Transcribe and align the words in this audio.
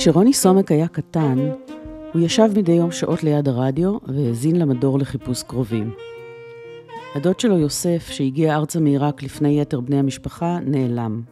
כשרוני 0.00 0.32
סומק 0.32 0.72
היה 0.72 0.88
קטן, 0.88 1.38
הוא 2.12 2.22
ישב 2.22 2.48
מדי 2.56 2.72
יום 2.72 2.92
שעות 2.92 3.22
ליד 3.22 3.48
הרדיו 3.48 3.98
והאזין 4.06 4.56
למדור 4.56 4.98
לחיפוש 4.98 5.42
קרובים. 5.42 5.94
הדוד 7.14 7.40
שלו 7.40 7.58
יוסף, 7.58 8.08
שהגיע 8.10 8.56
ארצה 8.56 8.80
מעיראק 8.80 9.22
לפני 9.22 9.60
יתר 9.60 9.80
בני 9.80 9.98
המשפחה, 9.98 10.58
נעלם. 10.66 11.22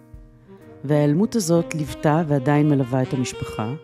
וההיעלמות 0.85 1.37
הזאת 1.37 1.75
ליוותה 1.75 2.23
ועדיין 2.29 2.69
מלווה 2.69 3.03
את 3.03 3.15
המשפחה, 3.15 3.75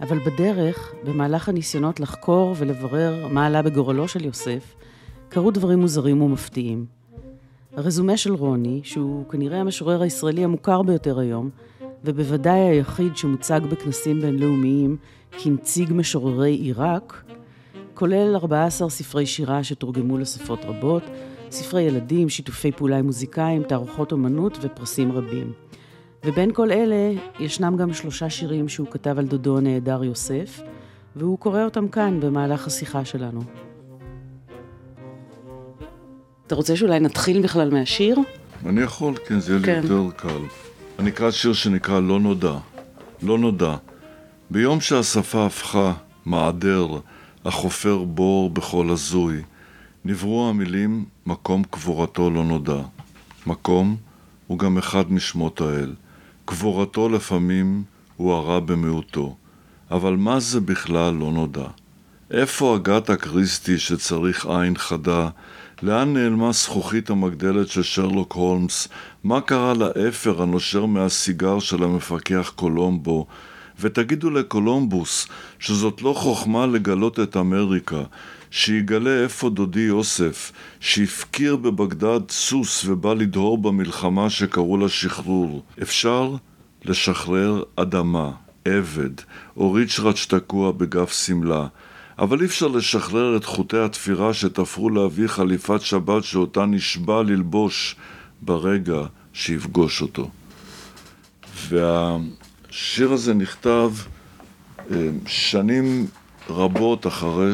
אבל 0.00 0.18
בדרך, 0.18 0.94
במהלך 1.04 1.48
הניסיונות 1.48 2.00
לחקור 2.00 2.54
ולברר 2.58 3.26
מה 3.30 3.46
עלה 3.46 3.62
בגורלו 3.62 4.08
של 4.08 4.24
יוסף, 4.24 4.74
קרו 5.28 5.50
דברים 5.50 5.78
מוזרים 5.78 6.22
ומפתיעים. 6.22 6.86
הרזומה 7.76 8.16
של 8.16 8.34
רוני, 8.34 8.80
שהוא 8.84 9.28
כנראה 9.28 9.60
המשורר 9.60 10.02
הישראלי 10.02 10.44
המוכר 10.44 10.82
ביותר 10.82 11.18
היום, 11.18 11.50
ובוודאי 12.04 12.58
היחיד 12.58 13.16
שמוצג 13.16 13.60
בכנסים 13.70 14.20
בינלאומיים 14.20 14.96
כנציג 15.42 15.92
משוררי 15.92 16.52
עיראק, 16.52 17.22
כולל 17.94 18.36
14 18.36 18.90
ספרי 18.90 19.26
שירה 19.26 19.64
שתורגמו 19.64 20.18
לשפות 20.18 20.64
רבות, 20.64 21.02
ספרי 21.50 21.82
ילדים, 21.82 22.28
שיתופי 22.28 22.72
פעולה 22.72 22.98
עם 22.98 23.06
מוזיקאים, 23.06 23.62
תערוכות 23.62 24.12
אומנות 24.12 24.58
ופרסים 24.60 25.12
רבים. 25.12 25.52
ובין 26.24 26.52
כל 26.52 26.72
אלה, 26.72 27.12
ישנם 27.40 27.76
גם 27.76 27.92
שלושה 27.92 28.30
שירים 28.30 28.68
שהוא 28.68 28.86
כתב 28.90 29.18
על 29.18 29.26
דודו 29.26 29.58
הנעדר 29.58 30.04
יוסף, 30.04 30.60
והוא 31.16 31.38
קורא 31.38 31.64
אותם 31.64 31.88
כאן 31.88 32.20
במהלך 32.20 32.66
השיחה 32.66 33.04
שלנו. 33.04 33.40
אתה 36.46 36.54
רוצה 36.54 36.76
שאולי 36.76 37.00
נתחיל 37.00 37.42
בכלל 37.42 37.70
מהשיר? 37.70 38.18
אני 38.66 38.80
יכול, 38.80 39.14
כן, 39.26 39.40
זה 39.40 39.52
יהיה 39.52 39.62
כן. 39.64 39.80
לי 39.88 39.94
יותר 39.94 40.16
קל. 40.16 40.69
אני 41.00 41.10
אקרא 41.10 41.30
שיר 41.30 41.52
שנקרא 41.52 42.00
לא 42.00 42.20
נודע. 42.20 42.52
לא 43.22 43.38
נודע. 43.38 43.76
ביום 44.50 44.80
שהשפה 44.80 45.46
הפכה 45.46 45.92
מעדר, 46.26 46.86
החופר 47.44 48.04
בור 48.04 48.50
בכל 48.50 48.90
הזוי, 48.90 49.42
נבראו 50.04 50.48
המילים 50.48 51.04
מקום 51.26 51.62
קבורתו 51.70 52.30
לא 52.30 52.44
נודע. 52.44 52.80
מקום 53.46 53.96
הוא 54.46 54.58
גם 54.58 54.78
אחד 54.78 55.12
משמות 55.12 55.60
האל. 55.60 55.94
קבורתו 56.44 57.08
לפעמים 57.08 57.82
הוא 58.16 58.32
הרע 58.32 58.60
במיעוטו. 58.60 59.36
אבל 59.90 60.16
מה 60.16 60.40
זה 60.40 60.60
בכלל 60.60 61.14
לא 61.14 61.32
נודע? 61.32 61.66
איפה 62.30 62.74
הגת 62.74 63.10
הקריסטי 63.10 63.78
שצריך 63.78 64.46
עין 64.46 64.76
חדה? 64.76 65.28
לאן 65.82 66.12
נעלמה 66.12 66.52
זכוכית 66.52 67.10
המגדלת 67.10 67.68
של 67.68 67.82
שרלוק 67.82 68.32
הולמס? 68.32 68.88
מה 69.24 69.40
קרה 69.40 69.74
לאפר 69.74 70.42
הנושר 70.42 70.86
מהסיגר 70.86 71.58
של 71.58 71.82
המפקח 71.82 72.52
קולומבו? 72.56 73.26
ותגידו 73.80 74.30
לקולומבוס 74.30 75.28
שזאת 75.58 76.02
לא 76.02 76.12
חוכמה 76.12 76.66
לגלות 76.66 77.20
את 77.20 77.36
אמריקה, 77.36 78.02
שיגלה 78.50 79.22
איפה 79.22 79.50
דודי 79.50 79.80
יוסף, 79.80 80.52
שהפקיר 80.80 81.56
בבגדד 81.56 82.30
סוס 82.30 82.84
ובא 82.84 83.14
לדהור 83.14 83.58
במלחמה 83.58 84.30
שקראו 84.30 84.76
לה 84.76 84.88
שחרור. 84.88 85.62
אפשר 85.82 86.34
לשחרר 86.84 87.62
אדמה, 87.76 88.30
עבד, 88.64 89.14
או 89.56 89.72
ריצ'רד 89.72 90.16
שתקוע 90.16 90.72
בגף 90.72 91.12
שמלה. 91.26 91.66
אבל 92.20 92.40
אי 92.40 92.46
אפשר 92.46 92.68
לשחרר 92.68 93.36
את 93.36 93.44
חוטי 93.44 93.78
התפירה 93.78 94.34
שתפרו 94.34 94.90
להביא 94.90 95.26
חליפת 95.26 95.80
שבת 95.80 96.24
שאותה 96.24 96.66
נשבע 96.66 97.22
ללבוש 97.22 97.96
ברגע 98.42 99.00
שיפגוש 99.32 100.02
אותו. 100.02 100.30
והשיר 101.68 103.12
הזה 103.12 103.34
נכתב 103.34 103.90
אה, 104.90 105.08
שנים 105.26 106.06
רבות 106.50 107.06
אחרי 107.06 107.52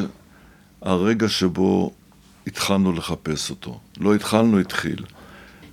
הרגע 0.81 1.29
שבו 1.29 1.91
התחלנו 2.47 2.91
לחפש 2.91 3.49
אותו. 3.49 3.79
לא 3.99 4.15
התחלנו, 4.15 4.59
התחיל. 4.59 5.03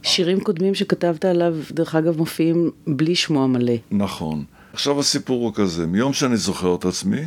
שירים 0.02 0.40
קודמים 0.40 0.74
שכתבת 0.74 1.24
עליו, 1.24 1.54
דרך 1.70 1.94
אגב, 1.94 2.18
מופיעים 2.18 2.70
בלי 2.86 3.14
שמו 3.14 3.44
המלא. 3.44 3.74
נכון. 3.90 4.44
עכשיו 4.72 5.00
הסיפור 5.00 5.44
הוא 5.44 5.54
כזה, 5.54 5.86
מיום 5.86 6.12
שאני 6.12 6.36
זוכר 6.36 6.74
את 6.74 6.84
עצמי, 6.84 7.22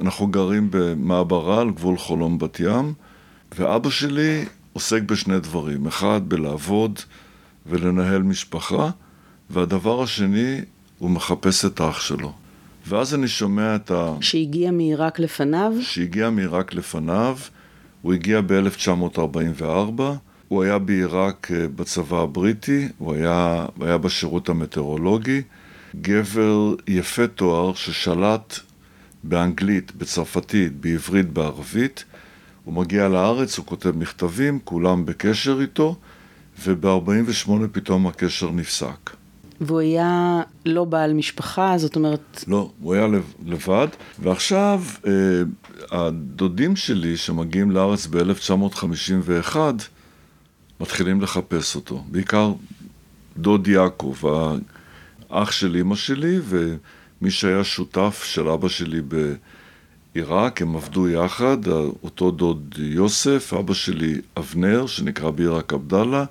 אנחנו 0.00 0.26
גרים 0.26 0.68
במעברה 0.70 1.60
על 1.60 1.70
גבול 1.70 1.98
חולון 1.98 2.38
בת 2.38 2.60
ים, 2.60 2.92
ואבא 3.58 3.90
שלי 3.90 4.44
עוסק 4.72 5.02
בשני 5.02 5.40
דברים. 5.40 5.86
אחד, 5.86 6.20
בלעבוד 6.28 7.00
ולנהל 7.66 8.22
משפחה, 8.22 8.90
והדבר 9.50 10.02
השני, 10.02 10.60
הוא 10.98 11.10
מחפש 11.10 11.64
את 11.64 11.80
האח 11.80 12.00
שלו. 12.00 12.32
ואז 12.86 13.14
אני 13.14 13.28
שומע 13.28 13.76
את 13.76 13.90
ה... 13.90 14.14
שהגיע 14.20 14.70
מעיראק 14.70 15.18
לפניו, 15.18 15.72
שהגיע 15.80 16.30
מעיראק 16.30 16.74
לפניו, 16.74 17.38
הוא 18.02 18.12
הגיע 18.12 18.40
ב-1944, 18.46 20.02
הוא 20.48 20.62
היה 20.62 20.78
בעיראק 20.78 21.50
אה, 21.54 21.68
בצבא 21.68 22.20
הבריטי, 22.20 22.88
הוא 22.98 23.14
היה, 23.14 23.66
היה 23.80 23.98
בשירות 23.98 24.48
המטאורולוגי, 24.48 25.42
גבר 26.00 26.74
יפה 26.88 27.26
תואר 27.26 27.74
ששלט 27.74 28.58
באנגלית, 29.28 29.92
בצרפתית, 29.96 30.80
בעברית, 30.80 31.30
בערבית. 31.32 32.04
הוא 32.64 32.74
מגיע 32.74 33.08
לארץ, 33.08 33.58
הוא 33.58 33.66
כותב 33.66 33.92
מכתבים, 33.96 34.58
כולם 34.64 35.06
בקשר 35.06 35.58
איתו, 35.60 35.96
וב-48 36.64 37.50
פתאום 37.72 38.06
הקשר 38.06 38.50
נפסק. 38.50 39.10
והוא 39.60 39.80
היה 39.80 40.42
לא 40.66 40.84
בעל 40.84 41.12
משפחה, 41.12 41.78
זאת 41.78 41.96
אומרת, 41.96 42.44
לא, 42.48 42.70
הוא 42.80 42.94
היה 42.94 43.06
לב- 43.06 43.34
לבד, 43.46 43.88
ועכשיו 44.18 44.82
אה, 45.06 45.12
הדודים 45.90 46.76
שלי 46.76 47.16
שמגיעים 47.16 47.70
לארץ 47.70 48.06
ב-1951 48.06 49.56
מתחילים 50.80 51.20
לחפש 51.20 51.76
אותו, 51.76 52.04
בעיקר 52.10 52.52
דוד 53.36 53.68
יעקב, 53.68 54.16
האח 55.30 55.50
של 55.52 55.76
אמא 55.76 55.94
שלי 55.96 56.38
ומי 57.24 57.30
שהיה 57.30 57.64
שותף 57.64 58.22
של 58.24 58.48
אבא 58.48 58.68
שלי 58.68 59.00
בעיראק, 60.14 60.62
הם 60.62 60.76
עבדו 60.76 61.08
יחד, 61.08 61.56
אותו 62.02 62.30
דוד 62.30 62.74
יוסף, 62.78 63.54
אבא 63.58 63.74
שלי 63.74 64.20
אבנר, 64.36 64.86
שנקרא 64.86 65.30
בעיראק 65.30 65.72
עבדאללה, 65.72 66.24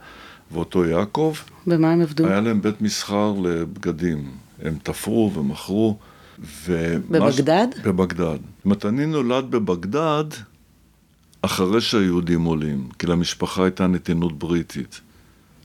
ואותו 0.51 0.85
יעקב. 0.85 1.33
במה 1.67 1.91
הם 1.91 2.01
עבדו? 2.01 2.27
היה 2.27 2.41
להם 2.41 2.61
בית 2.61 2.81
מסחר 2.81 3.33
לבגדים. 3.43 4.31
הם 4.61 4.77
תפרו 4.83 5.31
ומכרו. 5.33 5.97
ו... 6.39 6.95
בבגדד? 7.09 7.67
בבגדד. 7.83 8.37
זאת 8.57 8.65
אומרת, 8.65 8.85
אני 8.85 9.05
נולד 9.05 9.51
בבגדד 9.51 10.25
אחרי 11.41 11.81
שהיהודים 11.81 12.43
עולים, 12.43 12.89
כי 12.99 13.07
למשפחה 13.07 13.63
הייתה 13.63 13.87
נתינות 13.87 14.39
בריטית, 14.39 15.01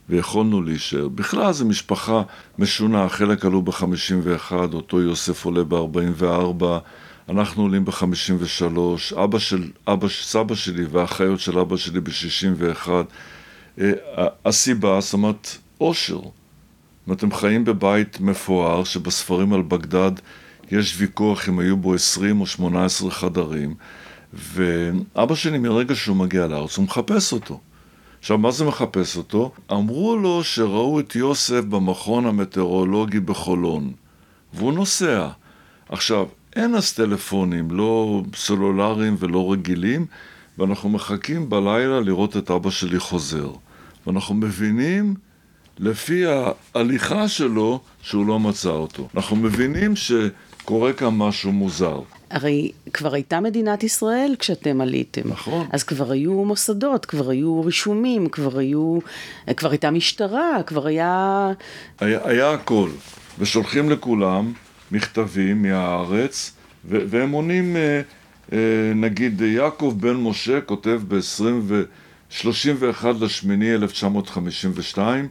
ויכולנו 0.09 0.61
להישאר. 0.61 1.07
בכלל 1.07 1.51
זו 1.51 1.65
משפחה 1.65 2.21
משונה, 2.59 3.09
חלק 3.09 3.45
עלו 3.45 3.61
ב-51, 3.61 4.51
אותו 4.73 5.01
יוסף 5.01 5.45
עולה 5.45 5.63
ב-44, 5.63 6.63
אנחנו 7.29 7.63
עולים 7.63 7.85
ב-53, 7.85 9.15
אבא 9.23 9.39
של, 9.39 9.71
אבא, 9.87 10.07
סבא 10.09 10.55
שלי 10.55 10.85
והאחיות 10.91 11.39
של 11.39 11.59
אבא 11.59 11.77
שלי 11.77 12.01
ב-61. 12.01 12.89
אה, 13.79 13.91
הסיבה, 14.45 15.01
זאת 15.01 15.13
אומרת, 15.13 15.57
אומרת, 17.07 17.23
הם 17.23 17.33
חיים 17.33 17.65
בבית 17.65 18.19
מפואר, 18.19 18.83
שבספרים 18.83 19.53
על 19.53 19.61
בגדד 19.61 20.11
יש 20.71 20.95
ויכוח 20.97 21.49
אם 21.49 21.59
היו 21.59 21.77
בו 21.77 21.93
20 21.93 22.41
או 22.41 22.45
18 22.45 23.11
חדרים, 23.11 23.73
ואבא 24.33 25.35
שלי 25.35 25.57
מרגע 25.57 25.95
שהוא 25.95 26.17
מגיע 26.17 26.47
לארץ, 26.47 26.77
הוא 26.77 26.85
מחפש 26.85 27.33
אותו. 27.33 27.59
עכשיו, 28.19 28.37
מה 28.37 28.51
זה 28.51 28.65
מחפש 28.65 29.17
אותו? 29.17 29.51
אמרו 29.71 30.17
לו 30.17 30.43
שראו 30.43 30.99
את 30.99 31.15
יוסף 31.15 31.61
במכון 31.63 32.25
המטאורולוגי 32.25 33.19
בחולון, 33.19 33.91
והוא 34.53 34.73
נוסע. 34.73 35.27
עכשיו, 35.89 36.27
אין 36.55 36.75
אז 36.75 36.93
טלפונים, 36.93 37.71
לא 37.71 38.23
סלולריים 38.35 39.15
ולא 39.19 39.51
רגילים, 39.51 40.05
ואנחנו 40.57 40.89
מחכים 40.89 41.49
בלילה 41.49 41.99
לראות 41.99 42.37
את 42.37 42.51
אבא 42.51 42.69
שלי 42.69 42.99
חוזר. 42.99 43.51
ואנחנו 44.07 44.35
מבינים, 44.35 45.15
לפי 45.79 46.23
ההליכה 46.25 47.27
שלו, 47.27 47.79
שהוא 48.01 48.25
לא 48.25 48.39
מצא 48.39 48.69
אותו. 48.69 49.07
אנחנו 49.15 49.35
מבינים 49.35 49.95
שקורה 49.95 50.93
כאן 50.93 51.09
משהו 51.09 51.51
מוזר. 51.51 52.01
הרי 52.29 52.71
כבר 52.93 53.13
הייתה 53.13 53.39
מדינת 53.39 53.83
ישראל 53.83 54.35
כשאתם 54.39 54.81
עליתם. 54.81 55.21
נכון. 55.25 55.67
אז 55.71 55.83
כבר 55.83 56.11
היו 56.11 56.33
מוסדות, 56.45 57.05
כבר 57.05 57.29
היו 57.29 57.61
רישומים, 57.61 58.29
כבר 58.29 58.59
היו... 58.59 58.99
כבר 59.57 59.69
הייתה 59.69 59.91
משטרה, 59.91 60.63
כבר 60.65 60.87
היה... 60.87 61.51
היה, 61.99 62.19
היה 62.23 62.51
הכל, 62.51 62.89
ושולחים 63.39 63.89
לכולם 63.89 64.53
מכתבים 64.91 65.61
מהארץ, 65.61 66.51
ו- 66.85 67.01
והם 67.07 67.31
עונים, 67.31 67.75
אה, 67.75 68.01
אה, 68.53 68.93
נגיד, 68.95 69.41
יעקב 69.41 69.95
בן 69.99 70.15
משה 70.15 70.61
כותב 70.61 71.01
ב-31 71.07 73.05
לשמיני 73.21 73.73
1952, 73.73 75.27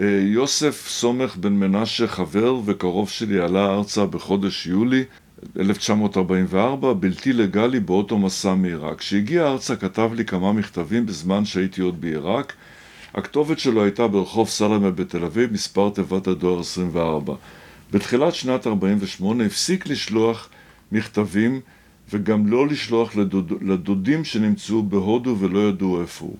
אה, 0.00 0.06
יוסף 0.22 0.88
סומך 0.88 1.36
בן 1.36 1.52
מנשה, 1.52 2.06
חבר 2.06 2.56
וקרוב 2.64 3.10
שלי, 3.10 3.40
עלה 3.40 3.74
ארצה 3.74 4.06
בחודש 4.06 4.66
יולי 4.66 5.04
1944, 5.60 6.92
בלתי 6.92 7.32
לגלי 7.32 7.80
באוטו 7.80 8.18
מסע 8.18 8.54
מעיראק. 8.54 8.98
כשהגיע 8.98 9.46
ארצה 9.46 9.76
כתב 9.76 10.10
לי 10.14 10.24
כמה 10.24 10.52
מכתבים 10.52 11.06
בזמן 11.06 11.44
שהייתי 11.44 11.80
עוד 11.80 12.00
בעיראק. 12.00 12.52
הכתובת 13.14 13.58
שלו 13.58 13.84
הייתה 13.84 14.08
ברחוב 14.08 14.48
סלמה 14.48 14.90
בתל 14.90 15.24
אביב, 15.24 15.52
מספר 15.52 15.90
תיבת 15.90 16.26
הדואר 16.26 16.60
24. 16.60 17.34
בתחילת 17.92 18.34
שנת 18.34 18.66
48 18.66 19.44
הפסיק 19.44 19.86
לשלוח 19.86 20.48
מכתבים 20.92 21.60
וגם 22.12 22.46
לא 22.46 22.66
לשלוח 22.66 23.16
לדוד, 23.16 23.52
לדודים 23.60 24.24
שנמצאו 24.24 24.82
בהודו 24.82 25.36
ולא 25.38 25.68
ידעו 25.68 26.00
איפה 26.00 26.24
הוא. 26.24 26.36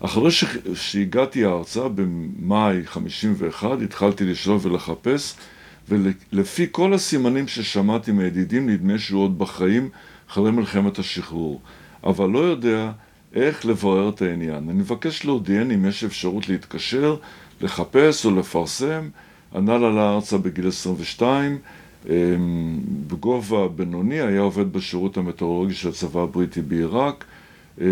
אחרי 0.00 0.30
ש... 0.30 0.44
שהגעתי 0.74 1.44
ארצה 1.44 1.88
במאי 1.88 2.86
51 2.86 3.82
התחלתי 3.84 4.24
לשלוח 4.24 4.64
ולחפש 4.64 5.34
ולפי 5.90 6.66
כל 6.70 6.94
הסימנים 6.94 7.48
ששמעתי 7.48 8.12
מידידים 8.12 8.68
נדמה 8.68 8.98
שהוא 8.98 9.22
עוד 9.22 9.38
בחיים 9.38 9.88
אחרי 10.30 10.50
מלחמת 10.50 10.98
השחרור 10.98 11.60
אבל 12.04 12.30
לא 12.30 12.38
יודע 12.38 12.92
איך 13.34 13.66
לברר 13.66 14.08
את 14.08 14.22
העניין. 14.22 14.68
אני 14.68 14.72
מבקש 14.72 15.24
להודיעני 15.24 15.74
אם 15.74 15.84
יש 15.84 16.04
אפשרות 16.04 16.48
להתקשר, 16.48 17.16
לחפש 17.60 18.26
או 18.26 18.30
לפרסם. 18.30 19.08
הנ"ל 19.52 19.84
עלה 19.84 20.14
ארצה 20.14 20.38
בגיל 20.38 20.68
22 20.68 21.58
אמ, 22.08 22.12
בגובה 23.06 23.68
בינוני, 23.68 24.20
היה 24.20 24.40
עובד 24.40 24.72
בשירות 24.72 25.16
המטאורולוגי 25.16 25.74
של 25.74 25.88
הצבא 25.88 26.20
הבריטי 26.20 26.62
בעיראק, 26.62 27.24
אמ, 27.80 27.86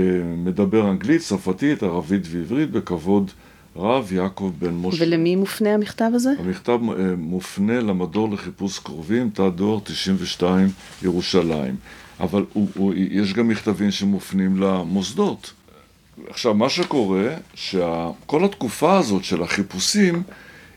מדבר 0.45 0.91
אנגלית, 0.91 1.21
צרפתית, 1.21 1.83
ערבית 1.83 2.23
ועברית, 2.31 2.71
בכבוד 2.71 3.31
רב, 3.79 4.13
יעקב 4.13 4.53
בן 4.59 4.75
משה. 4.75 5.05
ולמי 5.05 5.37
מופנה 5.37 5.75
המכתב 5.75 6.11
הזה? 6.15 6.31
המכתב 6.39 6.71
אה, 6.99 7.15
מופנה 7.17 7.81
למדור 7.81 8.31
לחיפוש 8.31 8.79
קרובים, 8.79 9.31
תא 9.31 9.49
דואר 9.49 9.79
92 9.85 10.69
ירושלים. 11.03 11.77
אבל 12.21 12.45
הוא, 12.53 12.69
הוא, 12.75 12.95
יש 12.97 13.33
גם 13.33 13.49
מכתבים 13.49 13.91
שמופנים 13.91 14.57
למוסדות. 14.57 15.53
עכשיו, 16.29 16.55
מה 16.55 16.69
שקורה, 16.69 17.29
שכל 17.55 18.45
התקופה 18.45 18.99
הזאת 18.99 19.25
של 19.25 19.43
החיפושים, 19.43 20.23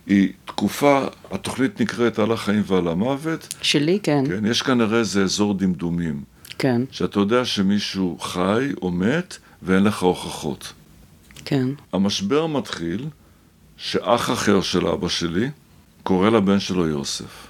היא 0.07 0.29
תקופה, 0.45 1.03
התוכנית 1.31 1.81
נקראת 1.81 2.19
על 2.19 2.31
החיים 2.31 2.63
ועל 2.65 2.87
המוות. 2.87 3.53
שלי, 3.61 3.99
כן. 4.03 4.23
כן, 4.27 4.45
יש 4.45 4.61
כנראה 4.61 4.99
איזה 4.99 5.23
אזור 5.23 5.53
דמדומים. 5.53 6.21
כן. 6.57 6.81
שאתה 6.91 7.19
יודע 7.19 7.45
שמישהו 7.45 8.17
חי 8.19 8.69
או 8.81 8.91
מת 8.91 9.37
ואין 9.61 9.83
לך 9.83 10.01
הוכחות. 10.01 10.73
כן. 11.45 11.67
המשבר 11.93 12.47
מתחיל 12.47 13.07
שאח 13.77 14.29
אחר 14.29 14.61
של 14.61 14.87
אבא 14.87 15.07
שלי 15.07 15.49
קורא 16.03 16.29
לבן 16.29 16.59
שלו 16.59 16.87
יוסף. 16.87 17.47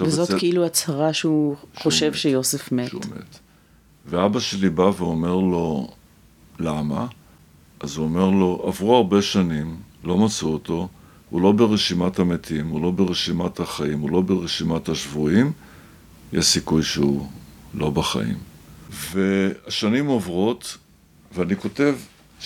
וזאת 0.00 0.28
בצד... 0.28 0.38
כאילו 0.38 0.66
הצהרה 0.66 1.12
שהוא 1.12 1.56
חושב 1.76 2.08
מת, 2.08 2.14
שיוסף 2.14 2.72
מת. 2.72 2.88
שהוא 2.88 3.02
מת. 3.16 3.38
ואבא 4.06 4.40
שלי 4.40 4.70
בא 4.70 4.82
ואומר 4.82 5.34
לו, 5.34 5.90
למה? 6.58 7.06
אז 7.80 7.96
הוא 7.96 8.04
אומר 8.04 8.30
לו, 8.30 8.64
עברו 8.66 8.96
הרבה 8.96 9.22
שנים, 9.22 9.76
לא 10.04 10.18
מצאו 10.18 10.52
אותו, 10.52 10.88
הוא 11.30 11.40
לא 11.40 11.52
ברשימת 11.52 12.18
המתים, 12.18 12.68
הוא 12.68 12.82
לא 12.82 12.90
ברשימת 12.90 13.60
החיים, 13.60 14.00
הוא 14.00 14.10
לא 14.10 14.20
ברשימת 14.20 14.88
השבויים, 14.88 15.52
יש 16.32 16.44
סיכוי 16.44 16.82
שהוא 16.82 17.28
לא 17.74 17.90
בחיים. 17.90 18.38
והשנים 18.90 20.06
עוברות, 20.06 20.78
ואני 21.34 21.56
כותב 21.56 21.94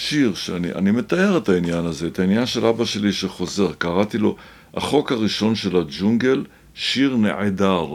שיר 0.01 0.35
שאני 0.35 0.91
מתאר 0.91 1.39
את 1.39 1.49
העניין 1.49 1.87
הזה, 1.87 2.07
את 2.07 2.19
העניין 2.19 2.47
של 2.47 2.67
אבא 2.67 2.85
שלי 2.85 3.13
שחוזר. 3.13 3.73
קראתי 3.73 4.19
לו, 4.19 4.37
החוק 4.75 5.13
הראשון 5.13 5.55
של 5.55 5.77
הג'ונגל, 5.77 6.45
שיר 6.75 7.17
נעדר. 7.17 7.87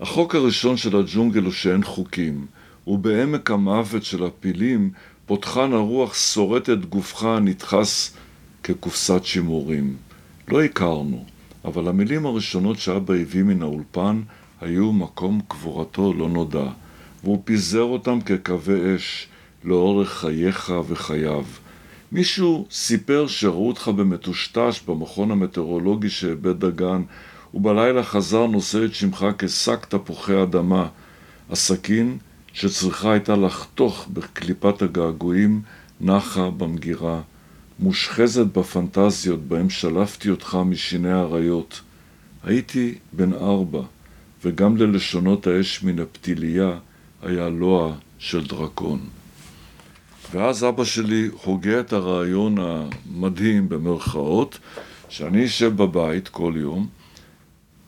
החוק 0.00 0.34
הראשון 0.34 0.76
של 0.76 0.96
הג'ונגל 0.96 1.42
הוא 1.42 1.52
שאין 1.52 1.84
חוקים, 1.84 2.46
ובעמק 2.86 3.50
המוות 3.50 4.04
של 4.04 4.24
הפילים, 4.24 4.90
פותחן 5.26 5.72
הרוח 5.72 6.14
שורט 6.14 6.70
את 6.70 6.86
גופך 6.86 7.22
הנדחס 7.22 8.16
כקופסת 8.62 9.24
שימורים. 9.24 9.96
לא 10.48 10.62
הכרנו, 10.62 11.24
אבל 11.64 11.88
המילים 11.88 12.26
הראשונות 12.26 12.78
שאבא 12.78 13.14
הביא 13.14 13.42
מן 13.42 13.62
האולפן 13.62 14.22
היו 14.60 14.92
מקום 14.92 15.40
קבורתו 15.48 16.12
לא 16.12 16.28
נודע, 16.28 16.66
והוא 17.24 17.42
פיזר 17.44 17.82
אותם 17.82 18.20
כקווי 18.20 18.96
אש 18.96 19.28
לאורך 19.64 20.12
חייך 20.12 20.72
וחייו. 20.88 21.44
מישהו 22.12 22.66
סיפר 22.70 23.26
שראו 23.26 23.68
אותך 23.68 23.88
במטושטש 23.88 24.82
במכון 24.86 25.30
המטאורולוגי 25.30 26.10
שאיבד 26.10 26.64
דגן, 26.64 27.02
ובלילה 27.54 28.02
חזר 28.02 28.46
נושא 28.46 28.84
את 28.84 28.94
שמך 28.94 29.26
כשק 29.38 29.86
תפוחי 29.86 30.42
אדמה. 30.42 30.88
הסכין, 31.50 32.18
שצריכה 32.52 33.12
הייתה 33.12 33.36
לחתוך 33.36 34.08
בקליפת 34.12 34.82
הגעגועים, 34.82 35.62
נחה 36.00 36.50
במגירה. 36.50 37.20
מושחזת 37.78 38.46
בפנטזיות 38.46 39.42
בהם 39.42 39.70
שלפתי 39.70 40.30
אותך 40.30 40.58
משיני 40.64 41.12
אריות. 41.12 41.80
הייתי 42.44 42.94
בן 43.12 43.32
ארבע, 43.32 43.82
וגם 44.44 44.76
ללשונות 44.76 45.46
האש 45.46 45.82
מן 45.82 45.98
הפתיליה 45.98 46.78
היה 47.22 47.48
לוע 47.48 47.94
של 48.18 48.46
דרקון. 48.46 49.00
ואז 50.32 50.64
אבא 50.64 50.84
שלי 50.84 51.28
הוגה 51.44 51.80
את 51.80 51.92
הרעיון 51.92 52.56
המדהים 52.58 53.68
במרכאות, 53.68 54.58
שאני 55.08 55.44
אשב 55.46 55.76
בבית 55.76 56.28
כל 56.28 56.52
יום 56.56 56.88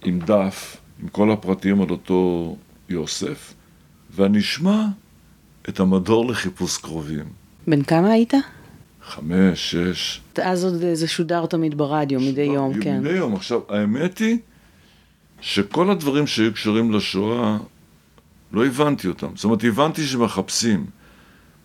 עם 0.05 0.19
דף, 0.19 0.77
עם 1.03 1.09
כל 1.09 1.31
הפרטים 1.31 1.83
על 1.83 1.91
אותו 1.91 2.57
יוסף, 2.89 3.55
ואני 4.11 4.39
אשמע 4.39 4.85
את 5.69 5.81
המדור 5.81 6.27
לחיפוש 6.27 6.79
קרובים. 6.79 7.25
בן 7.67 7.83
כמה 7.83 8.11
היית? 8.13 8.35
חמש, 9.03 9.75
שש. 9.75 10.21
אז 10.43 10.65
עוד 10.65 10.75
זה 10.95 11.09
שודר 11.09 11.47
תמיד 11.47 11.79
ברדיו, 11.79 12.21
מדי 12.21 12.43
יום, 12.43 12.81
כן. 12.81 13.01
מדי 13.01 13.13
יום. 13.13 13.35
עכשיו, 13.35 13.61
האמת 13.69 14.19
היא 14.19 14.39
שכל 15.41 15.91
הדברים 15.91 16.27
שהיו 16.27 16.53
קשורים 16.53 16.93
לשואה, 16.93 17.59
לא 18.53 18.67
הבנתי 18.67 19.09
אותם. 19.09 19.29
זאת 19.35 19.45
אומרת, 19.45 19.65
הבנתי 19.65 20.07
שמחפשים. 20.07 20.87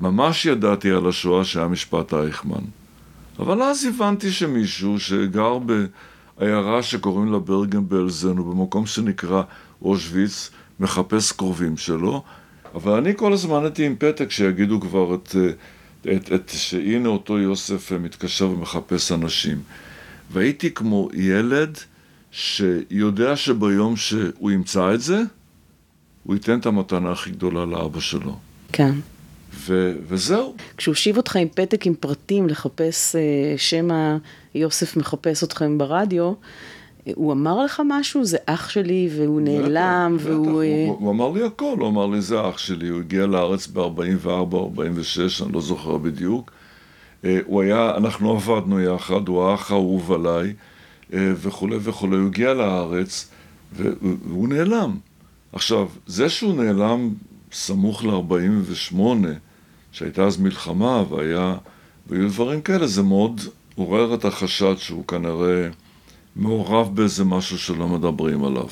ממש 0.01 0.45
ידעתי 0.45 0.91
על 0.91 1.07
השואה 1.07 1.45
שהיה 1.45 1.67
משפט 1.67 2.13
אייכמן. 2.13 2.63
אבל 3.39 3.61
אז 3.61 3.85
הבנתי 3.85 4.31
שמישהו 4.31 4.99
שגר 4.99 5.57
בעיירה 6.37 6.83
שקוראים 6.83 7.31
לה 7.31 7.39
ברגן 7.39 7.87
בלזן, 7.87 8.37
הוא 8.37 8.53
במקום 8.53 8.85
שנקרא 8.85 9.43
אושוויץ, 9.81 10.49
מחפש 10.79 11.31
קרובים 11.31 11.77
שלו, 11.77 12.23
אבל 12.75 12.91
אני 12.91 13.13
כל 13.15 13.33
הזמן 13.33 13.63
הייתי 13.63 13.85
עם 13.85 13.95
פתק 13.99 14.31
שיגידו 14.31 14.79
כבר 14.81 15.15
את... 15.15 15.35
את, 16.01 16.31
את 16.33 16.49
שהנה 16.49 17.09
אותו 17.09 17.39
יוסף 17.39 17.91
מתקשר 17.91 18.49
ומחפש 18.49 19.11
אנשים. 19.11 19.61
והייתי 20.31 20.73
כמו 20.73 21.09
ילד 21.13 21.77
שיודע 22.31 23.35
שביום 23.35 23.95
שהוא 23.95 24.51
ימצא 24.51 24.93
את 24.93 25.01
זה, 25.01 25.21
הוא 26.23 26.35
ייתן 26.35 26.59
את 26.59 26.65
המתנה 26.65 27.11
הכי 27.11 27.31
גדולה 27.31 27.65
לאבא 27.65 27.99
שלו. 27.99 28.39
כן. 28.71 28.95
ו- 29.67 29.93
וזהו. 30.07 30.55
כשהוא 30.77 30.93
הושיב 30.93 31.17
אותך 31.17 31.35
עם 31.35 31.47
פתק 31.55 31.85
עם 31.85 31.93
פרטים 31.93 32.47
לחפש 32.47 33.15
uh, 33.15 33.17
שמא 33.57 34.17
יוסף 34.55 34.97
מחפש 34.97 35.43
אתכם 35.43 35.77
ברדיו, 35.77 36.33
הוא 37.15 37.31
אמר 37.33 37.63
לך 37.63 37.81
משהו? 37.85 38.25
זה 38.25 38.37
אח 38.45 38.69
שלי 38.69 39.09
והוא 39.15 39.41
נעלם 39.41 40.17
בטח, 40.17 40.25
והוא... 40.25 40.45
בטח, 40.45 40.87
הוא, 40.87 40.97
הוא 40.99 41.11
אמר 41.11 41.31
לי 41.31 41.43
הכל, 41.43 41.75
הוא 41.79 41.87
אמר 41.87 42.05
לי 42.05 42.21
זה 42.21 42.49
אח 42.49 42.57
שלי, 42.57 42.87
הוא 42.87 42.99
הגיע 42.99 43.25
לארץ 43.25 43.67
ב-44 43.67 44.25
או 44.27 44.69
46, 44.69 45.41
אני 45.41 45.53
לא 45.53 45.61
זוכר 45.61 45.97
בדיוק. 45.97 46.51
אה, 47.25 47.39
הוא 47.45 47.61
היה, 47.61 47.97
אנחנו 47.97 48.31
עבדנו 48.31 48.79
יחד, 48.81 49.27
הוא 49.27 49.43
האח 49.43 49.71
האהוב 49.71 50.11
עליי 50.11 50.53
אה, 51.13 51.31
וכולי 51.35 51.77
וכולי, 51.81 52.15
הוא 52.15 52.27
הגיע 52.27 52.53
לארץ 52.53 53.31
והוא 53.75 54.47
נעלם. 54.47 54.97
עכשיו, 55.53 55.87
זה 56.07 56.29
שהוא 56.29 56.63
נעלם 56.63 57.09
סמוך 57.51 58.05
ל-48, 58.05 58.95
שהייתה 59.91 60.23
אז 60.23 60.37
מלחמה 60.37 61.03
והיה, 61.09 61.55
והיו 62.07 62.29
דברים 62.29 62.61
כאלה, 62.61 62.87
זה 62.87 63.03
מאוד 63.03 63.41
עורר 63.75 64.13
את 64.13 64.25
החשד 64.25 64.75
שהוא 64.77 65.07
כנראה... 65.07 65.69
מעורב 66.39 66.95
באיזה 66.95 67.23
משהו 67.23 67.59
שלא 67.59 67.87
מדברים 67.87 68.45
עליו. 68.45 68.67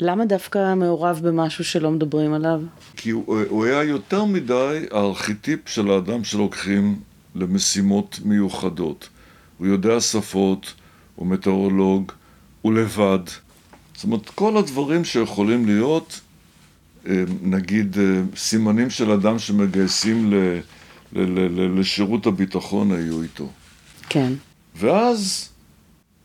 למה 0.00 0.24
דווקא 0.24 0.74
מעורב 0.74 1.20
במשהו 1.22 1.64
שלא 1.64 1.90
מדברים 1.90 2.32
עליו? 2.32 2.60
כי 2.96 3.10
הוא, 3.10 3.40
הוא 3.48 3.64
היה 3.64 3.82
יותר 3.82 4.24
מדי 4.24 4.86
הארכיטיפ 4.90 5.68
של 5.68 5.90
האדם 5.90 6.24
שלוקחים 6.24 7.00
למשימות 7.34 8.20
מיוחדות. 8.24 9.08
הוא 9.58 9.66
יודע 9.66 10.00
שפות, 10.00 10.74
הוא 11.16 11.26
מטאורולוג, 11.26 12.12
הוא 12.62 12.74
לבד. 12.74 13.18
זאת 13.94 14.04
אומרת, 14.04 14.28
כל 14.28 14.56
הדברים 14.56 15.04
שיכולים 15.04 15.66
להיות, 15.66 16.20
נגיד, 17.42 17.98
אה, 17.98 18.22
סימנים 18.36 18.90
של 18.90 19.10
אדם 19.10 19.38
שמגייסים 19.38 20.32
ל, 20.32 20.34
ל, 20.34 21.20
ל, 21.20 21.60
ל, 21.60 21.80
לשירות 21.80 22.26
הביטחון 22.26 22.92
היו 22.92 23.22
איתו. 23.22 23.48
כן. 24.08 24.32
ואז 24.76 25.48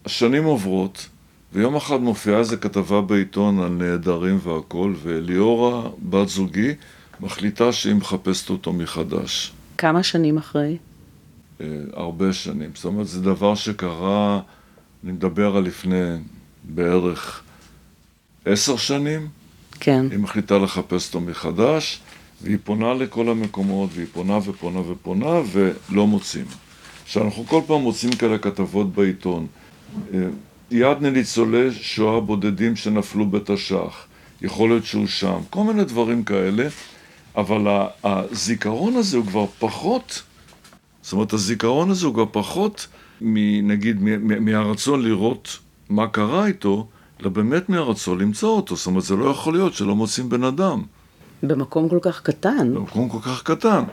השנים 0.05 0.43
עוברות, 0.43 1.09
ויום 1.53 1.75
אחד 1.75 2.01
מופיעה 2.01 2.39
איזה 2.39 2.57
כתבה 2.57 3.01
בעיתון 3.01 3.59
על 3.59 3.69
נעדרים 3.69 4.39
והכל, 4.43 4.93
וליאורה, 5.03 5.89
בת 6.09 6.29
זוגי, 6.29 6.74
מחליטה 7.19 7.71
שהיא 7.71 7.95
מחפשת 7.95 8.50
אותו 8.50 8.74
מחדש. 8.74 9.51
כמה 9.77 10.03
שנים 10.03 10.38
אחרי? 10.38 10.77
אה, 11.62 11.65
הרבה 11.93 12.33
שנים. 12.33 12.69
זאת 12.75 12.86
אומרת, 12.86 13.07
זה 13.07 13.21
דבר 13.21 13.55
שקרה, 13.55 14.39
אני 15.03 15.12
מדבר 15.12 15.55
על 15.55 15.63
לפני 15.63 16.17
בערך 16.63 17.43
עשר 18.45 18.77
שנים. 18.77 19.27
כן. 19.79 20.05
היא 20.12 20.19
מחליטה 20.19 20.57
לחפש 20.57 21.07
אותו 21.07 21.19
מחדש, 21.19 22.00
והיא 22.41 22.57
פונה 22.63 22.93
לכל 22.93 23.29
המקומות, 23.29 23.89
והיא 23.93 24.07
פונה 24.13 24.38
ופונה 24.45 24.79
ופונה, 24.79 25.41
ולא 25.51 26.07
מוצאים. 26.07 26.45
עכשיו, 27.03 27.25
אנחנו 27.25 27.45
כל 27.48 27.62
פעם 27.67 27.81
מוצאים 27.81 28.13
כאלה 28.13 28.38
כתבות 28.38 28.93
בעיתון. 28.93 29.48
אה, 30.13 30.19
יד 30.71 31.01
לניצולי 31.01 31.71
שואה 31.71 32.19
בודדים 32.19 32.75
שנפלו 32.75 33.25
בתש"ח, 33.25 34.05
יכול 34.41 34.69
להיות 34.69 34.86
שהוא 34.86 35.07
שם, 35.07 35.39
כל 35.50 35.63
מיני 35.63 35.83
דברים 35.83 36.24
כאלה, 36.24 36.67
אבל 37.36 37.88
הזיכרון 38.03 38.95
הזה 38.95 39.17
הוא 39.17 39.25
כבר 39.25 39.45
פחות, 39.59 40.24
זאת 41.01 41.13
אומרת, 41.13 41.33
הזיכרון 41.33 41.89
הזה 41.89 42.05
הוא 42.05 42.13
כבר 42.13 42.25
פחות, 42.31 42.88
נגיד, 43.63 43.98
מהרצון 44.21 45.01
לראות 45.01 45.59
מה 45.89 46.07
קרה 46.07 46.48
איתו, 46.48 46.88
אלא 47.21 47.29
באמת 47.29 47.69
מהרצון 47.69 48.21
למצוא 48.21 48.49
אותו. 48.49 48.75
זאת 48.75 48.88
אומרת, 48.88 49.03
זה 49.03 49.15
לא 49.15 49.25
יכול 49.29 49.53
להיות 49.53 49.73
שלא 49.73 49.95
מוצאים 49.95 50.29
בן 50.29 50.43
אדם. 50.43 50.83
במקום 51.43 51.89
כל 51.89 51.99
כך 52.01 52.21
קטן. 52.21 52.73
במקום 52.73 53.09
כל 53.09 53.19
כך 53.21 53.43
קטן. 53.43 53.83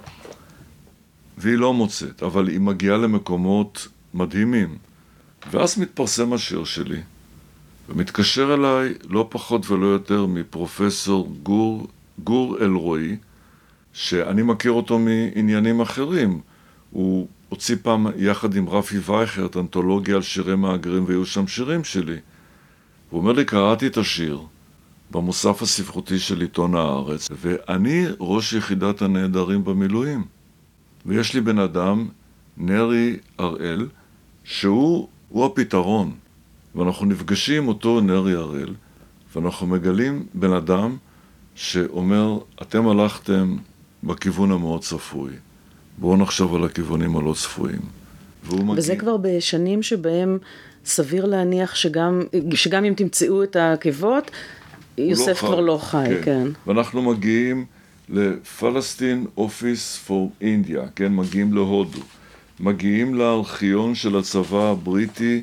והיא 1.38 1.58
לא 1.58 1.74
מוצאת, 1.74 2.22
אבל 2.22 2.48
היא 2.48 2.60
מגיעה 2.60 2.96
למקומות 2.96 3.88
מדהימים. 4.14 4.78
ואז 5.50 5.78
מתפרסם 5.78 6.32
השיר 6.32 6.64
שלי, 6.64 7.00
ומתקשר 7.88 8.54
אליי 8.54 8.94
לא 9.08 9.26
פחות 9.30 9.70
ולא 9.70 9.86
יותר 9.86 10.26
מפרופסור 10.26 11.36
גור, 11.42 11.86
גור 12.24 12.58
אלרועי, 12.60 13.16
שאני 13.92 14.42
מכיר 14.42 14.72
אותו 14.72 14.98
מעניינים 14.98 15.80
אחרים. 15.80 16.40
הוא 16.90 17.28
הוציא 17.48 17.76
פעם 17.82 18.06
יחד 18.16 18.56
עם 18.56 18.68
רפי 18.68 18.98
וייכרט 18.98 19.56
אנתולוגיה 19.56 20.16
על 20.16 20.22
שירי 20.22 20.56
מהגרים 20.56 21.04
והיו 21.06 21.26
שם 21.26 21.46
שירים 21.46 21.84
שלי. 21.84 22.16
הוא 23.10 23.20
אומר 23.20 23.32
לי, 23.32 23.44
קראתי 23.44 23.86
את 23.86 23.96
השיר 23.96 24.40
במוסף 25.10 25.62
הספרותי 25.62 26.18
של 26.18 26.40
עיתון 26.40 26.74
הארץ, 26.74 27.28
ואני 27.30 28.06
ראש 28.20 28.52
יחידת 28.52 29.02
הנעדרים 29.02 29.64
במילואים. 29.64 30.24
ויש 31.06 31.34
לי 31.34 31.40
בן 31.40 31.58
אדם, 31.58 32.08
נרי 32.56 33.16
הראל, 33.38 33.88
שהוא 34.44 35.08
הפתרון. 35.34 36.12
ואנחנו 36.74 37.06
נפגשים 37.06 37.68
אותו 37.68 38.00
נרי 38.00 38.32
הראל, 38.32 38.74
ואנחנו 39.34 39.66
מגלים 39.66 40.26
בן 40.34 40.52
אדם 40.52 40.96
שאומר, 41.54 42.38
אתם 42.62 42.88
הלכתם 42.88 43.56
בכיוון 44.04 44.52
המאוד 44.52 44.80
צפוי. 44.80 45.32
בואו 45.98 46.16
נחשוב 46.16 46.54
על 46.54 46.64
הכיוונים 46.64 47.16
הלא 47.16 47.34
צפויים. 47.34 47.80
וזה 48.44 48.62
מגיע... 48.62 48.96
כבר 48.96 49.16
בשנים 49.16 49.82
שבהם 49.82 50.38
סביר 50.86 51.24
להניח 51.24 51.74
שגם, 51.74 52.22
שגם 52.54 52.84
אם 52.84 52.94
תמצאו 52.96 53.42
את 53.42 53.56
העקבות, 53.56 54.30
יוסף 54.98 55.42
לא 55.42 55.48
כבר 55.48 55.60
לא 55.60 55.78
חי, 55.82 56.06
כן. 56.08 56.22
כן. 56.24 56.48
ואנחנו 56.66 57.02
מגיעים 57.02 57.64
לפלסטין 58.08 59.26
אופיס 59.36 59.96
פור 59.96 60.32
אינדיה, 60.40 60.82
כן, 60.96 61.14
מגיעים 61.14 61.54
להודו. 61.54 62.00
מגיעים 62.60 63.14
לארכיון 63.14 63.94
של 63.94 64.16
הצבא 64.16 64.70
הבריטי 64.70 65.42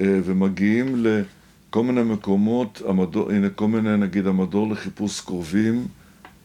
אה, 0.00 0.06
ומגיעים 0.24 1.06
לכל 1.06 1.82
מיני 1.82 2.02
מקומות, 2.02 2.82
המדור, 2.88 3.30
הנה 3.30 3.50
כל 3.50 3.68
מיני 3.68 3.96
נגיד 3.96 4.26
המדור 4.26 4.70
לחיפוש 4.70 5.20
קרובים, 5.20 5.86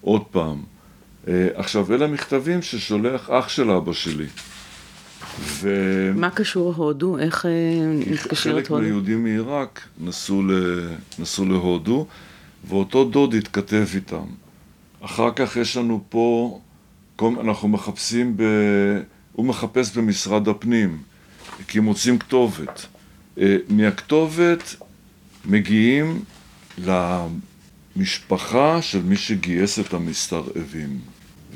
עוד 0.02 0.24
פעם. 0.32 0.64
אה, 1.28 1.48
עכשיו, 1.54 1.94
אלה 1.94 2.08
מכתבים 2.08 2.62
ששולח 2.62 3.30
אח 3.30 3.50
של 3.50 3.72
אבא 3.72 3.94
שלי. 3.94 4.26
ו... 5.40 5.70
מה 6.16 6.30
קשור 6.30 6.74
הודו? 6.74 7.20
איך 7.20 7.46
אה, 7.46 7.52
מתקשרת 8.12 8.54
הודו? 8.54 8.66
חלק 8.66 8.72
מהיהודים 8.72 9.24
מעיראק 9.24 9.82
נסעו, 10.00 10.44
ל... 10.44 10.52
נסעו 11.20 11.46
להודו, 11.46 12.08
ואותו 12.68 13.06
דוד 13.06 13.34
התכתב 13.34 13.86
איתם. 13.96 14.26
אחר 15.02 15.32
כך 15.36 15.56
יש 15.56 15.78
לנו 15.78 16.04
פה, 16.10 16.60
אנחנו 17.22 17.68
מחפשים 17.68 18.38
ב... 18.38 18.44
הוא 19.34 19.46
מחפש 19.46 19.98
במשרד 19.98 20.48
הפנים, 20.48 20.98
כי 21.68 21.80
מוצאים 21.80 22.20
כתובת. 22.20 22.86
אה, 23.40 23.58
מהכתובת 23.70 24.76
מגיעים 25.46 26.24
למשפחה 27.96 28.82
של 28.82 29.02
מי 29.02 29.16
שגייס 29.16 29.80
את 29.80 29.94
המסתרעבים. 29.94 31.00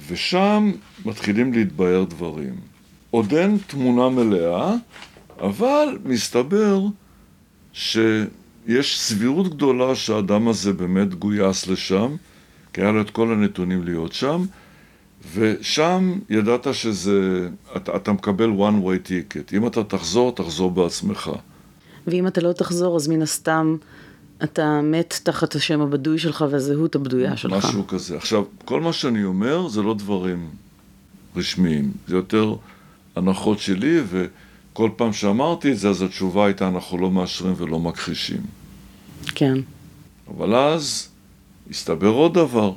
ושם 0.07 0.71
מתחילים 1.05 1.53
להתבהר 1.53 2.03
דברים. 2.03 2.70
עוד 3.11 3.33
אין 3.33 3.57
תמונה 3.67 4.09
מלאה, 4.09 4.75
אבל 5.39 5.97
מסתבר 6.05 6.81
שיש 7.73 8.99
סבירות 8.99 9.55
גדולה 9.55 9.95
שהאדם 9.95 10.47
הזה 10.47 10.73
באמת 10.73 11.13
גויס 11.15 11.67
לשם, 11.67 12.15
כי 12.73 12.81
היה 12.81 12.91
לו 12.91 13.01
את 13.01 13.09
כל 13.09 13.31
הנתונים 13.33 13.83
להיות 13.83 14.13
שם, 14.13 14.45
ושם 15.33 16.19
ידעת 16.29 16.67
שזה, 16.73 17.49
אתה, 17.75 17.95
אתה 17.95 18.11
מקבל 18.11 18.49
one 18.49 18.83
way 18.85 19.07
ticket. 19.07 19.55
אם 19.55 19.67
אתה 19.67 19.83
תחזור, 19.83 20.35
תחזור 20.35 20.71
בעצמך. 20.71 21.31
ואם 22.07 22.27
אתה 22.27 22.41
לא 22.41 22.53
תחזור, 22.53 22.95
אז 22.95 23.07
מן 23.07 23.21
הסתם 23.21 23.75
אתה 24.43 24.81
מת 24.81 25.19
תחת 25.23 25.55
השם 25.55 25.81
הבדוי 25.81 26.19
שלך 26.19 26.45
והזהות 26.49 26.95
הבדויה 26.95 27.37
שלך. 27.37 27.65
משהו 27.65 27.87
כזה. 27.87 28.17
עכשיו, 28.17 28.43
כל 28.65 28.81
מה 28.81 28.93
שאני 28.93 29.23
אומר 29.23 29.67
זה 29.67 29.81
לא 29.81 29.93
דברים 29.93 30.49
רשמיים, 31.35 31.91
זה 32.07 32.15
יותר 32.15 32.55
הנחות 33.15 33.59
שלי, 33.59 33.97
וכל 34.09 34.89
פעם 34.95 35.13
שאמרתי 35.13 35.71
את 35.71 35.77
זה, 35.77 35.89
אז 35.89 36.01
התשובה 36.01 36.45
הייתה, 36.45 36.67
אנחנו 36.67 36.97
לא 36.97 37.11
מאשרים 37.11 37.53
ולא 37.57 37.79
מכחישים. 37.79 38.41
כן. 39.35 39.57
אבל 40.27 40.55
אז 40.55 41.07
הסתבר 41.69 42.07
עוד 42.07 42.33
דבר. 42.33 42.73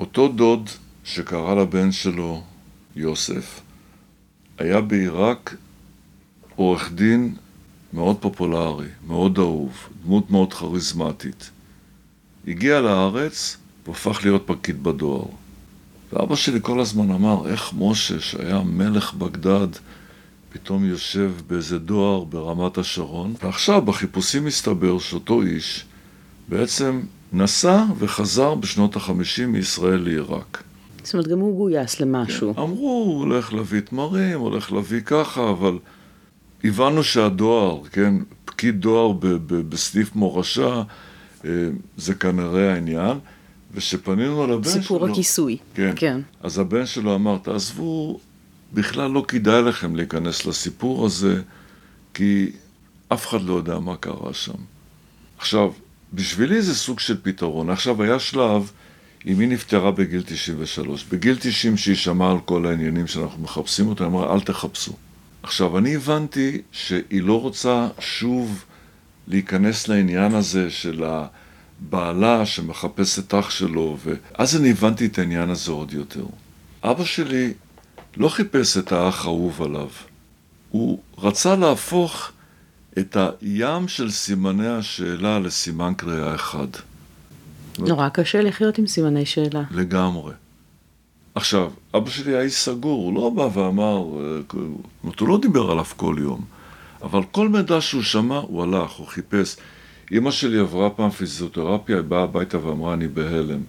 אותו 0.00 0.28
דוד 0.28 0.68
שקרא 1.04 1.54
לבן 1.54 1.92
שלו 1.92 2.42
יוסף, 2.96 3.60
היה 4.58 4.80
בעיראק 4.80 5.54
עורך 6.56 6.92
דין 6.92 7.34
מאוד 7.92 8.16
פופולרי, 8.20 8.88
מאוד 9.06 9.38
אהוב, 9.38 9.88
דמות 10.04 10.30
מאוד 10.30 10.54
כריזמטית. 10.54 11.50
הגיע 12.46 12.80
לארץ 12.80 13.56
והפך 13.86 14.20
להיות 14.22 14.42
פקיד 14.46 14.82
בדואר. 14.82 15.26
ואבא 16.12 16.34
שלי 16.34 16.58
כל 16.62 16.80
הזמן 16.80 17.10
אמר, 17.10 17.48
איך 17.48 17.72
משה, 17.78 18.20
שהיה 18.20 18.62
מלך 18.62 19.14
בגדד, 19.14 19.68
פתאום 20.52 20.84
יושב 20.84 21.32
באיזה 21.46 21.78
דואר 21.78 22.24
ברמת 22.24 22.78
השרון, 22.78 23.34
ועכשיו 23.42 23.82
בחיפושים 23.82 24.44
מסתבר 24.44 24.98
שאותו 24.98 25.42
איש 25.42 25.84
בעצם 26.48 27.00
נסע 27.32 27.84
וחזר 27.98 28.54
בשנות 28.54 28.96
החמישים 28.96 29.52
מישראל 29.52 30.00
לעיראק. 30.00 30.62
זאת 31.02 31.14
אומרת, 31.14 31.28
גם 31.28 31.38
הוא 31.38 31.56
גויס 31.56 32.00
למשהו. 32.00 32.54
כן, 32.54 32.60
אמרו, 32.60 33.04
הוא 33.06 33.18
הולך 33.18 33.52
להביא 33.52 33.80
תמרים, 33.80 34.40
הולך 34.40 34.72
להביא 34.72 35.00
ככה, 35.00 35.50
אבל 35.50 35.78
הבנו 36.64 37.02
שהדואר, 37.02 37.80
כן, 37.92 38.14
פקיד 38.44 38.80
דואר 38.80 39.12
בסניף 39.68 40.16
מורשה, 40.16 40.82
אה, 41.44 41.50
זה 41.96 42.14
כנראה 42.14 42.72
העניין. 42.72 43.18
ושפנינו 43.74 44.42
על 44.42 44.52
הבן 44.52 44.64
סיפור 44.64 44.82
שלו... 44.82 44.82
סיפור 44.82 45.08
הכיסוי. 45.08 45.56
כן. 45.74 45.92
כן. 45.96 46.20
אז 46.40 46.58
הבן 46.58 46.86
שלו 46.86 47.14
אמר, 47.14 47.38
תעזבו, 47.38 48.20
בכלל 48.72 49.10
לא 49.10 49.24
כדאי 49.28 49.62
לכם 49.62 49.96
להיכנס 49.96 50.46
לסיפור 50.46 51.06
הזה, 51.06 51.42
כי 52.14 52.50
אף 53.08 53.26
אחד 53.26 53.42
לא 53.42 53.54
יודע 53.54 53.78
מה 53.78 53.96
קרה 53.96 54.34
שם. 54.34 54.52
עכשיו, 55.38 55.72
בשבילי 56.12 56.62
זה 56.62 56.74
סוג 56.74 57.00
של 57.00 57.16
פתרון. 57.22 57.70
עכשיו, 57.70 58.02
היה 58.02 58.18
שלב, 58.18 58.70
אמי 59.26 59.46
נפטרה 59.46 59.90
בגיל 59.90 60.22
93. 60.26 61.04
בגיל 61.04 61.36
90 61.40 61.76
שהיא 61.76 61.96
שמעה 61.96 62.30
על 62.30 62.38
כל 62.44 62.66
העניינים 62.66 63.06
שאנחנו 63.06 63.42
מחפשים 63.42 63.88
אותם, 63.88 64.04
היא 64.04 64.10
אמרה, 64.10 64.34
אל 64.34 64.40
תחפשו. 64.40 64.92
עכשיו, 65.42 65.78
אני 65.78 65.96
הבנתי 65.96 66.60
שהיא 66.72 67.22
לא 67.22 67.40
רוצה 67.40 67.88
שוב 67.98 68.64
להיכנס 69.28 69.88
לעניין 69.88 70.34
הזה 70.34 70.70
של 70.70 71.04
הבעלה 71.86 72.46
שמחפש 72.46 73.18
את 73.18 73.34
אח 73.34 73.50
שלו, 73.50 73.96
ואז 74.04 74.56
אני 74.56 74.70
הבנתי 74.70 75.06
את 75.06 75.18
העניין 75.18 75.50
הזה 75.50 75.72
עוד 75.72 75.92
יותר. 75.92 76.24
אבא 76.84 77.04
שלי 77.04 77.52
לא 78.16 78.28
חיפש 78.28 78.76
את 78.76 78.92
האח 78.92 79.24
האהוב 79.24 79.62
עליו. 79.62 79.88
הוא 80.70 81.00
רצה 81.18 81.56
להפוך 81.56 82.30
את 82.98 83.16
הים 83.16 83.88
של 83.88 84.10
סימני 84.10 84.68
השאלה 84.68 85.38
לסימן 85.38 85.92
קריאה 85.96 86.34
אחד. 86.34 86.66
נורא 87.78 88.08
קשה 88.08 88.42
לחיות 88.42 88.78
עם 88.78 88.86
סימני 88.86 89.26
שאלה. 89.26 89.62
לגמרי. 89.70 90.32
עכשיו, 91.34 91.70
אבא 91.96 92.10
שלי 92.10 92.32
היה 92.32 92.42
איש 92.42 92.54
סגור, 92.54 93.02
הוא 93.04 93.14
לא 93.14 93.30
בא 93.30 93.58
ואמר, 93.58 93.96
אה, 93.96 94.60
הוא 95.02 95.28
לא 95.28 95.38
דיבר 95.42 95.70
עליו 95.70 95.84
כל 95.84 96.16
יום, 96.18 96.44
אבל 97.02 97.20
כל 97.30 97.48
מידע 97.48 97.80
שהוא 97.80 98.02
שמע, 98.02 98.36
הוא 98.36 98.62
הלך, 98.62 98.90
הוא 98.90 99.06
חיפש. 99.06 99.56
אימא 100.10 100.30
שלי 100.30 100.58
עברה 100.58 100.90
פעם 100.90 101.10
פיזיותרפיה, 101.10 101.96
היא 101.96 102.04
באה 102.04 102.22
הביתה 102.22 102.66
ואמרה, 102.66 102.94
אני 102.94 103.08
בהלם. 103.08 103.60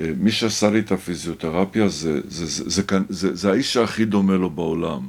אה, 0.00 0.10
מי 0.18 0.30
שעשה 0.30 0.70
לי 0.70 0.78
את 0.78 0.92
הפיזיותרפיה 0.92 1.88
זה, 1.88 2.20
זה, 2.28 2.46
זה, 2.46 2.46
זה, 2.46 2.82
זה, 2.82 2.98
זה, 3.08 3.34
זה 3.34 3.50
האיש 3.50 3.72
שהכי 3.72 4.04
דומה 4.04 4.34
לו 4.34 4.50
בעולם. 4.50 5.08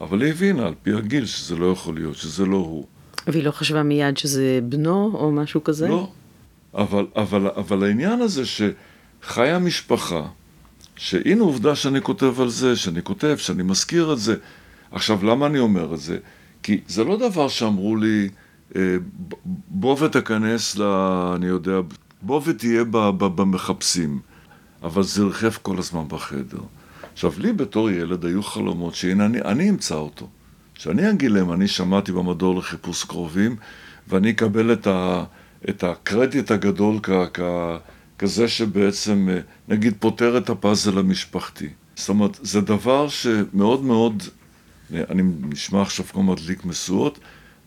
אבל 0.00 0.22
היא 0.22 0.30
הבינה 0.30 0.66
על 0.66 0.74
פי 0.82 0.92
הגיל 0.92 1.26
שזה 1.26 1.56
לא 1.56 1.72
יכול 1.72 1.94
להיות, 1.94 2.16
שזה 2.16 2.46
לא 2.46 2.56
הוא. 2.56 2.86
והיא 3.26 3.44
לא 3.44 3.50
חשבה 3.50 3.82
מיד 3.82 4.16
שזה 4.16 4.60
בנו 4.62 5.10
או 5.14 5.32
משהו 5.32 5.64
כזה? 5.64 5.88
לא. 5.88 6.10
אבל, 6.74 7.06
אבל, 7.16 7.48
אבל 7.56 7.84
העניין 7.84 8.20
הזה 8.20 8.42
שחיה 8.46 9.58
משפחה, 9.58 10.22
שהנה 10.96 11.42
עובדה 11.42 11.74
שאני 11.74 12.02
כותב 12.02 12.40
על 12.40 12.48
זה, 12.48 12.76
שאני 12.76 13.02
כותב, 13.02 13.36
שאני 13.38 13.62
מזכיר 13.62 14.12
את 14.12 14.18
זה. 14.18 14.36
עכשיו, 14.90 15.24
למה 15.24 15.46
אני 15.46 15.58
אומר 15.58 15.94
את 15.94 16.00
זה? 16.00 16.18
כי 16.62 16.80
זה 16.88 17.04
לא 17.04 17.16
דבר 17.16 17.48
שאמרו 17.48 17.96
לי, 17.96 18.28
בוא 19.68 20.02
ותכנס 20.02 20.76
ל... 20.76 20.82
אני 21.36 21.46
יודע, 21.46 21.80
בוא 22.22 22.40
ותהיה 22.44 22.84
במחפשים. 23.18 24.20
אבל 24.82 25.02
זה 25.02 25.24
ריחף 25.24 25.58
כל 25.62 25.78
הזמן 25.78 26.08
בחדר. 26.08 26.60
עכשיו, 27.12 27.32
לי 27.38 27.52
בתור 27.52 27.90
ילד 27.90 28.24
היו 28.24 28.42
חלומות 28.42 28.94
שהנה 28.94 29.26
אני, 29.26 29.40
אני 29.40 29.70
אמצא 29.70 29.94
אותו. 29.94 30.28
שאני 30.74 31.10
אגיד 31.10 31.30
להם, 31.30 31.52
אני 31.52 31.68
שמעתי 31.68 32.12
במדור 32.12 32.58
לחיפוש 32.58 33.04
קרובים, 33.04 33.56
ואני 34.08 34.30
אקבל 34.30 34.72
את, 34.72 34.86
ה, 34.86 35.24
את 35.68 35.84
הקרדיט 35.84 36.50
הגדול 36.50 36.98
כ, 37.02 37.10
כ, 37.34 37.40
כזה 38.18 38.48
שבעצם, 38.48 39.28
אה, 39.30 39.40
נגיד, 39.68 39.94
פותר 39.98 40.38
את 40.38 40.50
הפאזל 40.50 40.98
המשפחתי. 40.98 41.68
זאת 41.96 42.08
אומרת, 42.08 42.38
זה 42.42 42.60
דבר 42.60 43.08
שמאוד 43.08 43.84
מאוד, 43.84 44.22
אני 44.92 45.22
נשמע 45.40 45.82
עכשיו 45.82 46.04
כמו 46.04 46.22
מדליק 46.22 46.64
משואות, 46.64 47.18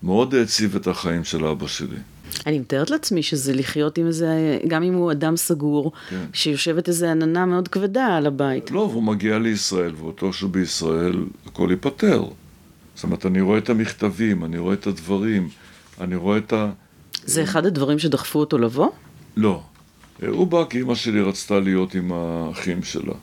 מאוד 0.03 0.35
העציב 0.35 0.75
את 0.75 0.87
החיים 0.87 1.23
של 1.23 1.45
אבא 1.45 1.67
שלי. 1.67 1.97
אני 2.45 2.59
מתארת 2.59 2.89
לעצמי 2.89 3.23
שזה 3.23 3.53
לחיות 3.53 3.97
עם 3.97 4.07
איזה, 4.07 4.59
גם 4.67 4.83
אם 4.83 4.93
הוא 4.93 5.11
אדם 5.11 5.37
סגור, 5.37 5.91
כן. 6.09 6.25
שיושבת 6.33 6.87
איזה 6.87 7.11
עננה 7.11 7.45
מאוד 7.45 7.67
כבדה 7.67 8.05
על 8.05 8.25
הבית. 8.25 8.71
לא, 8.71 8.79
והוא 8.79 9.03
מגיע 9.03 9.39
לישראל, 9.39 9.91
ואותו 9.97 10.33
שהוא 10.33 10.49
בישראל, 10.49 11.23
הכל 11.45 11.67
ייפתר. 11.71 12.23
זאת 12.95 13.03
אומרת, 13.03 13.25
אני 13.25 13.41
רואה 13.41 13.57
את 13.57 13.69
המכתבים, 13.69 14.45
אני 14.45 14.57
רואה 14.57 14.73
את 14.73 14.87
הדברים, 14.87 15.49
אני 16.01 16.15
רואה 16.15 16.37
את 16.37 16.53
ה... 16.53 16.69
זה 17.23 17.43
אחד 17.43 17.65
הדברים 17.65 17.99
שדחפו 17.99 18.39
אותו 18.39 18.57
לבוא? 18.57 18.89
לא. 19.37 19.61
הוא 20.27 20.47
בא 20.47 20.63
כי 20.69 20.81
אמא 20.81 20.95
שלי 20.95 21.21
רצתה 21.21 21.59
להיות 21.59 21.95
עם 21.95 22.11
האחים 22.11 22.83
שלה. 22.83 23.13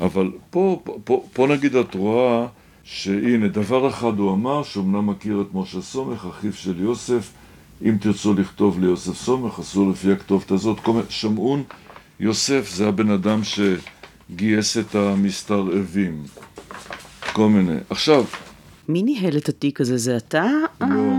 אבל 0.00 0.30
פה, 0.50 0.82
פה, 1.04 1.26
פה 1.32 1.46
נגיד 1.46 1.74
את 1.74 1.94
רואה 1.94 2.46
שהנה, 2.92 3.48
דבר 3.48 3.88
אחד 3.88 4.18
הוא 4.18 4.32
אמר, 4.32 4.62
שאומנם 4.62 5.06
מכיר 5.06 5.40
את 5.40 5.54
משה 5.54 5.80
סומך, 5.80 6.26
אחיו 6.30 6.52
של 6.52 6.80
יוסף, 6.80 7.32
אם 7.82 7.96
תרצו 8.00 8.34
לכתוב 8.34 8.80
ליוסף 8.80 9.16
סומך, 9.16 9.58
אסור 9.58 9.90
לפי 9.90 10.12
הכתובת 10.12 10.50
הזאת. 10.50 10.78
שמעון 11.08 11.62
יוסף 12.20 12.70
זה 12.74 12.88
הבן 12.88 13.10
אדם 13.10 13.40
שגייס 13.44 14.78
את 14.78 14.94
המסתרעבים. 14.94 16.22
כל 17.32 17.48
מיני. 17.48 17.76
עכשיו... 17.90 18.24
מי 18.88 19.02
ניהל 19.02 19.36
את 19.36 19.48
התיק 19.48 19.80
הזה? 19.80 19.96
זה 19.96 20.16
אתה? 20.16 20.46
לא. 20.80 21.12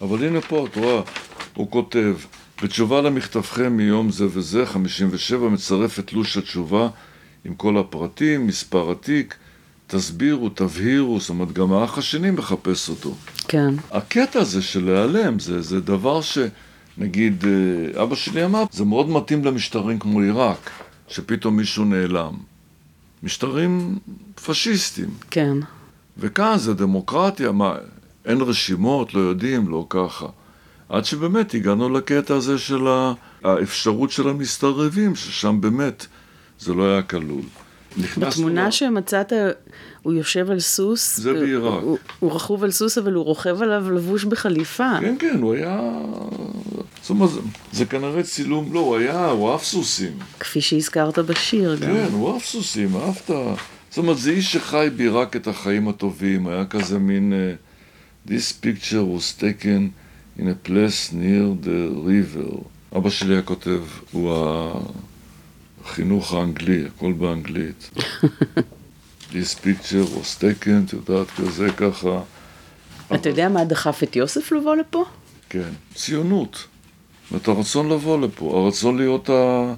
אבל 0.00 0.26
הנה 0.26 0.40
פה, 0.40 0.66
את 0.66 0.76
רואה, 0.76 1.02
הוא 1.54 1.70
כותב, 1.70 2.16
בתשובה 2.62 3.00
למכתבכם 3.00 3.72
מיום 3.72 4.10
זה 4.10 4.26
וזה, 4.30 4.66
57, 4.66 5.48
מצרף 5.48 5.98
את 5.98 6.06
תלוש 6.06 6.36
התשובה 6.36 6.88
עם 7.44 7.54
כל 7.54 7.78
הפרטים, 7.78 8.46
מספר 8.46 8.90
התיק, 8.90 9.34
תסבירו, 9.88 10.48
תבהירו, 10.48 11.20
זאת 11.20 11.28
אומרת, 11.28 11.52
גם 11.52 11.72
האח 11.72 11.98
השני 11.98 12.30
מחפש 12.30 12.88
אותו. 12.88 13.14
כן. 13.48 13.74
הקטע 13.90 14.40
הזה 14.40 14.62
של 14.62 14.84
להיעלם, 14.84 15.38
זה, 15.38 15.62
זה 15.62 15.80
דבר 15.80 16.20
שנגיד, 16.20 17.44
אה, 17.44 18.02
אבא 18.02 18.14
שלי 18.14 18.44
אמר, 18.44 18.64
זה 18.72 18.84
מאוד 18.84 19.08
מתאים 19.08 19.44
למשטרים 19.44 19.98
כמו 19.98 20.20
עיראק, 20.20 20.70
שפתאום 21.08 21.56
מישהו 21.56 21.84
נעלם. 21.84 22.34
משטרים 23.22 23.98
פשיסטים. 24.46 25.08
כן. 25.30 25.56
וכאן 26.18 26.58
זה 26.58 26.74
דמוקרטיה, 26.74 27.52
מה, 27.52 27.74
אין 28.24 28.40
רשימות, 28.40 29.14
לא 29.14 29.20
יודעים, 29.20 29.68
לא 29.68 29.86
ככה. 29.88 30.26
עד 30.88 31.04
שבאמת 31.04 31.54
הגענו 31.54 31.88
לקטע 31.88 32.34
הזה 32.34 32.58
של 32.58 32.86
האפשרות 33.44 34.10
של 34.10 34.28
המסתרבים, 34.28 35.16
ששם 35.16 35.60
באמת 35.60 36.06
זה 36.60 36.74
לא 36.74 36.92
היה 36.92 37.02
כלול. 37.02 37.42
בתמונה 38.18 38.64
לה... 38.64 38.72
שמצאת, 38.72 39.32
הוא 40.02 40.12
יושב 40.12 40.50
על 40.50 40.60
סוס. 40.60 41.16
זה 41.16 41.32
בעיראק. 41.32 41.82
הוא, 41.82 41.98
הוא 42.20 42.32
רכוב 42.32 42.64
על 42.64 42.70
סוס, 42.70 42.98
אבל 42.98 43.12
הוא 43.12 43.24
רוכב 43.24 43.62
עליו 43.62 43.90
לבוש 43.90 44.24
בחליפה. 44.24 44.90
כן, 45.00 45.16
כן, 45.18 45.38
הוא 45.42 45.54
היה... 45.54 45.80
זאת 47.02 47.10
אומרת, 47.10 47.30
זה, 47.30 47.40
זה 47.72 47.84
כנראה 47.84 48.22
צילום, 48.22 48.72
לא, 48.72 48.80
הוא 48.80 48.96
היה, 48.96 49.26
הוא 49.26 49.50
אהב 49.50 49.60
סוסים. 49.60 50.12
כפי 50.40 50.60
שהזכרת 50.60 51.18
בשיר 51.18 51.76
כן, 51.76 51.86
גם. 51.86 51.94
כן, 51.94 52.08
הוא 52.12 52.32
אהב 52.32 52.42
סוסים, 52.42 52.96
אהבת. 52.96 53.30
זאת 53.90 53.98
אומרת, 53.98 54.18
זה 54.18 54.30
איש 54.30 54.52
שחי 54.52 54.88
בעיראק 54.96 55.36
את 55.36 55.46
החיים 55.46 55.88
הטובים, 55.88 56.46
היה 56.46 56.64
כזה 56.64 56.98
מין... 56.98 57.32
Uh, 57.32 57.68
This 58.26 58.52
picture 58.52 59.04
was 59.14 59.32
taken 59.32 59.80
in 60.40 60.46
a 60.48 60.58
place 60.68 61.00
near 61.12 61.46
the 61.66 61.80
river. 62.10 62.58
אבא 62.96 63.10
שלי 63.10 63.32
היה 63.32 63.42
כותב, 63.42 63.80
הוא 64.12 64.32
החינוך 65.90 66.34
האנגלי, 66.34 66.84
הכל 66.86 67.12
באנגלית. 67.12 67.90
This 69.32 69.54
picture 69.64 70.06
was 70.16 70.40
taken, 70.40 70.86
את 70.86 70.92
יודעת, 70.92 71.26
כזה 71.30 71.68
ככה. 71.76 72.20
אתה 73.14 73.28
יודע 73.28 73.48
מה 73.48 73.64
דחף 73.64 74.02
את 74.02 74.16
יוסף 74.16 74.52
לבוא 74.52 74.76
לפה? 74.76 75.04
כן, 75.48 75.68
ציונות. 75.94 76.66
את 77.36 77.48
הרצון 77.48 77.88
לבוא 77.88 78.20
לפה, 78.20 78.62
הרצון 78.64 78.96
להיות, 78.96 79.30
ה... 79.30 79.74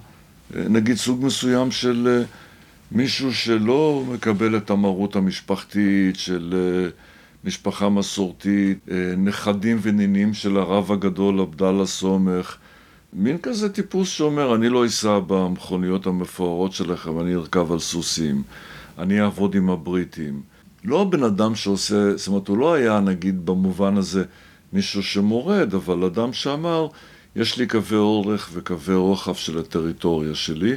נגיד, 0.55 0.97
סוג 0.97 1.25
מסוים 1.25 1.71
של 1.71 2.09
אה, 2.11 2.27
מישהו 2.93 3.35
שלא 3.35 4.05
מקבל 4.09 4.57
את 4.57 4.71
המרות 4.71 5.17
המשפחתית, 5.17 6.17
של 6.17 6.55
אה, 6.57 6.89
משפחה 7.45 7.89
מסורתית, 7.89 8.79
אה, 8.91 9.15
נכדים 9.17 9.79
ונינים 9.83 10.35
של 10.35 10.57
הרב 10.57 10.93
הגדול 10.93 11.41
עבדאללה 11.41 11.87
סומך. 11.87 12.57
מין 13.13 13.39
כזה 13.39 13.69
טיפוס 13.69 14.09
שאומר, 14.09 14.55
אני 14.55 14.69
לא 14.69 14.87
אסע 14.87 15.19
במכוניות 15.27 16.07
המפוארות 16.07 16.73
שלכם, 16.73 17.21
אני 17.21 17.35
ארכב 17.35 17.73
על 17.73 17.79
סוסים, 17.79 18.43
אני 18.99 19.23
אעבוד 19.23 19.55
עם 19.55 19.71
הבריטים. 19.71 20.43
לא 20.85 21.03
הבן 21.03 21.23
אדם 21.23 21.55
שעושה, 21.55 22.17
זאת 22.17 22.29
אומרת, 22.29 22.49
הוא 22.49 22.59
לא 22.59 22.75
היה, 22.75 23.01
נגיד, 23.01 23.47
במובן 23.47 23.97
הזה 23.97 24.25
מישהו 24.73 25.03
שמורד, 25.03 25.75
אבל 25.75 26.05
אדם 26.05 26.33
שאמר, 26.33 26.89
יש 27.37 27.59
לי 27.59 27.67
קווי 27.67 27.99
אורך 27.99 28.51
וקווי 28.53 28.95
רוחב 28.95 29.35
של 29.35 29.59
הטריטוריה 29.59 30.35
שלי, 30.35 30.77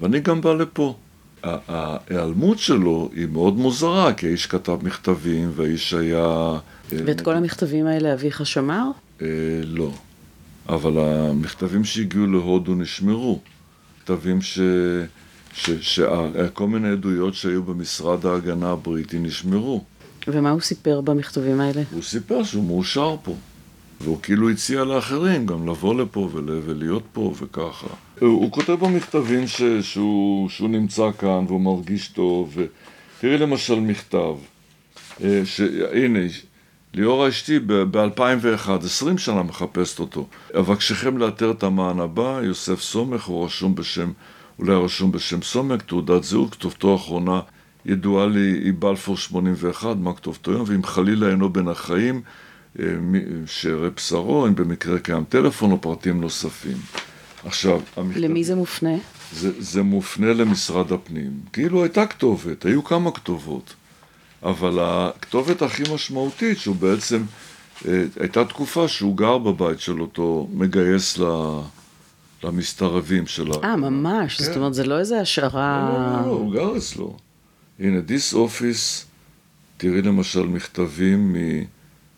ואני 0.00 0.20
גם 0.20 0.40
בא 0.40 0.54
לפה. 0.54 0.94
ההיעלמות 1.42 2.58
שלו 2.58 3.10
היא 3.14 3.26
מאוד 3.32 3.56
מוזרה, 3.56 4.12
כי 4.12 4.26
האיש 4.26 4.46
כתב 4.46 4.78
מכתבים, 4.82 5.50
והאיש 5.54 5.94
היה... 5.94 6.26
אה, 6.92 6.98
ואת 7.04 7.20
כל 7.20 7.34
המכתבים 7.34 7.86
האלה 7.86 8.14
אביך 8.14 8.46
שמר? 8.46 8.90
אה, 9.22 9.26
לא. 9.64 9.90
אבל 10.68 10.98
המכתבים 10.98 11.84
שהגיעו 11.84 12.26
להודו 12.26 12.74
נשמרו. 12.74 13.40
מכתבים 13.98 14.42
ש... 14.42 14.58
ש... 15.54 15.70
ש... 15.70 16.00
כל 16.52 16.66
מיני 16.66 16.88
עדויות 16.88 17.34
שהיו 17.34 17.62
במשרד 17.62 18.26
ההגנה 18.26 18.70
הבריטי 18.70 19.18
נשמרו. 19.18 19.84
ומה 20.28 20.50
הוא 20.50 20.60
סיפר 20.60 21.00
במכתבים 21.00 21.60
האלה? 21.60 21.82
הוא 21.92 22.02
סיפר 22.02 22.44
שהוא 22.44 22.64
מאושר 22.64 23.16
פה. 23.22 23.34
והוא 24.00 24.18
כאילו 24.22 24.50
הציע 24.50 24.84
לאחרים 24.84 25.46
גם 25.46 25.68
לבוא 25.68 25.94
לפה 25.94 26.28
ול... 26.32 26.60
ולהיות 26.64 27.02
פה 27.12 27.34
וככה. 27.38 27.86
הוא, 28.20 28.28
הוא 28.28 28.52
כותב 28.52 28.72
במכתבים 28.72 29.46
ש... 29.46 29.62
שהוא... 29.62 30.48
שהוא 30.48 30.68
נמצא 30.68 31.10
כאן 31.18 31.44
והוא 31.48 31.60
מרגיש 31.60 32.08
טוב. 32.08 32.52
ו... 32.54 32.64
תראי 33.20 33.38
למשל 33.38 33.80
מכתב, 33.80 34.34
אה, 35.24 35.42
ש... 35.44 35.60
הנה, 35.92 36.20
ליאורה 36.94 37.28
אשתי 37.28 37.58
ב-2001, 37.66 38.70
20 38.84 39.18
שנה 39.18 39.42
מחפשת 39.42 39.98
אותו. 39.98 40.26
אבקשכם 40.58 41.18
לאתר 41.18 41.50
את 41.50 41.62
המען 41.62 42.00
הבא, 42.00 42.40
יוסף 42.42 42.80
סומך, 42.80 43.24
הוא 43.24 43.44
רשום 43.44 43.74
בשם, 43.74 44.12
אולי 44.58 44.74
רשום 44.74 45.12
בשם 45.12 45.42
סומך, 45.42 45.82
תעודת 45.82 46.24
זהות, 46.24 46.54
כתובתו 46.54 46.92
האחרונה 46.92 47.40
ידועה 47.86 48.26
לי, 48.26 48.60
היא 48.64 48.72
בלפור 48.78 49.16
81, 49.16 49.96
מה 49.96 50.12
כתובתו 50.12 50.50
היום, 50.50 50.64
ואם 50.66 50.84
חלילה 50.84 51.28
אינו 51.28 51.50
בין 51.50 51.68
החיים, 51.68 52.22
אה, 52.78 52.84
שאראה 53.46 53.90
בשרו, 53.90 54.46
אם 54.46 54.54
במקרה 54.54 54.98
קיים 54.98 55.24
טלפון 55.28 55.72
או 55.72 55.80
פרטים 55.80 56.20
נוספים. 56.20 56.76
עכשיו, 57.44 57.80
המכתב... 57.96 58.20
למי 58.20 58.44
זה 58.44 58.54
מופנה? 58.54 58.94
זה, 59.32 59.50
זה 59.58 59.82
מופנה 59.82 60.32
למשרד 60.32 60.92
הפנים. 60.92 61.30
כאילו 61.52 61.82
הייתה 61.82 62.06
כתובת, 62.06 62.64
היו 62.64 62.84
כמה 62.84 63.10
כתובות. 63.10 63.74
אבל 64.44 64.78
הכתובת 64.80 65.62
הכי 65.62 65.82
משמעותית, 65.94 66.58
שהוא 66.58 66.76
בעצם, 66.76 67.22
אה, 67.88 68.04
הייתה 68.20 68.44
תקופה 68.44 68.88
שהוא 68.88 69.16
גר 69.16 69.38
בבית 69.38 69.80
של 69.80 70.00
אותו 70.00 70.48
מגייס 70.52 71.18
ל... 71.18 71.24
למסתרבים 72.44 73.26
של 73.26 73.52
ה... 73.52 73.54
אה, 73.64 73.76
ממש? 73.76 74.36
כן. 74.36 74.44
זאת 74.44 74.56
אומרת, 74.56 74.74
זה 74.74 74.84
לא 74.84 74.98
איזה 74.98 75.20
השערה... 75.20 75.90
לא, 75.92 76.22
לא, 76.22 76.26
לא, 76.26 76.36
הוא 76.36 76.52
גר 76.52 76.76
אצלו. 76.76 77.16
הנה, 77.80 78.00
This 78.08 78.34
Office, 78.34 79.04
תראי 79.76 80.02
למשל 80.02 80.46
מכתבים 80.46 81.36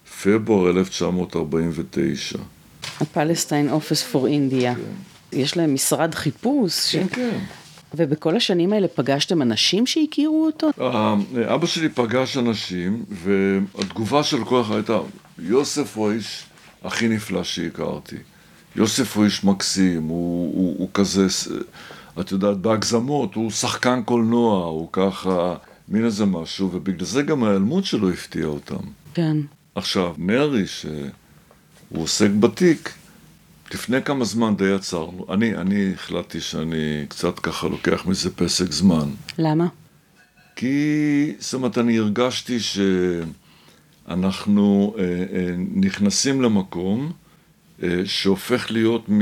מפברואר 0.07 0.71
1949. 0.71 2.39
ה-Palestine 3.01 3.71
Office 3.71 4.13
for 4.13 4.25
India. 4.25 4.75
כן. 4.75 4.81
יש 5.33 5.57
להם 5.57 5.75
משרד 5.75 6.15
חיפוש. 6.15 6.97
כן, 6.97 7.07
כן. 7.09 7.39
ובכל 7.97 8.37
השנים 8.37 8.73
האלה 8.73 8.89
פגשתם 8.89 9.43
אנשים 9.43 9.87
שהכירו 9.87 10.47
אותו? 10.47 10.69
אבא 11.55 11.67
שלי 11.67 11.89
פגש 11.89 12.37
אנשים, 12.37 13.05
והתגובה 13.11 14.23
של 14.23 14.45
כל 14.45 14.61
אחד 14.61 14.75
הייתה, 14.75 14.99
יוסף 15.39 15.97
הוא 15.97 16.11
האיש 16.11 16.45
הכי 16.85 17.09
נפלא 17.09 17.45
שהכרתי. 17.45 18.17
יוסף 18.77 19.17
הוא 19.17 19.25
איש 19.25 19.45
מקסים, 19.45 20.03
הוא, 20.03 20.55
הוא, 20.55 20.75
הוא 20.79 20.89
כזה, 20.95 21.27
את 22.21 22.33
יודעת, 22.33 22.57
בהגזמות, 22.57 23.35
הוא 23.35 23.51
שחקן 23.51 24.03
קולנוע, 24.05 24.65
הוא 24.65 24.89
ככה, 24.93 25.55
מין 25.89 26.05
איזה 26.05 26.25
משהו, 26.27 26.71
ובגלל 26.73 27.07
זה 27.07 27.23
גם 27.23 27.45
ההיעלמות 27.45 27.85
שלו 27.85 28.11
הפתיעה 28.11 28.49
אותם. 28.49 28.85
כן. 29.15 29.37
עכשיו, 29.75 30.15
נרי, 30.19 30.67
שהוא 30.67 32.03
עוסק 32.03 32.31
בתיק, 32.31 32.93
לפני 33.75 34.03
כמה 34.03 34.25
זמן 34.25 34.57
די 34.57 34.73
עצרנו. 34.73 35.27
אני, 35.31 35.57
אני 35.57 35.93
החלטתי 35.95 36.41
שאני 36.41 37.05
קצת 37.09 37.39
ככה 37.39 37.69
לוקח 37.69 38.07
מזה 38.07 38.31
פסק 38.31 38.73
זמן. 38.73 39.09
למה? 39.39 39.67
כי, 40.57 41.33
זאת 41.39 41.55
אומרת, 41.55 41.79
אני 41.79 41.99
הרגשתי 41.99 42.59
שאנחנו 44.07 44.95
אה, 44.99 45.05
אה, 45.05 45.55
נכנסים 45.75 46.43
למקום 46.43 47.13
אה, 47.83 48.03
שהופך 48.05 48.71
להיות 48.71 49.09
מ, 49.09 49.21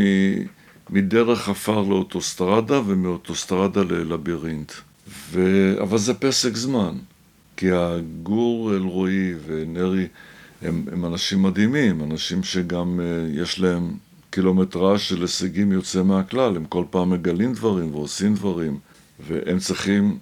מדרך 0.91 1.49
עפר 1.49 1.83
לאוטוסטרדה 1.83 2.81
ומאוטוסטרדה 2.87 3.83
ללבירינט. 3.83 4.73
ו... 5.31 5.43
אבל 5.83 5.99
זה 5.99 6.15
פסק 6.15 6.57
זמן, 6.57 6.95
כי 7.57 7.71
הגור 7.73 8.75
אלרועי 8.75 9.33
ונרי 9.47 10.07
הם, 10.63 10.85
הם 10.93 11.05
אנשים 11.05 11.43
מדהימים, 11.43 12.03
אנשים 12.03 12.43
שגם 12.43 13.01
אה, 13.01 13.43
יש 13.43 13.61
להם 13.61 13.93
קילומטראז' 14.35 15.01
של 15.01 15.23
הישגים 15.23 15.73
יוצא 15.73 16.03
מהכלל, 16.03 16.57
הם 16.57 16.65
כל 16.65 16.85
פעם 16.91 17.11
מגלים 17.11 17.53
דברים 17.53 17.95
ועושים 17.95 18.35
דברים, 18.35 18.79
והם 19.29 19.59
צריכים 19.59 20.19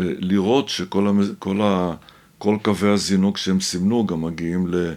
אה, 0.00 0.04
לראות 0.18 0.68
שכל 0.68 1.08
המ... 1.08 1.20
כל 1.38 1.60
ה... 1.62 1.94
כל 2.38 2.56
קווי 2.62 2.90
הזינוק 2.90 3.36
שהם 3.36 3.60
סימנו 3.60 4.06
גם 4.06 4.22
מגיעים 4.22 4.66
ל... 4.68 4.92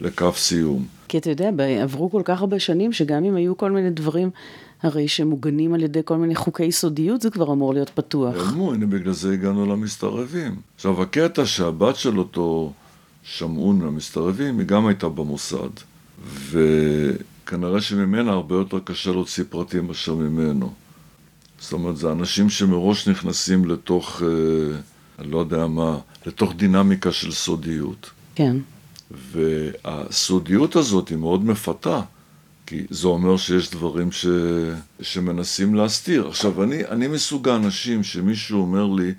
לקו 0.00 0.32
סיום. 0.32 0.86
כי 1.08 1.18
אתה 1.18 1.30
יודע, 1.30 1.50
עברו 1.82 2.10
כל 2.10 2.22
כך 2.24 2.40
הרבה 2.40 2.58
שנים, 2.58 2.92
שגם 2.92 3.24
אם 3.24 3.34
היו 3.34 3.56
כל 3.56 3.70
מיני 3.70 3.90
דברים, 3.90 4.30
הרי 4.82 5.08
שמוגנים 5.08 5.74
על 5.74 5.82
ידי 5.82 6.00
כל 6.04 6.16
מיני 6.16 6.34
חוקי 6.34 6.72
סודיות, 6.72 7.20
זה 7.20 7.30
כבר 7.30 7.52
אמור 7.52 7.74
להיות 7.74 7.90
פתוח. 7.90 8.36
נעלמו, 8.36 8.72
הנה 8.72 8.86
בגלל 8.86 9.12
זה 9.12 9.32
הגענו 9.32 9.66
למסתערבים. 9.66 10.56
עכשיו, 10.76 11.02
הקטע 11.02 11.46
שהבת 11.46 11.96
של 11.96 12.18
אותו 12.18 12.72
שמעון 13.22 13.78
מהמסתערבים, 13.78 14.58
היא 14.58 14.66
גם 14.66 14.86
הייתה 14.86 15.08
במוסד. 15.08 15.70
וכנראה 17.48 17.80
שממנה 17.80 18.32
הרבה 18.32 18.54
יותר 18.54 18.78
קשה 18.84 19.10
להוציא 19.10 19.44
פרטים 19.48 19.86
מאשר 19.86 20.14
ממנו. 20.14 20.72
זאת 21.60 21.72
אומרת, 21.72 21.96
זה 21.96 22.12
אנשים 22.12 22.50
שמראש 22.50 23.08
נכנסים 23.08 23.64
לתוך, 23.64 24.22
אה, 24.22 24.78
אני 25.18 25.30
לא 25.30 25.38
יודע 25.38 25.66
מה, 25.66 25.98
לתוך 26.26 26.52
דינמיקה 26.56 27.12
של 27.12 27.32
סודיות. 27.32 28.10
כן. 28.34 28.56
והסודיות 29.10 30.76
הזאת 30.76 31.08
היא 31.08 31.18
מאוד 31.18 31.44
מפתה, 31.44 32.00
כי 32.66 32.86
זה 32.90 33.08
אומר 33.08 33.36
שיש 33.36 33.70
דברים 33.70 34.12
ש... 34.12 34.26
שמנסים 35.00 35.74
להסתיר. 35.74 36.28
עכשיו, 36.28 36.62
אני, 36.62 36.86
אני 36.86 37.06
מסוג 37.06 37.48
האנשים 37.48 38.02
שמישהו 38.02 38.60
אומר 38.60 38.86
לי, 38.86 39.12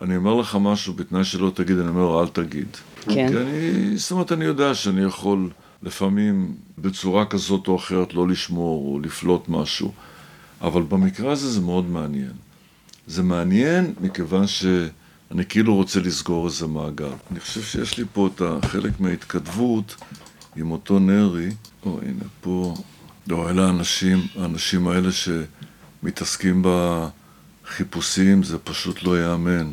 אני 0.00 0.16
אומר 0.16 0.34
לך 0.34 0.58
משהו 0.60 0.92
בתנאי 0.92 1.24
שלא 1.24 1.52
תגיד, 1.54 1.78
אני 1.78 1.88
אומר, 1.88 2.22
אל 2.22 2.28
תגיד. 2.28 2.68
כן. 3.00 3.28
כי 3.28 3.36
אני, 3.36 3.96
זאת 3.96 4.10
אומרת, 4.10 4.32
אני 4.32 4.44
יודע 4.44 4.74
שאני 4.74 5.02
יכול 5.02 5.50
לפעמים 5.82 6.54
בצורה 6.78 7.26
כזאת 7.26 7.68
או 7.68 7.76
אחרת 7.76 8.14
לא 8.14 8.28
לשמור 8.28 8.92
או 8.92 9.00
לפלוט 9.00 9.48
משהו, 9.48 9.92
אבל 10.60 10.82
במקרה 10.82 11.32
הזה 11.32 11.50
זה 11.50 11.60
מאוד 11.60 11.90
מעניין. 11.90 12.32
זה 13.06 13.22
מעניין 13.22 13.94
מכיוון 14.00 14.46
ש... 14.46 14.64
אני 15.30 15.44
כאילו 15.44 15.74
רוצה 15.74 16.00
לסגור 16.00 16.46
איזה 16.46 16.66
מעגל. 16.66 17.12
אני 17.30 17.40
חושב 17.40 17.62
שיש 17.62 17.98
לי 17.98 18.04
פה 18.12 18.28
את 18.34 18.42
החלק 18.44 19.00
מההתכתבות 19.00 19.96
עם 20.56 20.70
אותו 20.70 20.98
נרי. 20.98 21.50
או, 21.86 22.00
הנה, 22.02 22.24
פה... 22.40 22.74
לא, 23.26 23.50
אלה 23.50 23.66
האנשים, 23.66 24.26
האנשים 24.36 24.88
האלה 24.88 25.08
שמתעסקים 25.12 26.64
בחיפושים, 27.64 28.42
זה 28.42 28.58
פשוט 28.58 29.02
לא 29.02 29.18
ייאמן. 29.18 29.72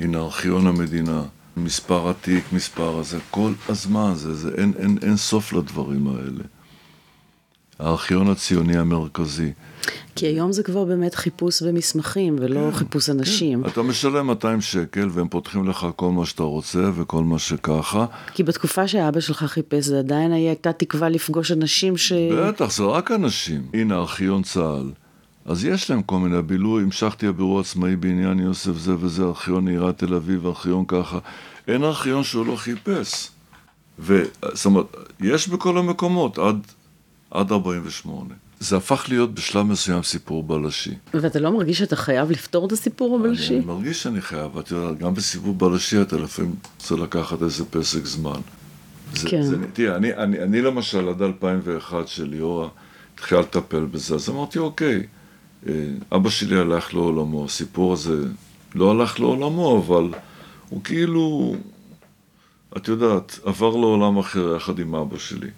הנה, 0.00 0.18
ארכיון 0.18 0.66
המדינה, 0.66 1.22
מספר 1.64 2.10
התיק, 2.10 2.44
מספר 2.52 2.98
הזה, 2.98 3.18
כל 3.30 3.52
הזמן, 3.68 4.12
זה, 4.14 4.34
זה, 4.34 4.50
אין, 4.58 4.72
אין, 4.78 4.98
אין 5.02 5.16
סוף 5.16 5.52
לדברים 5.52 6.06
האלה. 6.06 6.44
הארכיון 7.78 8.30
הציוני 8.30 8.78
המרכזי. 8.78 9.52
כי 10.16 10.26
היום 10.26 10.52
זה 10.52 10.62
כבר 10.62 10.84
באמת 10.84 11.14
חיפוש 11.14 11.62
במסמכים 11.62 12.36
ולא 12.40 12.70
כן, 12.70 12.76
חיפוש 12.76 13.10
אנשים. 13.10 13.62
כן. 13.62 13.68
אתה 13.68 13.82
משלם 13.82 14.26
200 14.26 14.60
שקל 14.60 15.08
והם 15.12 15.28
פותחים 15.28 15.68
לך 15.68 15.86
כל 15.96 16.10
מה 16.10 16.26
שאתה 16.26 16.42
רוצה 16.42 16.90
וכל 16.94 17.24
מה 17.24 17.38
שככה. 17.38 18.06
כי 18.34 18.42
בתקופה 18.42 18.88
שאבא 18.88 19.20
שלך 19.20 19.44
חיפש 19.44 19.84
זה 19.84 19.98
עדיין 19.98 20.32
הייתה 20.32 20.72
תקווה 20.72 21.08
לפגוש 21.08 21.52
אנשים 21.52 21.96
ש... 21.96 22.12
בטח, 22.12 22.70
זה 22.70 22.82
רק 22.84 23.10
אנשים. 23.10 23.62
הנה 23.74 23.96
ארכיון 23.96 24.42
צה"ל. 24.42 24.90
אז 25.48 25.64
יש 25.64 25.90
להם 25.90 26.02
כל 26.02 26.18
מיני 26.18 26.42
בילוי, 26.42 26.82
המשכתי 26.82 27.26
הבירור 27.26 27.60
עצמאי 27.60 27.96
בעניין 27.96 28.38
יוסף 28.40 28.72
זה 28.76 28.94
וזה, 28.98 29.22
ארכיון 29.22 29.68
עיריית 29.68 29.98
תל 29.98 30.14
אביב, 30.14 30.46
ארכיון 30.46 30.84
ככה. 30.88 31.18
אין 31.68 31.84
ארכיון 31.84 32.24
שהוא 32.24 32.46
לא 32.46 32.56
חיפש. 32.56 33.30
וזאת 33.98 34.64
אומרת, 34.64 34.86
יש 35.20 35.48
בכל 35.48 35.78
המקומות 35.78 36.38
עד, 36.38 36.56
עד 37.30 37.52
48. 37.52 38.34
זה 38.60 38.76
הפך 38.76 39.06
להיות 39.08 39.34
בשלב 39.34 39.66
מסוים 39.66 40.02
סיפור 40.02 40.42
בלשי. 40.42 40.94
ואתה 41.14 41.38
לא 41.40 41.52
מרגיש 41.52 41.78
שאתה 41.78 41.96
חייב 41.96 42.30
לפתור 42.30 42.66
את 42.66 42.72
הסיפור 42.72 43.16
הבלשי? 43.16 43.56
אני 43.56 43.64
מרגיש 43.64 44.02
שאני 44.02 44.20
חייב, 44.20 44.58
את 44.58 44.70
יודעת, 44.70 44.98
גם 44.98 45.14
בסיפור 45.14 45.54
בלשי 45.54 46.02
אתה 46.02 46.16
לפעמים 46.16 46.54
צריך 46.78 47.00
לקחת 47.00 47.42
איזה 47.42 47.64
פסק 47.64 48.04
זמן. 48.04 48.40
זה, 49.14 49.28
כן. 49.28 49.42
זה, 49.42 49.56
תראה, 49.72 49.96
אני, 49.96 50.14
אני, 50.14 50.42
אני 50.42 50.62
למשל 50.62 51.08
עד 51.08 51.22
2001 51.22 52.08
שליאורה 52.08 52.68
התחילה 53.14 53.40
לטפל 53.40 53.84
בזה, 53.84 54.14
אז 54.14 54.30
אמרתי, 54.30 54.58
אוקיי, 54.58 55.06
אבא 56.12 56.30
שלי 56.30 56.56
הלך 56.58 56.94
לעולמו, 56.94 57.44
הסיפור 57.44 57.92
הזה 57.92 58.24
לא 58.74 58.90
הלך 58.90 59.20
לעולמו, 59.20 59.78
אבל 59.78 60.10
הוא 60.68 60.84
כאילו, 60.84 61.56
את 62.76 62.88
יודעת, 62.88 63.38
עבר 63.44 63.76
לעולם 63.76 64.18
אחר 64.18 64.56
יחד 64.56 64.78
עם 64.78 64.94
אבא 64.94 65.18
שלי. 65.18 65.50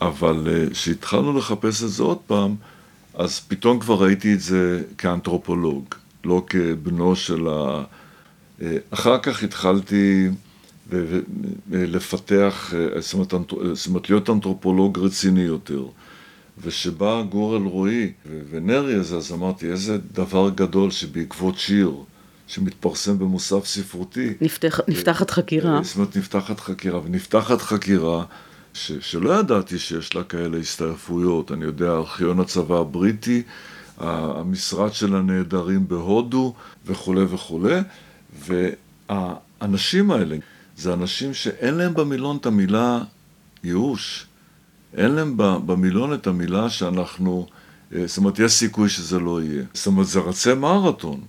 אבל 0.00 0.48
אה, 0.50 0.70
כשהתחלנו 0.70 1.38
לחפש 1.38 1.82
את 1.82 1.88
זה 1.88 2.02
עוד 2.02 2.18
פעם, 2.26 2.54
אז 3.14 3.40
פתאום 3.40 3.80
כבר 3.80 4.04
ראיתי 4.04 4.34
את 4.34 4.40
זה 4.40 4.82
כאנתרופולוג, 4.98 5.84
לא 6.24 6.42
כבנו 6.46 7.16
של 7.16 7.48
ה... 7.48 7.84
אה, 8.62 8.76
אחר 8.90 9.18
כך 9.18 9.42
התחלתי 9.42 10.28
לפתח, 11.70 12.74
אה, 12.74 13.00
זאת 13.00 13.32
אומרת 13.88 14.10
להיות 14.10 14.30
אנתרופולוג 14.30 14.98
רציני 14.98 15.40
יותר. 15.40 15.84
וכשבא 16.62 17.22
גור 17.22 17.56
אלרועי 17.56 18.12
ונרי 18.50 18.94
הזה, 18.94 19.16
אז 19.16 19.32
אמרתי, 19.32 19.70
איזה 19.70 19.98
דבר 20.12 20.50
גדול 20.54 20.90
שבעקבות 20.90 21.58
שיר 21.58 21.92
שמתפרסם 22.46 23.18
במוסף 23.18 23.66
ספרותי. 23.66 24.34
נפתח, 24.40 24.80
נפתחת 24.88 25.30
חקירה. 25.30 25.80
זאת 25.82 25.96
אומרת, 25.96 26.16
נפתחת 26.16 26.60
חקירה, 26.60 27.00
ונפתחת 27.04 27.62
חקירה 27.62 28.24
ש, 28.74 28.92
שלא 29.00 29.40
ידעתי 29.40 29.78
שיש 29.78 30.14
לה 30.14 30.24
כאלה 30.24 30.58
הסתעפויות. 30.58 31.52
אני 31.52 31.64
יודע, 31.64 31.90
ארכיון 31.90 32.40
הצבא 32.40 32.78
הבריטי, 32.78 33.42
המשרד 33.98 34.92
של 34.92 35.16
הנעדרים 35.16 35.88
בהודו 35.88 36.54
וכולי 36.86 37.22
וכולי, 37.22 37.80
והאנשים 39.08 40.10
האלה, 40.10 40.36
זה 40.76 40.92
אנשים 40.94 41.34
שאין 41.34 41.74
להם 41.74 41.94
במילון 41.94 42.36
את 42.36 42.46
המילה 42.46 43.02
ייאוש. 43.64 44.26
אין 44.96 45.10
להם 45.10 45.34
במילון 45.36 46.14
את 46.14 46.26
המילה 46.26 46.70
שאנחנו, 46.70 47.46
אה, 47.94 48.06
זאת 48.06 48.18
אומרת, 48.18 48.38
יש 48.38 48.52
סיכוי 48.52 48.88
שזה 48.88 49.18
לא 49.18 49.42
יהיה. 49.42 49.64
זאת 49.74 49.86
אומרת, 49.86 50.06
זה 50.06 50.20
רצי 50.20 50.54
מרתון. 50.54 51.20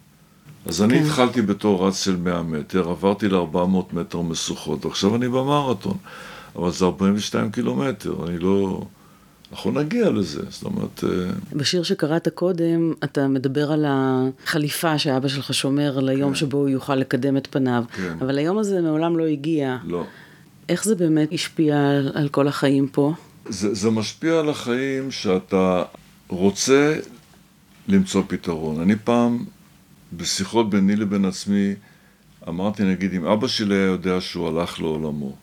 אז 0.65 0.81
אני 0.81 0.99
כן. 0.99 1.05
התחלתי 1.05 1.41
בתור 1.41 1.87
רץ 1.87 2.03
של 2.03 2.15
100 2.15 2.43
מטר, 2.43 2.89
עברתי 2.89 3.29
ל-400 3.29 3.93
מטר 3.93 4.21
משוכות, 4.21 4.85
עכשיו 4.85 5.15
אני 5.15 5.27
במרתון. 5.27 5.97
אבל 6.55 6.71
זה 6.71 6.85
42 6.85 7.51
קילומטר, 7.51 8.27
אני 8.27 8.39
לא... 8.39 8.81
אנחנו 9.51 9.71
נגיע 9.71 10.09
לזה, 10.09 10.41
זאת 10.49 10.63
אומרת... 10.63 11.03
אה, 11.03 11.09
בשיר 11.53 11.83
שקראת 11.83 12.27
קודם, 12.27 12.93
אתה 13.03 13.27
מדבר 13.27 13.71
על 13.71 13.85
החליפה 13.87 14.97
שאבא 14.97 15.27
שלך 15.27 15.53
שומר 15.53 15.99
ליום 15.99 16.29
כן. 16.29 16.35
שבו 16.35 16.57
הוא 16.57 16.69
יוכל 16.69 16.95
לקדם 16.95 17.37
את 17.37 17.47
פניו. 17.51 17.83
כן. 17.95 18.15
אבל 18.21 18.37
היום 18.37 18.57
הזה 18.57 18.81
מעולם 18.81 19.17
לא 19.17 19.25
הגיע. 19.25 19.77
לא. 19.85 20.03
איך 20.69 20.83
זה 20.83 20.95
באמת 20.95 21.29
השפיע 21.33 21.89
על, 21.89 22.11
על 22.13 22.29
כל 22.29 22.47
החיים 22.47 22.87
פה? 22.87 23.13
זה, 23.49 23.73
זה 23.73 23.89
משפיע 23.89 24.39
על 24.39 24.49
החיים 24.49 25.11
שאתה 25.11 25.83
רוצה 26.27 26.95
למצוא 27.87 28.23
פתרון. 28.27 28.81
אני 28.81 28.95
פעם, 29.03 29.45
בשיחות 30.13 30.69
ביני 30.69 30.95
לבין 30.95 31.25
עצמי, 31.25 31.73
אמרתי, 32.47 32.83
נגיד, 32.83 33.13
אם 33.13 33.25
אבא 33.25 33.47
שלי 33.47 33.75
היה 33.75 33.85
יודע 33.85 34.21
שהוא 34.21 34.47
הלך 34.47 34.79
לעולמו, 34.79 35.35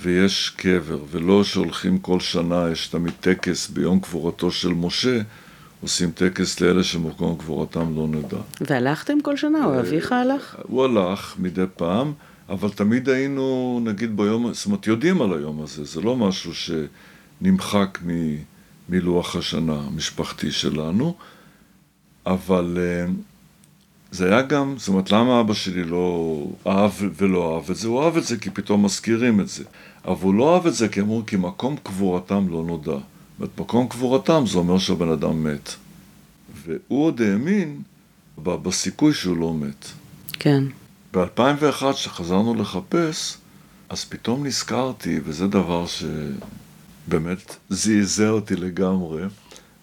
ויש 0.00 0.52
קבר, 0.56 0.98
ולא 1.10 1.44
שהולכים 1.44 1.98
כל 1.98 2.20
שנה, 2.20 2.68
יש 2.72 2.88
תמיד 2.88 3.14
טקס 3.20 3.68
ביום 3.68 4.00
קבורתו 4.00 4.50
של 4.50 4.68
משה, 4.68 5.20
עושים 5.82 6.10
טקס 6.10 6.60
לאלה 6.60 6.82
שמקום 6.82 7.36
קבורתם 7.38 7.96
לא 7.96 8.08
נדע. 8.08 8.38
והלכתם 8.60 9.20
כל 9.20 9.36
שנה, 9.36 9.64
או 9.64 9.80
אביך 9.80 10.12
הלך? 10.12 10.56
הוא 10.62 10.84
הלך 10.84 11.34
מדי 11.38 11.64
פעם, 11.76 12.12
אבל 12.48 12.70
תמיד 12.70 13.08
היינו, 13.08 13.80
נגיד 13.84 14.16
ביום, 14.16 14.52
זאת 14.52 14.66
אומרת, 14.66 14.86
יודעים 14.86 15.22
על 15.22 15.38
היום 15.38 15.62
הזה, 15.62 15.84
זה 15.84 16.00
לא 16.00 16.16
משהו 16.16 16.52
שנמחק 16.54 17.98
מ, 18.06 18.10
מלוח 18.88 19.36
השנה 19.36 19.74
המשפחתי 19.74 20.50
שלנו, 20.50 21.14
אבל 22.26 22.78
אה, 22.80 23.12
זה 24.10 24.26
היה 24.26 24.42
גם, 24.42 24.74
זאת 24.78 24.88
אומרת, 24.88 25.10
למה 25.10 25.40
אבא 25.40 25.54
שלי 25.54 25.84
לא 25.84 26.46
אהב 26.66 26.92
ולא 27.16 27.54
אהב 27.54 27.70
את 27.70 27.76
זה? 27.76 27.88
הוא 27.88 28.04
אהב 28.04 28.16
את 28.16 28.24
זה 28.24 28.38
כי 28.38 28.50
פתאום 28.50 28.84
מזכירים 28.84 29.40
את 29.40 29.48
זה. 29.48 29.64
אבל 30.04 30.22
הוא 30.22 30.34
לא 30.34 30.54
אהב 30.54 30.66
את 30.66 30.74
זה 30.74 30.88
כי 30.88 31.00
אמרו, 31.00 31.22
כי 31.26 31.36
מקום 31.36 31.76
קבורתם 31.82 32.48
לא 32.48 32.64
נודע. 32.64 32.98
זאת 33.38 33.60
מקום 33.60 33.88
קבורתם 33.88 34.44
זה 34.46 34.58
אומר 34.58 34.78
שהבן 34.78 35.08
אדם 35.08 35.44
מת. 35.44 35.70
והוא 36.64 37.04
עוד 37.04 37.20
האמין 37.20 37.82
בסיכוי 38.38 39.14
שהוא 39.14 39.36
לא 39.36 39.54
מת. 39.54 39.86
כן. 40.32 40.64
ב-2001, 41.16 41.92
כשחזרנו 41.92 42.54
לחפש, 42.54 43.36
אז 43.88 44.04
פתאום 44.04 44.46
נזכרתי, 44.46 45.20
וזה 45.24 45.46
דבר 45.46 45.84
שבאמת 45.86 47.56
זעזע 47.68 48.28
אותי 48.28 48.56
לגמרי, 48.56 49.22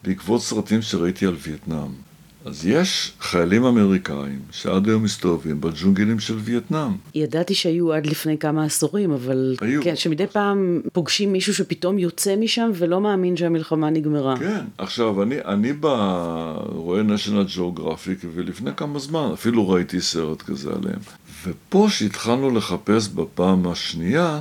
בעקבות 0.03 0.41
סרטים 0.41 0.81
שראיתי 0.81 1.25
על 1.25 1.35
וייטנאם. 1.41 2.10
אז 2.45 2.65
יש 2.65 3.11
חיילים 3.19 3.65
אמריקאים 3.65 4.39
שעד 4.51 4.87
היום 4.87 5.03
מסתובבים 5.03 5.61
בג'ונגלים 5.61 6.19
של 6.19 6.37
וייטנאם. 6.37 6.91
ידעתי 7.15 7.55
שהיו 7.55 7.93
עד 7.93 8.05
לפני 8.05 8.37
כמה 8.37 8.65
עשורים, 8.65 9.11
אבל... 9.11 9.55
היו. 9.61 9.83
כן, 9.83 9.95
שמדי 9.95 10.27
פעם 10.27 10.81
פוגשים 10.93 11.31
מישהו 11.31 11.53
שפתאום 11.53 11.99
יוצא 11.99 12.35
משם 12.35 12.71
ולא 12.73 13.01
מאמין 13.01 13.37
שהמלחמה 13.37 13.89
נגמרה. 13.89 14.37
כן, 14.37 14.65
עכשיו, 14.77 15.23
אני, 15.23 15.35
אני 15.45 15.73
בא, 15.73 16.55
רואה 16.65 17.01
national 17.01 17.57
geographic, 17.57 18.25
ולפני 18.33 18.71
כמה 18.75 18.99
זמן 18.99 19.29
אפילו 19.33 19.69
ראיתי 19.69 20.01
סרט 20.01 20.41
כזה 20.41 20.69
עליהם. 20.69 20.99
ופה 21.45 21.87
שהתחלנו 21.89 22.51
לחפש 22.51 23.07
בפעם 23.07 23.67
השנייה, 23.67 24.39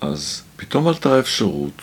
אז 0.00 0.42
פתאום 0.56 0.88
עלתה 0.88 1.14
האפשרות, 1.16 1.82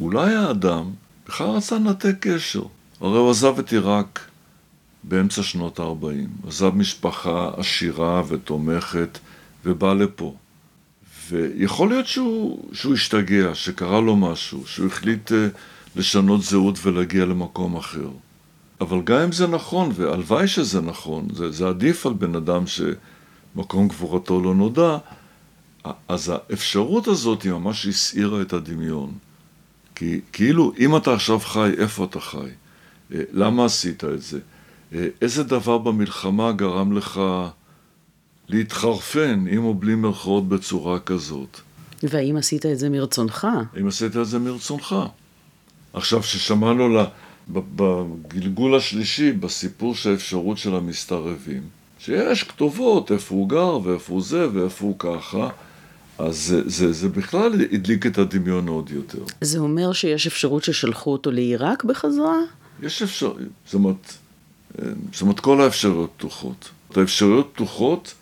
אולי 0.00 0.34
האדם 0.34 0.90
בכלל 1.28 1.46
רצה 1.46 1.76
לנתק 1.76 2.14
קשר. 2.20 2.62
הרי 3.00 3.18
הוא 3.18 3.30
עזב 3.30 3.58
את 3.58 3.72
עיראק 3.72 4.20
באמצע 5.02 5.42
שנות 5.42 5.80
ה-40, 5.80 6.48
עזב 6.48 6.74
משפחה 6.74 7.50
עשירה 7.56 8.22
ותומכת 8.28 9.18
ובא 9.64 9.92
לפה. 9.92 10.34
ויכול 11.30 11.88
להיות 11.88 12.06
שהוא, 12.06 12.64
שהוא 12.72 12.94
השתגע, 12.94 13.54
שקרה 13.54 14.00
לו 14.00 14.16
משהו, 14.16 14.66
שהוא 14.66 14.86
החליט 14.86 15.30
uh, 15.30 15.34
לשנות 15.96 16.42
זהות 16.42 16.78
ולהגיע 16.82 17.24
למקום 17.24 17.76
אחר. 17.76 18.08
אבל 18.80 19.02
גם 19.04 19.20
אם 19.20 19.32
זה 19.32 19.46
נכון, 19.46 19.92
והלוואי 19.94 20.48
שזה 20.48 20.80
נכון, 20.80 21.28
זה, 21.34 21.50
זה 21.52 21.68
עדיף 21.68 22.06
על 22.06 22.12
בן 22.12 22.34
אדם 22.34 22.64
שמקום 22.66 23.88
גבורתו 23.88 24.40
לא 24.40 24.54
נודע, 24.54 24.98
אז 26.08 26.32
האפשרות 26.34 27.08
הזאת 27.08 27.42
היא 27.42 27.52
ממש 27.52 27.86
הסעירה 27.86 28.42
את 28.42 28.52
הדמיון. 28.52 29.12
כי 29.94 30.20
כאילו, 30.32 30.72
אם 30.78 30.96
אתה 30.96 31.14
עכשיו 31.14 31.40
חי, 31.40 31.70
איפה 31.78 32.04
אתה 32.04 32.20
חי? 32.20 32.48
אה, 33.14 33.20
למה 33.32 33.64
עשית 33.64 34.04
את 34.04 34.22
זה? 34.22 34.38
אה, 34.94 35.06
איזה 35.22 35.42
דבר 35.42 35.78
במלחמה 35.78 36.52
גרם 36.52 36.96
לך 36.96 37.20
להתחרפן, 38.48 39.44
עם 39.50 39.64
או 39.64 39.74
בלי 39.74 39.94
מירכאות, 39.94 40.48
בצורה 40.48 40.98
כזאת? 40.98 41.60
והאם 42.02 42.36
עשית 42.36 42.66
את 42.66 42.78
זה 42.78 42.88
מרצונך? 42.88 43.46
האם 43.76 43.88
עשית 43.88 44.16
את 44.16 44.26
זה 44.26 44.38
מרצונך? 44.38 44.96
עכשיו, 45.92 46.22
ששמענו 46.22 46.88
לה, 46.88 47.04
בגלגול 47.48 48.74
השלישי, 48.74 49.32
בסיפור 49.32 49.94
של 49.94 50.10
האפשרות 50.10 50.58
של 50.58 50.74
המסתערבים, 50.74 51.62
שיש 51.98 52.42
כתובות 52.42 53.12
איפה 53.12 53.34
הוא 53.34 53.48
גר 53.48 53.78
ואיפה 53.84 54.12
הוא 54.12 54.22
זה 54.22 54.46
ואיפה 54.52 54.84
הוא 54.84 54.98
ככה, 54.98 55.48
אז 56.18 56.36
זה, 56.36 56.68
זה, 56.68 56.92
זה 56.92 57.08
בכלל 57.08 57.52
הדליק 57.72 58.06
את 58.06 58.18
הדמיון 58.18 58.68
עוד 58.68 58.90
יותר. 58.90 59.24
זה 59.40 59.58
אומר 59.58 59.92
שיש 59.92 60.26
אפשרות 60.26 60.64
ששלחו 60.64 61.12
אותו 61.12 61.30
לעיראק 61.30 61.84
בחזרה? 61.84 62.38
יש 62.82 63.02
אפשרות, 63.02 63.36
זאת 63.64 63.74
אומרת, 63.74 64.12
זאת 65.12 65.20
אומרת 65.20 65.40
כל 65.40 65.60
האפשרויות 65.60 66.10
פתוחות. 66.16 66.70
האפשרויות 66.96 67.50
פתוחות 67.54 68.14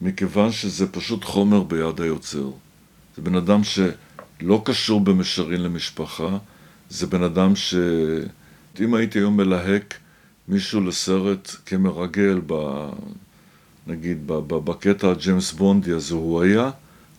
מכיוון 0.00 0.52
שזה 0.52 0.92
פשוט 0.92 1.24
חומר 1.24 1.62
ביד 1.62 2.00
היוצר. 2.00 2.50
זה 3.16 3.22
בן 3.22 3.34
אדם 3.34 3.60
שלא 3.64 4.62
קשור 4.64 5.00
במישרין 5.00 5.62
למשפחה, 5.62 6.38
זה 6.90 7.06
בן 7.06 7.22
אדם 7.22 7.56
ש... 7.56 7.74
אם 8.80 8.94
הייתי 8.94 9.18
היום 9.18 9.36
מלהק 9.36 9.94
מישהו 10.48 10.80
לסרט 10.80 11.56
כמרגל, 11.66 12.40
ב... 12.46 12.54
נגיד 13.86 14.18
בקטע 14.46 15.10
הג'יימס 15.10 15.52
בונדי, 15.52 15.92
אז 15.92 16.10
הוא 16.10 16.42
היה, 16.42 16.70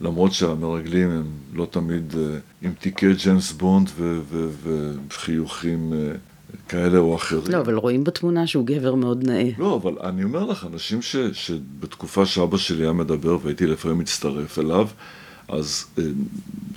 למרות 0.01 0.34
שהמרגלים 0.34 1.10
הם 1.10 1.25
לא 1.54 1.67
תמיד 1.71 2.15
אה, 2.17 2.38
עם 2.62 2.73
תיקי 2.80 3.13
ג'יימס 3.13 3.51
בונד 3.51 3.89
וחיוכים 4.63 5.93
אה, 5.93 6.12
כאלה 6.69 6.97
או 6.97 7.15
אחרים. 7.15 7.43
לא, 7.47 7.57
אבל 7.57 7.75
רואים 7.75 8.03
בתמונה 8.03 8.47
שהוא 8.47 8.65
גבר 8.65 8.95
מאוד 8.95 9.27
נאה. 9.27 9.49
לא, 9.57 9.79
אבל 9.83 9.93
אני 10.03 10.23
אומר 10.23 10.43
לך, 10.43 10.67
אנשים 10.73 11.01
ש, 11.01 11.15
שבתקופה 11.15 12.25
שאבא 12.25 12.57
שלי 12.57 12.83
היה 12.83 12.93
מדבר 12.93 13.37
והייתי 13.43 13.67
לפעמים 13.67 13.97
מצטרף 13.97 14.59
אליו, 14.59 14.87
אז 15.47 15.85
אה, 15.99 16.03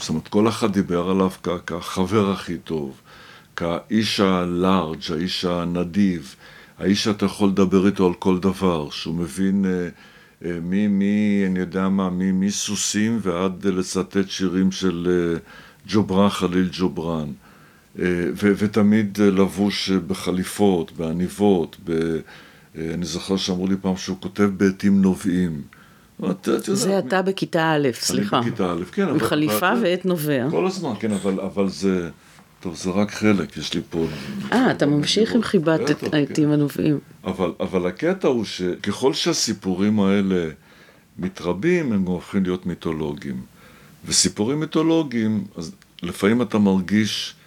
זאת 0.00 0.08
אומרת, 0.08 0.28
כל 0.28 0.48
אחד 0.48 0.72
דיבר 0.72 1.10
עליו 1.10 1.30
כ, 1.42 1.48
כחבר 1.66 2.30
הכי 2.30 2.58
טוב, 2.58 3.00
כאיש 3.56 4.20
הלארג', 4.20 5.00
האיש 5.10 5.44
הנדיב, 5.44 6.34
האיש 6.78 7.04
שאתה 7.04 7.26
יכול 7.26 7.48
לדבר 7.48 7.86
איתו 7.86 8.06
על 8.06 8.14
כל 8.14 8.38
דבר, 8.38 8.90
שהוא 8.90 9.14
מבין 9.14 9.64
אה, 9.64 9.88
אה, 10.44 10.58
מי, 10.62 10.86
מי, 10.88 11.44
אני 11.46 11.58
יודע 11.58 11.88
מה, 11.88 12.10
מי, 12.10 12.32
מסוסים 12.32 13.18
ועד 13.22 13.66
לצטט 13.66 14.28
שירים 14.28 14.72
של 14.72 15.08
אה, 15.10 15.38
ג'ובראן 15.88 16.28
חליל 16.28 16.68
ג'ובראן. 16.72 17.28
אה, 17.98 18.04
ו- 18.42 18.52
ותמיד 18.56 19.18
לבוש 19.20 19.90
בחליפות, 19.90 20.92
בעניבות, 20.92 21.76
ב- 21.84 22.18
אה, 22.78 22.94
אני 22.94 23.04
זוכר 23.04 23.36
שאמרו 23.36 23.66
לי 23.66 23.76
פעם 23.80 23.96
שהוא 23.96 24.16
כותב 24.20 24.50
בעטים 24.56 25.02
נובעים. 25.02 25.62
זה 26.62 26.98
אתה 26.98 27.22
בכיתה 27.22 27.72
א', 27.72 27.88
סליחה. 27.92 28.38
אני 28.38 28.46
בכיתה 28.46 28.72
א', 28.72 28.84
כן. 28.92 29.08
עם 29.08 29.20
חליפה 29.20 29.72
ועט 29.82 30.04
נובע. 30.04 30.46
כל 30.50 30.66
הזמן, 30.66 30.92
כן, 31.00 31.12
אבל, 31.12 31.40
אבל 31.40 31.68
זה... 31.68 32.10
טוב, 32.60 32.76
זה 32.76 32.90
רק 32.90 33.10
חלק, 33.10 33.56
יש 33.56 33.74
לי 33.74 33.80
פה... 33.90 34.06
אה, 34.52 34.70
אתה 34.70 34.86
ממשיך 34.86 35.34
עם 35.34 35.42
חיבת 35.42 35.80
העטים 36.12 36.50
הנובעים. 36.50 36.98
אבל, 37.24 37.52
אבל 37.60 37.86
הקטע 37.86 38.28
הוא 38.28 38.44
שככל 38.44 39.14
שהסיפורים 39.14 40.00
האלה 40.00 40.48
מתרבים, 41.18 41.92
הם 41.92 42.02
הופכים 42.02 42.42
להיות 42.42 42.66
מיתולוגיים. 42.66 43.40
וסיפורים 44.06 44.60
מיתולוגיים, 44.60 45.44
אז 45.56 45.72
לפעמים 46.02 46.42
אתה 46.42 46.58
מרגיש 46.58 47.34
אה, 47.38 47.43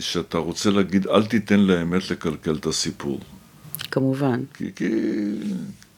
שאתה 0.00 0.38
רוצה 0.38 0.70
להגיד, 0.70 1.06
אל 1.06 1.26
תיתן 1.26 1.60
לאמת 1.60 2.10
לקלקל 2.10 2.54
את 2.54 2.66
הסיפור. 2.66 3.20
כמובן. 3.90 4.42
כי, 4.54 4.70
כי 4.76 4.88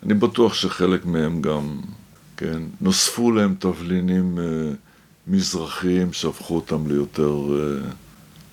אני 0.02 0.14
בטוח 0.14 0.54
שחלק 0.54 1.06
מהם 1.06 1.42
גם, 1.42 1.80
כן, 2.36 2.62
נוספו 2.80 3.32
להם 3.32 3.54
תבלינים 3.58 4.38
אה, 4.38 4.44
מזרחיים 5.26 6.12
שהפכו 6.12 6.54
אותם 6.54 6.86
ליותר, 6.88 7.36
אה, 7.50 7.90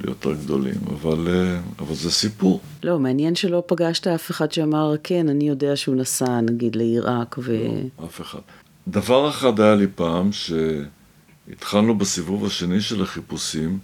ליותר 0.01 0.33
גדולים, 0.33 0.79
אבל, 0.88 1.27
אה, 1.27 1.59
אבל 1.79 1.95
זה 1.95 2.11
סיפור. 2.11 2.61
לא, 2.83 2.99
מעניין 2.99 3.35
שלא 3.35 3.63
פגשת 3.67 4.07
אף 4.07 4.31
אחד 4.31 4.51
שאמר, 4.51 4.95
כן, 5.03 5.29
אני 5.29 5.49
יודע 5.49 5.75
שהוא 5.75 5.95
נסע, 5.95 6.41
נגיד, 6.41 6.75
לעיראק 6.75 7.35
ו... 7.38 7.57
לא, 7.99 8.05
אף 8.05 8.21
אחד. 8.21 8.39
דבר 8.88 9.29
אחד 9.29 9.59
היה 9.59 9.75
לי 9.75 9.88
פעם, 9.95 10.29
שהתחלנו 10.31 11.97
בסיבוב 11.97 12.45
השני 12.45 12.81
של 12.81 13.03
החיפושים, 13.03 13.79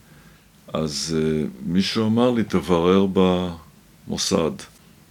אז 0.73 1.17
uh, 1.17 1.49
מישהו 1.65 2.07
אמר 2.07 2.31
לי, 2.31 2.43
תברר 2.43 3.05
במוסד, 3.13 4.51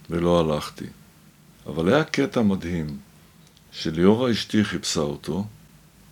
ולא 0.09 0.39
הלכתי. 0.39 0.85
אבל 1.67 1.93
היה 1.93 2.03
קטע 2.03 2.41
מדהים, 2.41 2.87
שליאורה 3.71 4.31
אשתי 4.31 4.63
חיפשה 4.63 5.01
אותו, 5.01 5.45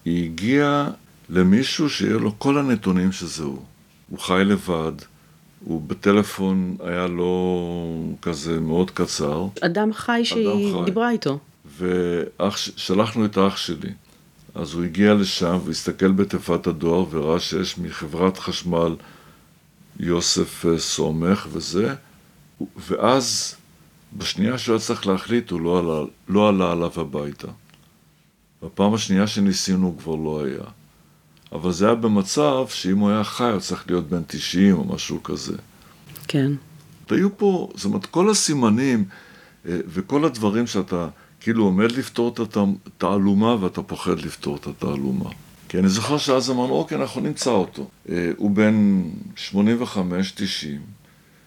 היא 0.05 0.25
הגיעה 0.25 0.89
למישהו 1.29 1.89
שיהיה 1.89 2.17
לו 2.17 2.39
כל 2.39 2.57
הנתונים 2.57 3.12
שזה 3.12 3.43
הוא. 3.43 3.62
הוא 4.09 4.19
חי 4.19 4.41
לבד, 4.45 4.91
הוא 5.63 5.81
בטלפון 5.88 6.77
היה 6.79 7.07
לו 7.07 8.15
כזה 8.21 8.59
מאוד 8.59 8.91
קצר. 8.91 9.47
אדם 9.62 9.93
חי 9.93 10.21
שהיא 10.23 10.75
דיברה 10.85 11.12
איתו. 11.12 11.39
ושלחנו 11.77 13.25
את 13.25 13.38
האח 13.38 13.57
שלי. 13.57 13.89
אז 14.55 14.73
הוא 14.73 14.83
הגיע 14.83 15.13
לשם 15.13 15.57
והסתכל 15.65 16.12
בתיבת 16.12 16.67
הדואר 16.67 17.05
וראה 17.12 17.39
שיש 17.39 17.77
מחברת 17.77 18.38
חשמל 18.38 18.95
יוסף 19.99 20.65
אה, 20.65 20.79
סומך 20.79 21.47
וזה, 21.51 21.95
ואז 22.88 23.55
בשנייה 24.17 24.57
שהוא 24.57 24.73
היה 24.73 24.81
צריך 24.81 25.07
להחליט 25.07 25.51
הוא 25.51 25.62
לא 25.62 25.79
עלה, 25.79 26.07
לא 26.27 26.49
עלה 26.49 26.71
עליו 26.71 26.91
הביתה. 26.95 27.47
בפעם 28.63 28.93
השנייה 28.93 29.27
שניסינו 29.27 29.88
הוא 29.88 29.97
כבר 29.99 30.15
לא 30.15 30.43
היה. 30.45 30.63
אבל 31.51 31.71
זה 31.71 31.85
היה 31.85 31.95
במצב 31.95 32.65
שאם 32.69 32.97
הוא 32.97 33.09
היה 33.09 33.23
חי, 33.23 33.51
הוא 33.51 33.59
צריך 33.59 33.83
להיות 33.88 34.09
בן 34.09 34.21
90 34.27 34.75
או 34.77 34.83
משהו 34.83 35.23
כזה. 35.23 35.57
כן. 36.27 36.51
היו 37.09 37.38
פה, 37.38 37.69
זאת 37.75 37.85
אומרת, 37.85 38.05
כל 38.05 38.29
הסימנים 38.29 39.05
אה, 39.65 39.79
וכל 39.88 40.25
הדברים 40.25 40.67
שאתה 40.67 41.07
כאילו 41.39 41.63
עומד 41.63 41.91
לפתור 41.91 42.33
את 42.33 42.57
התעלומה 42.57 43.63
ואתה 43.63 43.81
פוחד 43.81 44.19
לפתור 44.19 44.55
את 44.55 44.67
התעלומה. 44.67 45.29
כי 45.69 45.79
אני 45.79 45.89
זוכר 45.89 46.17
שאז 46.17 46.51
אמרנו, 46.51 46.73
אוקיי, 46.73 46.97
אנחנו 46.97 47.21
נמצא 47.21 47.49
אותו. 47.49 47.88
אה, 48.10 48.32
הוא 48.38 48.51
בן 48.51 49.03
85-90, 49.53 49.55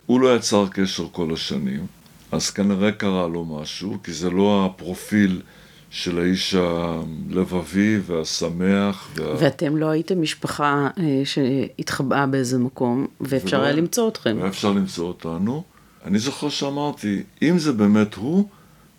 הוא 0.06 0.20
לא 0.20 0.36
יצר 0.36 0.66
קשר 0.70 1.06
כל 1.12 1.32
השנים, 1.32 1.86
אז 2.32 2.50
כנראה 2.50 2.92
קרה 2.92 3.28
לו 3.28 3.44
משהו, 3.44 3.96
כי 4.04 4.12
זה 4.12 4.30
לא 4.30 4.66
הפרופיל 4.66 5.42
של 5.90 6.18
האיש 6.18 6.54
הלבבי 6.54 7.98
והשמח. 8.06 9.10
וה... 9.16 9.34
ואתם 9.38 9.76
לא 9.76 9.86
הייתם 9.86 10.22
משפחה 10.22 10.88
אה, 10.98 11.22
שהתחבאה 11.24 12.26
באיזה 12.26 12.58
מקום, 12.58 13.06
ואפשר 13.20 13.56
ולא, 13.56 13.64
היה 13.64 13.74
למצוא 13.74 14.08
אתכם. 14.08 14.38
ואפשר 14.40 14.72
למצוא 14.72 15.08
אותנו. 15.08 15.62
אני 16.04 16.18
זוכר 16.18 16.48
שאמרתי, 16.48 17.22
אם 17.42 17.58
זה 17.58 17.72
באמת 17.72 18.14
הוא, 18.14 18.48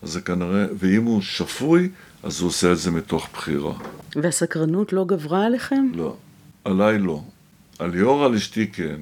אז 0.02 0.10
זה 0.10 0.22
כנראה, 0.22 0.66
ואם 0.80 1.04
הוא 1.04 1.22
שפוי, 1.22 1.90
אז 2.24 2.40
הוא 2.40 2.48
עושה 2.48 2.72
את 2.72 2.78
זה 2.78 2.92
מתוך 2.92 3.28
בחירה. 3.34 3.74
והסקרנות 4.16 4.94
לא 4.94 5.06
גברה 5.06 5.46
עליכם? 5.46 5.92
לא, 5.96 6.16
עליי 6.66 7.00
לא. 7.00 7.22
על 7.80 7.92
ליאור 7.92 8.26
על 8.26 8.36
אשתי 8.36 8.68
כן, 8.68 8.96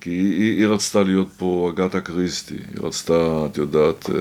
כי 0.00 0.10
היא, 0.10 0.32
היא, 0.32 0.58
היא 0.58 0.66
רצתה 0.66 1.02
להיות 1.02 1.28
פה 1.36 1.72
אגתה 1.74 2.00
קריסטי, 2.00 2.54
היא 2.54 2.86
רצתה, 2.86 3.46
את 3.46 3.56
יודעת, 3.56 4.10
אה, 4.10 4.14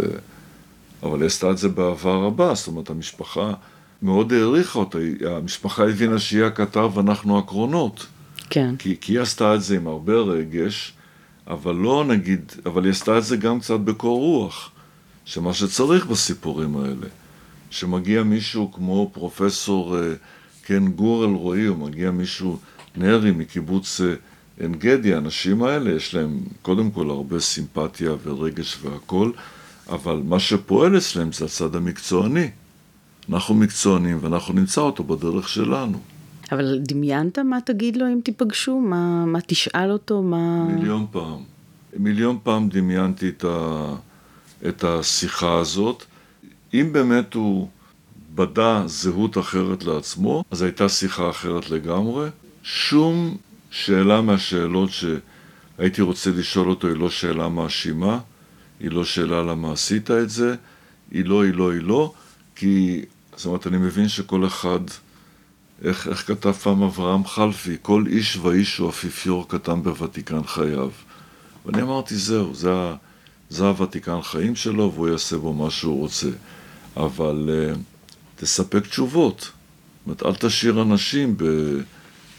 אבל 1.03 1.19
היא 1.19 1.27
עשתה 1.27 1.51
את 1.51 1.57
זה 1.57 1.69
באהבה 1.69 2.15
רבה, 2.15 2.55
זאת 2.55 2.67
אומרת, 2.67 2.89
המשפחה 2.89 3.53
מאוד 4.01 4.33
העריכה 4.33 4.79
אותה, 4.79 4.97
המשפחה 5.25 5.83
הבינה 5.83 6.19
שהיא 6.19 6.43
הכתב 6.43 6.91
ואנחנו 6.93 7.39
הקרונות. 7.39 8.05
כן. 8.49 8.75
כי, 8.79 8.95
כי 9.01 9.13
היא 9.13 9.19
עשתה 9.19 9.55
את 9.55 9.61
זה 9.61 9.75
עם 9.75 9.87
הרבה 9.87 10.13
רגש, 10.13 10.93
אבל 11.47 11.75
לא 11.75 12.05
נגיד, 12.07 12.51
אבל 12.65 12.83
היא 12.83 12.91
עשתה 12.91 13.17
את 13.17 13.23
זה 13.23 13.37
גם 13.37 13.59
קצת 13.59 13.79
בקור 13.79 14.19
רוח, 14.19 14.71
שמה 15.25 15.53
שצריך 15.53 16.05
בסיפורים 16.05 16.77
האלה. 16.77 17.07
שמגיע 17.69 18.23
מישהו 18.23 18.71
כמו 18.71 19.09
פרופסור 19.13 19.97
אה, 19.97 20.13
קן 20.61 20.87
גור 20.87 21.25
אלרועי, 21.25 21.67
או 21.67 21.75
מגיע 21.75 22.11
מישהו 22.11 22.57
נרי 22.97 23.31
מקיבוץ 23.31 24.01
אה, 24.01 24.13
עין 24.59 24.73
גדי, 24.73 25.13
האנשים 25.13 25.63
האלה 25.63 25.91
יש 25.91 26.15
להם 26.15 26.39
קודם 26.61 26.91
כל 26.91 27.09
הרבה 27.09 27.39
סימפתיה 27.39 28.11
ורגש 28.23 28.77
והכול, 28.81 29.33
אבל 29.89 30.21
מה 30.25 30.39
שפועל 30.39 30.97
אצלם 30.97 31.31
זה 31.31 31.45
הצד 31.45 31.75
המקצועני. 31.75 32.49
אנחנו 33.29 33.55
מקצוענים 33.55 34.17
ואנחנו 34.21 34.53
נמצא 34.53 34.81
אותו 34.81 35.03
בדרך 35.03 35.49
שלנו. 35.49 35.99
אבל 36.51 36.79
דמיינת 36.81 37.39
מה 37.39 37.61
תגיד 37.61 37.97
לו 37.97 38.07
אם 38.07 38.19
תיפגשו? 38.23 38.79
מה, 38.79 39.25
מה 39.25 39.39
תשאל 39.47 39.91
אותו? 39.91 40.21
מה... 40.21 40.63
מיליון 40.63 41.05
פעם. 41.11 41.43
מיליון 41.97 42.37
פעם 42.43 42.69
דמיינתי 42.69 43.29
את, 43.29 43.43
ה, 43.43 43.95
את 44.67 44.83
השיחה 44.83 45.57
הזאת. 45.57 46.03
אם 46.73 46.89
באמת 46.91 47.33
הוא 47.33 47.67
בדה 48.35 48.83
זהות 48.85 49.37
אחרת 49.37 49.83
לעצמו, 49.83 50.43
אז 50.51 50.61
הייתה 50.61 50.89
שיחה 50.89 51.29
אחרת 51.29 51.69
לגמרי. 51.69 52.29
שום 52.63 53.37
שאלה 53.71 54.21
מהשאלות 54.21 54.89
שהייתי 54.89 56.01
רוצה 56.01 56.31
לשאול 56.31 56.69
אותו 56.69 56.87
היא 56.87 56.95
לא 56.95 57.09
שאלה 57.09 57.49
מאשימה, 57.49 58.19
היא 58.79 58.91
לא 58.91 59.05
שאלה 59.05 59.43
למה 59.43 59.71
עשית 59.71 60.11
את 60.11 60.29
זה, 60.29 60.55
היא 61.11 61.25
לא, 61.25 61.43
היא 61.43 61.53
לא, 61.53 61.71
היא 61.71 61.81
לא, 61.81 62.13
כי, 62.55 63.01
זאת 63.35 63.45
אומרת, 63.45 63.67
אני 63.67 63.77
מבין 63.77 64.07
שכל 64.07 64.47
אחד, 64.47 64.79
איך, 65.83 66.07
איך 66.07 66.27
כתב 66.27 66.51
פעם 66.51 66.83
אברהם 66.83 67.25
חלפי, 67.25 67.77
כל 67.81 68.03
איש 68.07 68.37
ואיש 68.37 68.77
הוא 68.77 68.89
אפיפיור 68.89 69.49
קטן 69.49 69.83
בוותיקן 69.83 70.43
חייו. 70.43 70.89
ואני 71.65 71.81
אמרתי, 71.81 72.15
זהו, 72.15 72.55
זה, 72.55 72.69
זה 73.49 73.67
הוותיקן 73.67 74.21
חיים 74.21 74.55
שלו, 74.55 74.91
והוא 74.93 75.09
יעשה 75.09 75.37
בו 75.37 75.53
מה 75.53 75.69
שהוא 75.69 75.99
רוצה. 75.99 76.29
אבל 76.99 77.49
uh, 77.73 77.77
תספק 78.35 78.87
תשובות. 78.87 79.39
זאת 79.39 79.51
אומרת, 80.05 80.23
אל 80.23 80.47
תשאיר 80.47 80.81
אנשים, 80.81 81.37
ב, 81.37 81.43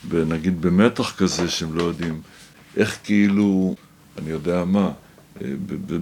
ב, 0.08 0.14
נגיד, 0.14 0.60
במתח 0.60 1.14
כזה 1.16 1.48
שהם 1.48 1.74
לא 1.74 1.82
יודעים 1.82 2.20
איך 2.76 2.98
כאילו, 3.04 3.74
אני 4.18 4.30
יודע 4.30 4.64
מה, 4.64 4.90
אה, 5.42 5.52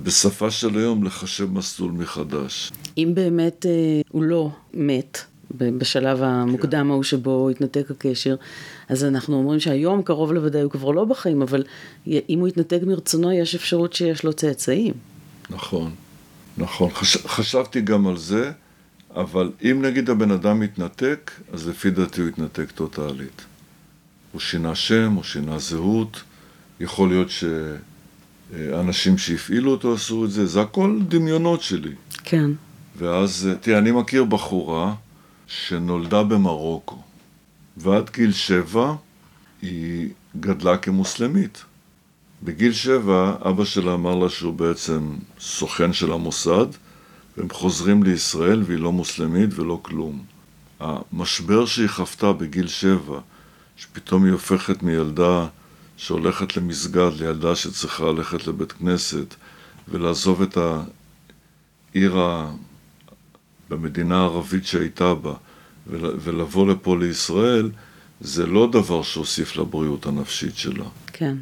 בשפה 0.03 0.51
של 0.51 0.79
היום 0.79 1.05
לחשב 1.05 1.53
מסלול 1.53 1.93
מחדש. 1.93 2.73
אם 2.99 3.13
באמת 3.15 3.67
אה, 3.67 4.01
הוא 4.11 4.23
לא 4.23 4.51
מת 4.75 5.19
בשלב 5.57 6.23
המוקדם 6.23 6.85
כן. 6.85 6.91
ההוא 6.91 7.03
שבו 7.03 7.49
התנתק 7.49 7.91
הקשר, 7.91 8.37
אז 8.89 9.05
אנחנו 9.05 9.37
אומרים 9.37 9.61
שהיום 9.61 10.03
קרוב 10.03 10.33
לוודאי 10.33 10.63
הוא 10.63 10.71
כבר 10.71 10.91
לא 10.91 11.05
בחיים, 11.05 11.43
אבל 11.43 11.65
אם 12.07 12.39
הוא 12.41 12.49
יתנתק 12.49 12.81
מרצונו, 12.87 13.33
יש 13.33 13.55
אפשרות 13.55 13.93
שיש 13.93 14.25
לו 14.25 14.33
צאצאים. 14.33 14.95
נכון, 15.51 15.91
נכון. 16.59 16.91
חש, 16.91 17.17
חשבתי 17.17 17.81
גם 17.81 18.07
על 18.07 18.17
זה, 18.17 18.53
אבל 19.15 19.53
אם 19.63 19.83
נגיד 19.83 20.11
הבן 20.11 20.31
אדם 20.31 20.61
מתנתק, 20.61 21.31
אז 21.53 21.69
לפי 21.69 21.91
דעתי 21.91 22.21
הוא 22.21 22.29
יתנתק 22.29 22.71
טוטאלית. 22.71 23.43
הוא 24.33 24.41
שינה 24.41 24.75
שם, 24.75 25.13
הוא 25.13 25.25
שינה 25.25 25.59
זהות, 25.59 26.23
יכול 26.81 27.09
להיות 27.09 27.31
ש... 27.31 27.45
אנשים 28.55 29.19
שהפעילו 29.19 29.71
אותו 29.71 29.95
עשו 29.95 30.25
את 30.25 30.31
זה, 30.31 30.47
זה 30.47 30.61
הכל 30.61 30.99
דמיונות 31.09 31.63
שלי. 31.63 31.95
כן. 32.25 32.51
ואז, 32.97 33.49
תראה, 33.61 33.79
אני 33.79 33.91
מכיר 33.91 34.25
בחורה 34.25 34.95
שנולדה 35.47 36.23
במרוקו, 36.23 37.03
ועד 37.77 38.11
גיל 38.11 38.33
שבע 38.33 38.95
היא 39.63 40.09
גדלה 40.41 40.77
כמוסלמית. 40.77 41.65
בגיל 42.43 42.73
שבע 42.73 43.35
אבא 43.51 43.65
שלה 43.65 43.95
אמר 43.95 44.15
לה 44.15 44.29
שהוא 44.29 44.55
בעצם 44.55 45.17
סוכן 45.41 45.93
של 45.93 46.13
המוסד, 46.13 46.67
והם 47.37 47.51
חוזרים 47.51 48.03
לישראל 48.03 48.63
והיא 48.67 48.79
לא 48.79 48.93
מוסלמית 48.93 49.51
ולא 49.59 49.81
כלום. 49.83 50.25
המשבר 50.81 51.67
שהיא 51.67 51.89
חוותה 51.89 52.33
בגיל 52.33 52.69
שבע, 52.69 53.21
שפתאום 53.77 54.25
היא 54.25 54.33
הופכת 54.33 54.83
מילדה 54.83 55.47
שהולכת 55.97 56.57
למסגד 56.57 57.11
לילדה 57.21 57.57
שצריכה 57.57 58.05
ללכת 58.05 58.47
לבית 58.47 58.73
כנסת 58.73 59.35
ולעזוב 59.89 60.43
את 60.43 60.59
העיר. 61.95 62.17
במדינה 63.71 64.21
הערבית 64.21 64.67
שהייתה 64.67 65.15
בה 65.15 65.35
ולבוא 65.91 66.67
לפה 66.67 66.97
לישראל, 66.97 67.71
זה 68.21 68.47
לא 68.47 68.69
דבר 68.73 69.03
שהוסיף 69.03 69.57
לבריאות 69.57 70.07
הנפשית 70.07 70.57
שלה. 70.57 70.85
כן. 71.07 71.37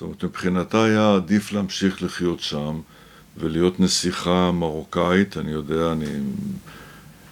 זאת 0.00 0.04
אומרת, 0.04 0.24
מבחינתה 0.24 0.84
היה 0.84 1.14
עדיף 1.14 1.52
להמשיך 1.52 2.02
לחיות 2.02 2.40
שם 2.40 2.80
ולהיות 3.36 3.80
נסיכה 3.80 4.50
מרוקאית, 4.52 5.36
אני 5.36 5.50
יודע, 5.50 5.92
אני... 5.92 6.06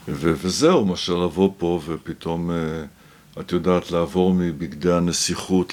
ו- 0.08 0.34
וזהו, 0.42 0.84
מאשר 0.84 1.16
לבוא 1.16 1.50
פה 1.58 1.80
ופתאום... 1.86 2.50
Uh, 2.50 3.40
את 3.40 3.52
יודעת, 3.52 3.90
לעבור 3.90 4.34
מבגדי 4.34 4.92
הנסיכות 4.92 5.72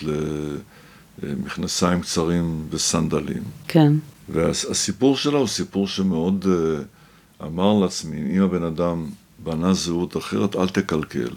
למכנסיים 1.24 2.02
קצרים 2.02 2.68
וסנדלים. 2.70 3.44
כן. 3.68 3.94
והסיפור 4.30 5.18
שלה 5.18 5.38
הוא 5.38 5.48
סיפור 5.48 5.88
שמאוד 5.88 6.46
uh, 6.46 7.46
אמר 7.46 7.74
לעצמי, 7.74 8.38
אם 8.38 8.42
הבן 8.42 8.64
אדם 8.64 9.10
בנה 9.44 9.74
זהות 9.74 10.18
אחרת, 10.18 10.56
אל 10.56 10.70
תקלקל. 10.70 11.30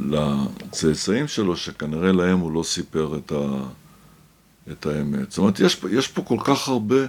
לצאצאים 0.00 1.28
שלו, 1.28 1.56
שכנראה 1.56 2.12
להם 2.12 2.38
הוא 2.38 2.52
לא 2.52 2.62
סיפר 2.62 3.18
את, 3.18 3.32
ה, 3.32 3.62
את 4.70 4.86
האמת. 4.86 5.30
זאת 5.30 5.38
אומרת, 5.38 5.60
יש, 5.60 5.80
יש 5.90 6.08
פה 6.08 6.22
כל 6.22 6.38
כך 6.44 6.68
הרבה, 6.68 7.06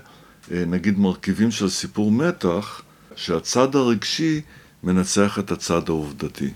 אה, 0.51 0.65
נגיד, 0.65 0.99
מרכיבים 0.99 1.51
של 1.51 1.69
סיפור 1.69 2.11
מתח, 2.11 2.81
שהצד 3.15 3.75
הרגשי 3.75 4.41
מנצח 4.83 5.39
את 5.39 5.51
הצד 5.51 5.81
העובדתי. 5.87 6.49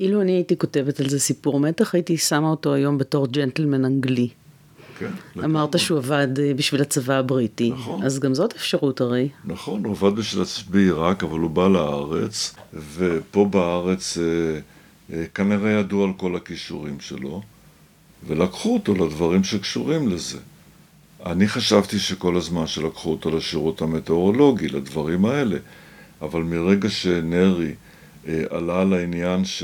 אילו 0.00 0.20
אני 0.20 0.32
הייתי 0.32 0.58
כותבת 0.58 1.00
על 1.00 1.08
זה 1.08 1.20
סיפור 1.20 1.60
מתח, 1.60 1.94
הייתי 1.94 2.16
שמה 2.16 2.48
אותו 2.48 2.74
היום 2.74 2.98
בתור 2.98 3.26
ג'נטלמן 3.26 3.84
אנגלי. 3.84 4.28
כן. 4.98 5.10
אמרת 5.44 5.78
שהוא 5.78 5.98
עבד 5.98 6.40
אה, 6.40 6.54
בשביל 6.54 6.82
הצבא 6.82 7.14
הבריטי. 7.14 7.70
נכון. 7.70 8.02
אז 8.02 8.18
גם 8.18 8.34
זאת 8.34 8.52
אפשרות 8.52 9.00
הרי. 9.00 9.28
נכון, 9.44 9.84
הוא 9.84 9.92
עבד 9.92 10.16
בשביל 10.16 10.42
הצבא 10.42 10.72
בעיראק, 10.72 11.24
אבל 11.24 11.38
הוא 11.38 11.50
בא 11.50 11.68
לארץ, 11.68 12.54
ופה 12.94 13.44
בארץ 13.44 14.18
אה, 14.18 14.60
אה, 15.12 15.24
כנראה 15.34 15.70
ידעו 15.70 16.04
על 16.04 16.10
כל 16.16 16.36
הכישורים 16.36 17.00
שלו, 17.00 17.42
ולקחו 18.26 18.74
אותו 18.74 18.94
לדברים 18.94 19.44
שקשורים 19.44 20.08
לזה. 20.08 20.38
אני 21.26 21.48
חשבתי 21.48 21.98
שכל 21.98 22.36
הזמן 22.36 22.66
שלקחו 22.66 23.10
אותו 23.10 23.30
לשירות 23.30 23.82
המטאורולוגי, 23.82 24.68
לדברים 24.68 25.24
האלה, 25.24 25.56
אבל 26.22 26.42
מרגע 26.42 26.90
שנרי 26.90 27.74
אה, 28.28 28.42
עלה 28.50 28.80
על 28.80 28.92
העניין 28.92 29.44
ש... 29.44 29.62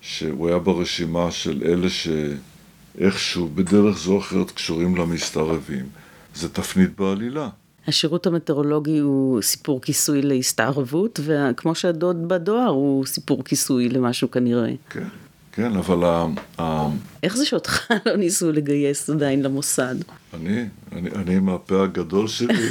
שהוא 0.00 0.48
היה 0.48 0.58
ברשימה 0.58 1.30
של 1.30 1.62
אלה 1.64 1.88
שאיכשהו, 1.88 3.48
בדרך 3.54 3.98
זו 3.98 4.12
או 4.12 4.18
אחרת, 4.18 4.50
קשורים 4.50 4.96
למסתערבים. 4.96 5.86
זה 6.34 6.48
תפנית 6.48 6.96
בעלילה. 7.00 7.48
השירות 7.86 8.26
המטאורולוגי 8.26 8.98
הוא 8.98 9.42
סיפור 9.42 9.82
כיסוי 9.82 10.22
להסתערבות, 10.22 11.20
וכמו 11.24 11.74
שהדוד 11.74 12.28
בדואר 12.28 12.68
הוא 12.68 13.06
סיפור 13.06 13.44
כיסוי 13.44 13.88
למשהו 13.88 14.30
כנראה. 14.30 14.72
כן, 14.90 15.04
כן, 15.52 15.76
אבל 15.76 16.04
ה... 16.04 16.26
ה... 16.58 16.88
איך 17.22 17.36
זה 17.36 17.46
שאותך 17.46 17.90
לא 18.06 18.16
ניסו 18.16 18.52
לגייס 18.52 19.10
עדיין 19.10 19.42
למוסד? 19.42 19.94
אני, 20.34 20.64
אני, 20.92 21.10
אני 21.10 21.36
עם 21.36 21.48
הפה 21.48 21.82
הגדול 21.82 22.28
שלי, 22.28 22.54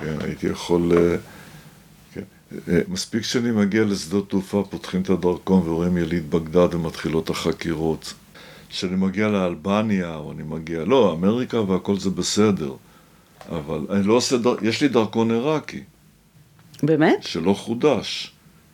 כן, 0.00 0.16
הייתי 0.20 0.46
יכול... 0.46 0.92
אה, 0.96 1.16
כן. 2.14 2.22
אה, 2.68 2.80
מספיק 2.88 3.22
שאני 3.22 3.50
מגיע 3.50 3.84
לשדות 3.84 4.30
תעופה, 4.30 4.64
פותחים 4.70 5.02
את 5.02 5.10
הדרכון 5.10 5.68
ורואים 5.68 5.96
יליד 5.96 6.30
בגדד 6.30 6.74
ומתחילות 6.74 7.30
החקירות. 7.30 8.14
כשאני 8.68 8.96
מגיע 8.96 9.28
לאלבניה, 9.28 10.16
או 10.16 10.32
אני 10.32 10.42
מגיע... 10.42 10.84
לא, 10.84 11.12
אמריקה 11.12 11.60
והכל 11.60 11.98
זה 11.98 12.10
בסדר. 12.10 12.74
אבל 13.48 13.86
אני 13.90 14.06
לא 14.06 14.14
עושה... 14.14 14.36
דר... 14.36 14.54
יש 14.62 14.80
לי 14.80 14.88
דרכון 14.88 15.30
עיראקי. 15.30 15.82
באמת? 16.82 17.22
שלא 17.22 17.54
חודש. 17.54 18.31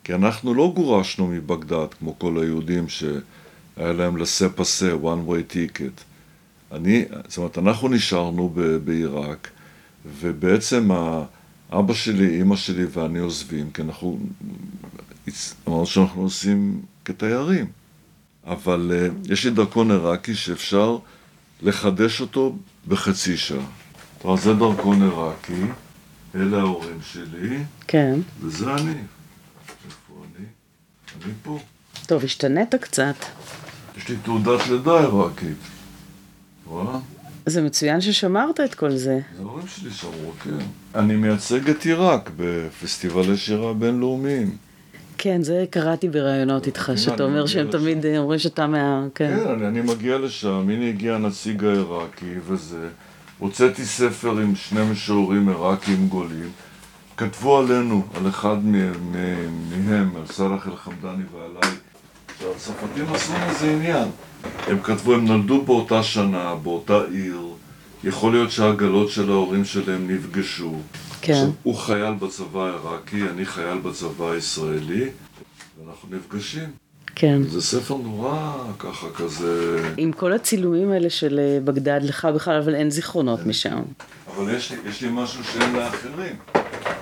כי 0.09 0.15
אנחנו 0.15 0.53
לא 0.53 0.71
גורשנו 0.75 1.27
מבגדד, 1.27 1.93
כמו 1.99 2.19
כל 2.19 2.39
היהודים 2.41 2.89
שהיה 2.89 3.21
להם 3.77 4.17
לסה 4.17 4.49
פסה, 4.49 4.93
one 5.03 5.29
way 5.29 5.53
ticket. 5.53 6.03
אני, 6.71 7.05
זאת 7.27 7.37
אומרת, 7.37 7.57
אנחנו 7.57 7.87
נשארנו 7.87 8.51
ב- 8.55 8.61
בעיראק, 8.61 9.49
ובעצם 10.19 10.89
אבא 11.73 11.93
שלי, 11.93 12.27
אימא 12.27 12.55
שלי 12.55 12.85
ואני 12.93 13.19
עוזבים, 13.19 13.71
כי 13.71 13.81
אנחנו 13.81 14.19
אמרנו 15.67 15.85
שאנחנו 15.85 16.23
נוסעים 16.23 16.81
כתיירים. 17.05 17.65
אבל 18.45 18.91
uh, 18.91 19.31
יש 19.31 19.45
לי 19.45 19.51
דרכון 19.51 19.91
עיראקי 19.91 20.35
שאפשר 20.35 20.97
לחדש 21.61 22.21
אותו 22.21 22.55
בחצי 22.87 23.37
שעה. 23.37 23.65
טוב, 24.21 24.39
זה 24.39 24.53
דרכון 24.53 25.01
עיראקי, 25.01 25.61
אלה 26.35 26.57
ההורים 26.57 26.99
שלי. 27.01 27.57
כן. 27.87 28.19
וזה 28.41 28.73
אני. 28.75 28.93
אני? 31.25 31.33
פה. 31.43 31.59
טוב, 32.05 32.23
השתנית 32.23 32.75
קצת. 32.75 33.15
יש 33.97 34.09
לי 34.09 34.15
תעודת 34.23 34.67
לידה 34.67 34.99
עיראקית. 34.99 35.57
רואה? 36.65 36.99
זה 37.45 37.61
מצוין 37.61 38.01
ששמרת 38.01 38.59
את 38.59 38.75
כל 38.75 38.91
זה. 38.91 39.19
זה 39.37 39.43
ההורים 39.43 39.67
שלי 39.67 39.91
שמרו, 39.91 40.31
כן. 40.43 40.65
אני 40.95 41.15
מייצג 41.15 41.69
את 41.69 41.83
עיראק 41.83 42.29
בפסטיבלי 42.37 43.37
שירה 43.37 43.73
בינלאומיים. 43.73 44.57
כן, 45.17 45.43
זה 45.43 45.65
קראתי 45.69 46.09
בראיונות 46.09 46.67
איתך, 46.67 46.91
שאתה 46.95 47.23
אומר 47.23 47.45
שהם 47.47 47.71
תמיד 47.71 48.05
אומרים 48.17 48.39
שאתה 48.39 48.67
מה... 48.67 49.07
כן, 49.15 49.39
כן 49.43 49.49
אני, 49.49 49.67
אני 49.67 49.81
מגיע 49.81 50.17
לשם, 50.17 50.69
הנה 50.69 50.89
הגיע 50.89 51.15
הנציג 51.15 51.63
העיראקי 51.63 52.33
וזה. 52.47 52.87
הוצאתי 53.39 53.85
ספר 53.85 54.39
עם 54.39 54.55
שני 54.55 54.81
משוררים 54.91 55.49
עיראקים 55.49 56.07
גולים. 56.07 56.51
כתבו 57.19 57.57
עלינו, 57.57 58.03
על 58.15 58.29
אחד 58.29 58.65
מהם, 58.65 60.15
על 60.15 60.25
סאלח 60.25 60.67
אל-חמדני 60.67 61.23
ועליי. 61.33 61.75
שהצרפתים 62.39 63.13
עשו 63.13 63.33
מזה 63.49 63.71
עניין. 63.71 64.07
הם 64.67 64.79
כתבו, 64.83 65.13
הם 65.13 65.25
נולדו 65.25 65.61
באותה 65.61 66.03
שנה, 66.03 66.55
באותה 66.55 66.99
עיר. 67.11 67.41
יכול 68.03 68.31
להיות 68.31 68.51
שהעגלות 68.51 69.09
של 69.09 69.29
ההורים 69.31 69.65
שלהם 69.65 70.11
נפגשו. 70.11 70.75
כן. 71.21 71.47
הוא 71.63 71.75
חייל 71.75 72.13
בצבא 72.13 72.65
העיראקי, 72.65 73.21
אני 73.29 73.45
חייל 73.45 73.77
בצבא 73.77 74.31
הישראלי, 74.31 75.09
ואנחנו 75.79 76.09
נפגשים. 76.11 76.69
כן. 77.15 77.43
זה 77.43 77.61
ספר 77.61 77.97
נורא 77.97 78.53
ככה 78.79 79.07
כזה... 79.15 79.81
עם 79.97 80.11
כל 80.11 80.33
הצילומים 80.33 80.91
האלה 80.91 81.09
של 81.09 81.39
אה, 81.39 81.59
בגדד 81.63 81.99
לך 82.03 82.27
בכלל, 82.35 82.61
אבל 82.61 82.75
אין 82.75 82.89
זיכרונות 82.89 83.39
אין. 83.39 83.47
משם. 83.47 83.81
אבל 84.35 84.55
יש 84.55 84.71
לי, 84.71 84.77
יש 84.89 85.01
לי 85.01 85.09
משהו 85.11 85.43
שאין 85.43 85.73
לאחרים. 85.73 86.35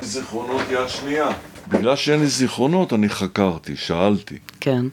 זיכרונות 0.02 0.62
יד 0.72 0.88
שנייה. 0.88 1.30
בגלל 1.68 1.96
שאין 1.96 2.20
לי 2.20 2.28
זיכרונות, 2.28 2.94
אני 2.94 3.10
חקרתי, 3.10 3.76
שאלתי. 3.76 4.38
כן. 4.60 4.86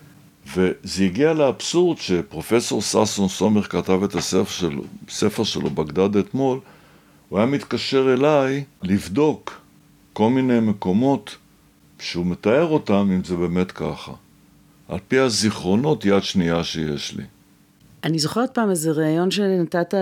וזה 0.56 1.04
הגיע 1.04 1.32
לאבסורד 1.32 1.98
שפרופסור 1.98 2.82
ששון 2.82 3.28
סומך 3.28 3.72
כתב 3.72 4.02
את 4.04 4.14
הספר 4.14 4.50
שלו, 4.50 4.82
הספר 5.08 5.44
שלו, 5.44 5.70
בגדד 5.70 6.16
אתמול, 6.16 6.60
הוא 7.28 7.38
היה 7.38 7.46
מתקשר 7.46 8.12
אליי 8.12 8.64
לבדוק 8.82 9.60
כל 10.12 10.30
מיני 10.30 10.60
מקומות 10.60 11.36
שהוא 11.98 12.26
מתאר 12.26 12.66
אותם, 12.66 13.10
אם 13.14 13.24
זה 13.24 13.36
באמת 13.36 13.72
ככה. 13.72 14.12
על 14.88 14.98
פי 15.08 15.18
הזיכרונות 15.18 16.04
יד 16.04 16.22
שנייה 16.22 16.64
שיש 16.64 17.14
לי. 17.16 17.24
אני 18.04 18.18
זוכרת 18.18 18.54
פעם 18.54 18.70
איזה 18.70 18.90
ראיון 18.90 19.30
שנתת 19.30 19.94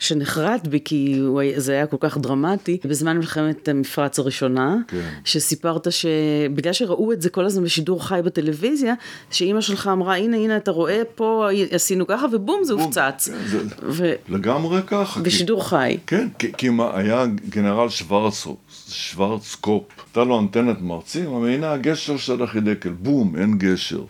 שנחרט 0.00 0.66
בי, 0.66 0.80
כי 0.84 1.20
זה 1.56 1.72
היה 1.72 1.86
כל 1.86 1.96
כך 2.00 2.18
דרמטי, 2.18 2.78
בזמן 2.84 3.16
מלחמת 3.16 3.68
המפרץ 3.68 4.18
הראשונה, 4.18 4.76
כן. 4.88 5.08
שסיפרת 5.24 5.92
שבגלל 5.92 6.72
שראו 6.72 7.12
את 7.12 7.22
זה 7.22 7.30
כל 7.30 7.44
הזמן 7.44 7.64
בשידור 7.64 8.06
חי 8.06 8.20
בטלוויזיה, 8.24 8.94
שאימא 9.30 9.60
שלך 9.60 9.90
אמרה, 9.92 10.16
הנה, 10.16 10.36
הנה, 10.36 10.56
אתה 10.56 10.70
רואה, 10.70 11.02
פה 11.14 11.48
עשינו 11.70 12.06
ככה, 12.06 12.26
ובום, 12.32 12.64
זה 12.64 12.72
הופצץ. 12.72 13.28
כן, 13.28 13.46
זה 13.46 13.58
ו... 13.82 14.12
לגמרי 14.28 14.80
ככה. 14.86 15.20
בשידור 15.20 15.62
כי... 15.62 15.68
חי. 15.68 15.98
כן, 16.06 16.28
כי, 16.38 16.52
כי 16.52 16.68
היה 16.94 17.26
גנרל 17.48 17.88
שוורץ, 17.88 18.46
שוורצקופ, 18.88 19.84
הייתה 20.06 20.24
לו 20.24 20.40
אנטנת 20.40 20.80
מרצים, 20.80 21.44
הנה 21.44 21.72
הגשר 21.72 22.16
של 22.16 22.42
החידקל, 22.42 22.90
בום, 22.90 23.36
אין 23.36 23.58
גשר. 23.58 24.02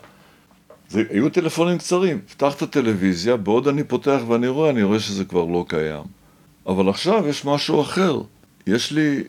זה, 0.91 1.03
היו 1.09 1.29
טלפונים 1.29 1.77
קצרים, 1.77 2.19
פתח 2.21 2.53
את 2.53 2.61
הטלוויזיה, 2.61 3.37
בעוד 3.37 3.67
אני 3.67 3.83
פותח 3.83 4.19
ואני 4.27 4.47
רואה, 4.47 4.69
אני 4.69 4.83
רואה 4.83 4.99
שזה 4.99 5.25
כבר 5.25 5.45
לא 5.45 5.65
קיים. 5.67 6.03
אבל 6.67 6.89
עכשיו 6.89 7.27
יש 7.27 7.45
משהו 7.45 7.81
אחר. 7.81 8.21
יש 8.67 8.91
לי 8.91 9.23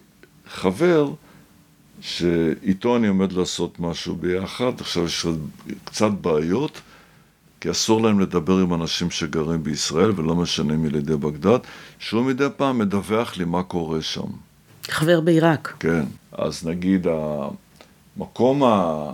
חבר 0.46 1.10
שאיתו 2.00 2.96
אני 2.96 3.06
עומד 3.06 3.32
לעשות 3.32 3.80
משהו 3.80 4.16
ביחד, 4.16 4.72
עכשיו 4.80 5.04
יש 5.04 5.26
קצת 5.84 6.10
בעיות, 6.20 6.80
כי 7.60 7.70
אסור 7.70 8.02
להם 8.02 8.20
לדבר 8.20 8.58
עם 8.58 8.74
אנשים 8.74 9.10
שגרים 9.10 9.62
בישראל 9.62 10.10
ולא 10.16 10.34
משנה 10.34 10.76
מלידי 10.76 11.16
בגדד, 11.16 11.58
שהוא 11.98 12.24
מדי 12.24 12.46
פעם 12.56 12.78
מדווח 12.78 13.36
לי 13.36 13.44
מה 13.44 13.62
קורה 13.62 14.02
שם. 14.02 14.26
חבר 14.88 15.20
בעיראק. 15.20 15.76
כן, 15.80 16.04
אז 16.32 16.66
נגיד 16.66 17.06
המקום 18.16 18.64
ה... 18.64 19.12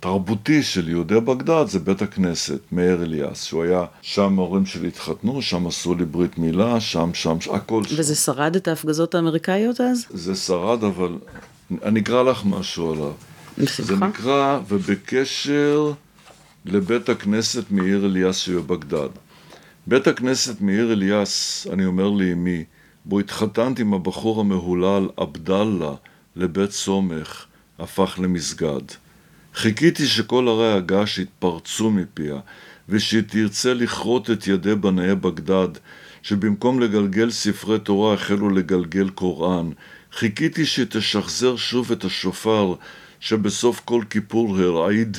תרבותי 0.00 0.62
של 0.62 0.88
יהודי 0.88 1.20
בגדד 1.20 1.64
זה 1.66 1.78
בית 1.78 2.02
הכנסת, 2.02 2.60
מאיר 2.72 3.02
אליאס, 3.02 3.42
שהוא 3.42 3.62
היה, 3.62 3.84
שם 4.02 4.38
ההורים 4.38 4.66
שלי 4.66 4.88
התחתנו, 4.88 5.42
שם 5.42 5.66
עשו 5.66 5.94
לי 5.94 6.04
ברית 6.04 6.38
מילה, 6.38 6.80
שם, 6.80 7.10
שם, 7.14 7.36
הכל 7.52 7.84
שם. 7.84 7.94
וזה 7.98 8.14
שרד 8.14 8.56
את 8.56 8.68
ההפגזות 8.68 9.14
האמריקאיות 9.14 9.80
אז? 9.80 10.06
זה 10.10 10.34
שרד, 10.34 10.84
אבל 10.84 11.18
אני 11.82 12.00
אקרא 12.00 12.22
לך 12.22 12.44
משהו 12.44 12.92
עליו. 12.92 13.12
בשמחה. 13.58 13.82
זה 13.82 13.96
נקרא, 13.96 14.60
ובקשר 14.68 15.92
לבית 16.64 17.08
הכנסת 17.08 17.70
מאיר 17.70 18.06
אליאס 18.06 18.36
שבבגדד. 18.36 19.08
בית 19.86 20.06
הכנסת 20.06 20.60
מאיר 20.60 20.92
אליאס, 20.92 21.66
אני 21.72 21.84
אומר 21.84 22.10
לאמי, 22.10 22.64
בו 23.04 23.20
התחתנתי 23.20 23.82
עם 23.82 23.94
הבחור 23.94 24.40
המהולל 24.40 25.08
עבדאללה 25.16 25.92
לבית 26.36 26.70
סומך, 26.72 27.44
הפך 27.78 28.18
למסגד. 28.22 28.82
חיכיתי 29.56 30.06
שכל 30.06 30.48
ערי 30.48 30.72
הגעש 30.72 31.18
יתפרצו 31.18 31.90
מפיה, 31.90 32.36
ושהיא 32.88 33.22
תרצה 33.26 33.74
לכרות 33.74 34.30
את 34.30 34.46
ידי 34.46 34.74
בנאי 34.74 35.14
בגדד, 35.14 35.68
שבמקום 36.22 36.80
לגלגל 36.80 37.30
ספרי 37.30 37.78
תורה 37.78 38.14
החלו 38.14 38.50
לגלגל 38.50 39.08
קוראן. 39.08 39.70
חיכיתי 40.12 40.66
שתשחזר 40.66 41.56
שוב 41.56 41.92
את 41.92 42.04
השופר, 42.04 42.74
שבסוף 43.20 43.80
כל 43.84 44.02
כיפור 44.10 44.58
הרעיד 44.58 45.16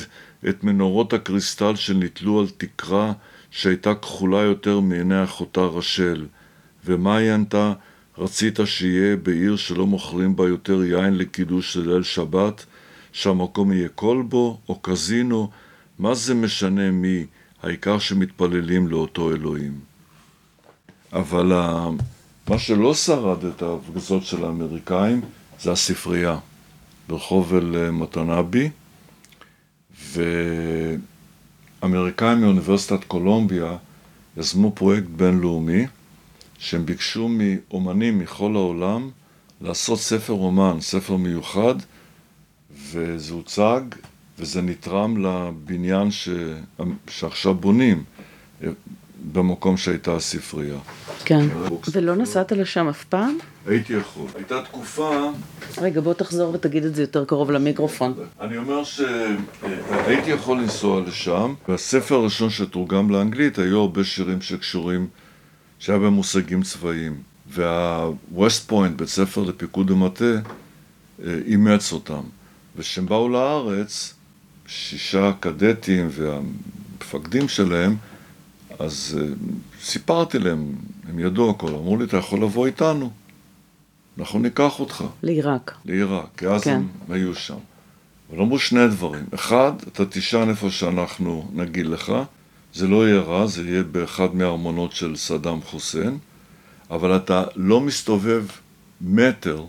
את 0.48 0.64
מנורות 0.64 1.12
הקריסטל 1.12 1.76
שנתלו 1.76 2.40
על 2.40 2.46
תקרה 2.56 3.12
שהייתה 3.50 3.94
כחולה 3.94 4.40
יותר 4.40 4.80
מעיני 4.80 5.24
אחותה 5.24 5.60
רשל. 5.60 6.26
ומה 6.84 7.16
היא 7.16 7.32
ענתה? 7.32 7.72
רצית 8.18 8.58
שיהיה 8.64 9.16
בעיר 9.16 9.56
שלא 9.56 9.86
מוכרים 9.86 10.36
בה 10.36 10.48
יותר 10.48 10.84
יין 10.84 11.18
לקידוש 11.18 11.72
של 11.72 11.92
ליל 11.92 12.02
שבת? 12.02 12.66
שהמקום 13.18 13.72
יהיה 13.72 13.88
כלבו 13.88 14.58
או 14.68 14.78
קזינו, 14.78 15.50
מה 15.98 16.14
זה 16.14 16.34
משנה 16.34 16.90
מי, 16.90 17.26
העיקר 17.62 17.98
שמתפללים 17.98 18.88
לאותו 18.88 19.30
אלוהים. 19.30 19.80
אבל 21.12 21.52
מה 22.48 22.58
שלא 22.58 22.94
שרד 22.94 23.44
את 23.44 23.62
ההפגזות 23.62 24.24
של 24.24 24.44
האמריקאים 24.44 25.20
זה 25.60 25.72
הספרייה 25.72 26.38
ברחוב 27.08 27.54
אל 27.54 27.90
מתנבי, 27.90 28.70
ואמריקאים 31.82 32.40
מאוניברסיטת 32.40 33.04
קולומביה 33.04 33.76
יזמו 34.36 34.72
פרויקט 34.74 35.08
בינלאומי 35.16 35.86
שהם 36.58 36.86
ביקשו 36.86 37.28
מאומנים 37.28 38.18
מכל 38.18 38.52
העולם 38.54 39.10
לעשות 39.60 39.98
ספר 39.98 40.32
אומן, 40.32 40.80
ספר 40.80 41.16
מיוחד, 41.16 41.74
וזה 42.92 43.32
הוצג, 43.32 43.80
וזה 44.38 44.62
נתרם 44.62 45.26
לבניין 45.26 46.10
ש... 46.10 46.28
שעכשיו 47.08 47.54
בונים. 47.54 48.04
במקום 49.32 49.76
שהייתה 49.76 50.16
הספרייה. 50.16 50.78
כן. 51.24 51.46
ולא 51.92 52.16
נסעת 52.16 52.52
לשם 52.52 52.88
אף 52.88 53.04
פעם? 53.04 53.38
הייתי 53.66 53.92
יכול. 53.92 54.26
הייתה 54.34 54.62
תקופה... 54.62 55.30
רגע, 55.78 56.00
בוא 56.00 56.14
תחזור 56.14 56.54
ותגיד 56.54 56.84
את 56.84 56.94
זה 56.94 57.02
יותר 57.02 57.24
קרוב 57.24 57.50
למיקרופון. 57.50 58.14
אני 58.40 58.56
אומר 58.56 58.84
שהייתי 58.84 60.30
יכול 60.30 60.58
לנסוע 60.58 61.00
לשם, 61.00 61.54
והספר 61.68 62.14
הראשון 62.14 62.50
שתורגם 62.50 63.10
לאנגלית 63.10 63.58
היו 63.58 63.80
הרבה 63.80 64.04
שירים 64.04 64.40
שקשורים, 64.40 65.06
שהיה 65.78 65.98
בהם 65.98 66.12
מושגים 66.12 66.62
צבאיים. 66.62 67.16
וה-West 67.50 68.70
Point, 68.70 68.92
בית 68.96 69.08
ספר 69.08 69.42
לפיקוד 69.42 69.90
ומטה, 69.90 70.24
אה, 70.24 71.38
אימץ 71.46 71.92
אותם. 71.92 72.20
וכשהם 72.78 73.06
באו 73.06 73.28
לארץ, 73.28 74.14
שישה 74.66 75.32
קדטים 75.40 76.08
והמפקדים 76.10 77.48
שלהם, 77.48 77.96
אז 78.78 79.18
uh, 79.18 79.84
סיפרתי 79.84 80.38
להם, 80.38 80.72
הם 81.08 81.18
ידעו 81.18 81.50
הכל, 81.50 81.68
אמרו 81.68 81.96
לי, 81.96 82.04
אתה 82.04 82.16
יכול 82.16 82.42
לבוא 82.42 82.66
איתנו, 82.66 83.10
אנחנו 84.18 84.38
ניקח 84.38 84.80
אותך. 84.80 85.04
לעיראק. 85.22 85.74
לעיראק, 85.84 86.26
כי 86.36 86.46
אז 86.46 86.64
כן. 86.64 86.74
הם 86.74 86.86
היו 87.08 87.34
שם. 87.34 87.58
אבל 88.30 88.40
אמרו 88.40 88.58
שני 88.58 88.88
דברים. 88.88 89.24
אחד, 89.34 89.72
אתה 89.92 90.04
תישן 90.06 90.46
איפה 90.48 90.70
שאנחנו 90.70 91.50
נגיד 91.54 91.86
לך, 91.86 92.12
זה 92.74 92.86
לא 92.86 93.08
יהיה 93.08 93.20
רע, 93.20 93.46
זה 93.46 93.62
יהיה 93.62 93.82
באחד 93.82 94.34
מהארמונות 94.34 94.92
של 94.92 95.16
סדאם 95.16 95.62
חוסיין, 95.62 96.18
אבל 96.90 97.16
אתה 97.16 97.44
לא 97.56 97.80
מסתובב 97.80 98.44
מטר 99.00 99.64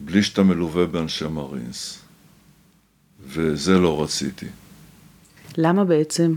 בלי 0.00 0.22
שאתה 0.22 0.42
מלווה 0.42 0.86
באנשי 0.86 1.26
מרינס. 1.26 2.07
וזה 3.26 3.78
לא 3.78 4.02
רציתי. 4.02 4.46
למה 5.56 5.84
בעצם? 5.84 6.34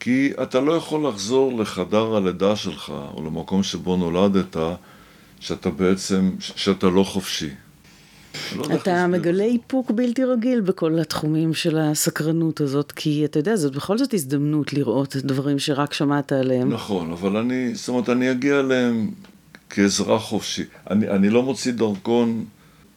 כי 0.00 0.32
אתה 0.42 0.60
לא 0.60 0.72
יכול 0.72 1.08
לחזור 1.08 1.60
לחדר 1.60 2.16
הלידה 2.16 2.56
שלך, 2.56 2.92
או 3.14 3.22
למקום 3.26 3.62
שבו 3.62 3.96
נולדת, 3.96 4.56
שאתה 5.40 5.70
בעצם, 5.70 6.30
שאתה 6.40 6.86
לא 6.86 7.02
חופשי. 7.02 7.50
לא 8.56 8.74
אתה 8.74 9.06
מגלה 9.06 9.44
איפוק 9.44 9.90
בלתי 9.90 10.24
רגיל 10.24 10.60
בכל 10.60 10.98
התחומים 10.98 11.54
של 11.54 11.78
הסקרנות 11.78 12.60
הזאת, 12.60 12.92
כי 12.92 13.24
אתה 13.24 13.38
יודע, 13.38 13.56
זאת 13.56 13.76
בכל 13.76 13.98
זאת 13.98 14.14
הזדמנות 14.14 14.72
לראות 14.72 15.16
דברים 15.16 15.58
שרק 15.58 15.92
שמעת 15.92 16.32
עליהם. 16.32 16.72
נכון, 16.72 17.12
אבל 17.12 17.36
אני, 17.36 17.74
זאת 17.74 17.88
אומרת, 17.88 18.08
אני 18.08 18.30
אגיע 18.30 18.60
אליהם 18.60 19.10
כאזרח 19.70 20.22
חופשי. 20.22 20.64
אני, 20.90 21.08
אני 21.08 21.30
לא 21.30 21.42
מוציא 21.42 21.72
דרכון 21.72 22.44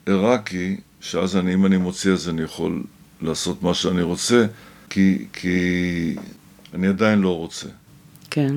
עיראקי, 0.05 0.77
שאז 1.02 1.36
אני, 1.38 1.54
אם 1.54 1.66
אני 1.66 1.78
מוציא 1.78 2.12
אז 2.12 2.30
אני 2.30 2.41
יכול 2.41 2.84
לעשות 3.22 3.64
מה 3.64 3.74
שאני 3.74 4.02
רוצה, 4.02 4.45
כי, 4.89 5.26
כי 5.34 6.16
אני 6.74 6.88
עדיין 6.88 7.20
לא 7.20 7.38
רוצה. 7.38 7.68
כן. 8.32 8.56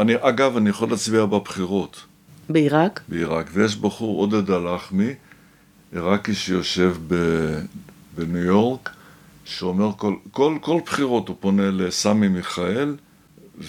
אני, 0.00 0.12
אגב, 0.20 0.56
אני 0.56 0.70
יכול 0.70 0.90
להצביע 0.90 1.24
בבחירות. 1.26 2.04
בעיראק? 2.48 3.00
בעיראק. 3.08 3.50
ויש 3.52 3.76
בחור, 3.76 4.20
עודד 4.20 4.50
הלחמי, 4.50 5.14
עיראקי 5.92 6.34
שיושב 6.34 6.96
ב, 7.08 7.14
בניו 8.16 8.42
יורק, 8.42 8.90
שאומר 9.44 9.90
כל, 9.96 10.14
כל, 10.30 10.58
כל 10.60 10.80
בחירות 10.86 11.28
הוא 11.28 11.36
פונה 11.40 11.70
לסמי 11.70 12.28
מיכאל 12.28 12.96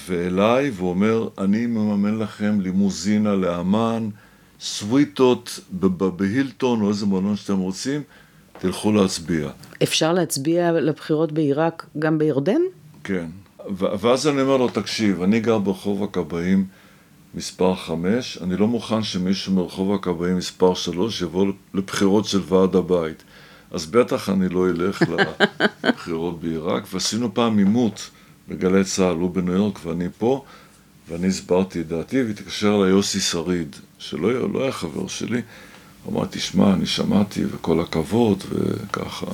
ואליי, 0.06 0.70
ואומר, 0.70 1.28
אני 1.38 1.66
מממן 1.66 2.20
לכם 2.20 2.62
לימוזינה 2.62 3.36
לאמן, 3.36 4.10
סוויטות 4.60 5.60
בהילטון 6.18 6.82
או 6.82 6.90
איזה 6.90 7.06
מלון 7.06 7.36
שאתם 7.36 7.58
רוצים, 7.58 8.02
תלכו 8.60 8.92
להצביע. 8.92 9.50
אפשר 9.84 10.14
להצביע 10.14 10.72
לבחירות 10.72 11.32
בעיראק 11.32 11.86
גם 12.00 12.18
בירדן? 12.18 12.62
כן. 13.04 13.26
ואז 13.78 14.28
אני 14.28 14.42
אומר 14.42 14.58
לו, 14.58 14.70
תקשיב, 14.70 15.22
אני 15.22 15.40
גר 15.40 15.58
ברחוב 15.58 16.04
הכבאים 16.04 16.66
מספר 17.36 17.76
5, 17.76 18.38
אני 18.42 18.58
לא 18.58 18.68
מוכן 18.68 19.04
שמישהו 19.04 19.54
מרחוב 19.54 19.94
הכבאים 19.94 20.38
מספר 20.38 20.74
3 20.74 21.22
יבוא 21.22 21.46
לבחירות 21.74 22.26
של 22.26 22.42
ועד 22.48 22.76
הבית. 22.76 23.24
אז 23.72 23.86
בטח 23.86 24.30
אני 24.30 24.50
לא 24.50 24.70
אלך 24.70 25.04
לבחירות 25.84 26.42
בעיראק, 26.42 26.84
ועשינו 26.94 27.34
פעם 27.34 27.58
עימות 27.58 28.10
בגלי 28.50 28.84
צה"ל, 28.84 29.16
הוא 29.16 29.32
בניו 29.32 29.54
יורק 29.54 29.80
ואני 29.86 30.08
פה, 30.18 30.44
ואני 31.10 31.28
הסברתי 31.28 31.82
את 31.82 31.88
דעתי, 31.88 32.24
והתקשר 32.24 32.76
אליי 32.76 32.90
יוסי 32.90 33.20
שריד, 33.20 33.76
שלא 34.00 34.54
לא 34.54 34.64
היה 34.64 34.72
חבר 34.72 35.08
שלי, 35.08 35.42
אמרתי, 36.10 36.40
שמע, 36.40 36.74
אני 36.74 36.86
שמעתי, 36.86 37.44
וכל 37.52 37.80
הכבוד, 37.80 38.44
וככה. 38.52 39.32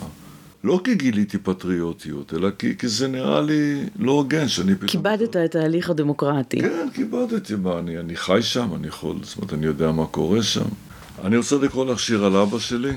לא 0.64 0.82
כי 0.84 0.96
גיליתי 0.96 1.38
פטריוטיות, 1.38 2.34
אלא 2.34 2.50
כי, 2.60 2.78
כי 2.78 2.88
זה 2.88 3.08
נראה 3.08 3.42
לי 3.42 3.84
לא 4.00 4.12
הוגן 4.12 4.48
שאני 4.48 4.76
פתאום... 4.76 4.90
כיבדת 4.90 5.36
את 5.36 5.56
ההליך 5.56 5.90
הדמוקרטי. 5.90 6.62
כן, 6.62 6.88
כיבדתי, 6.94 7.56
מה, 7.56 7.80
אני, 7.80 8.00
אני 8.00 8.16
חי 8.16 8.42
שם, 8.42 8.76
אני 8.76 8.88
יכול, 8.88 9.16
זאת 9.22 9.38
אומרת, 9.38 9.54
אני 9.54 9.66
יודע 9.66 9.92
מה 9.92 10.06
קורה 10.06 10.44
שם. 10.44 10.66
אני 11.24 11.38
רוצה 11.38 11.56
לקרוא 11.56 11.86
לך 11.86 12.00
שיר 12.00 12.26
על 12.26 12.36
אבא 12.36 12.60
שלי, 12.60 12.92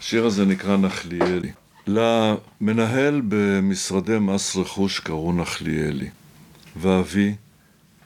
השיר 0.00 0.26
הזה 0.26 0.44
נקרא 0.44 0.76
נחליאלי. 0.76 1.50
למנהל 1.86 3.22
במשרדי 3.28 4.18
מס 4.18 4.56
רכוש 4.56 5.00
קראו 5.00 5.32
נחליאלי, 5.32 6.08
ואבי, 6.76 7.34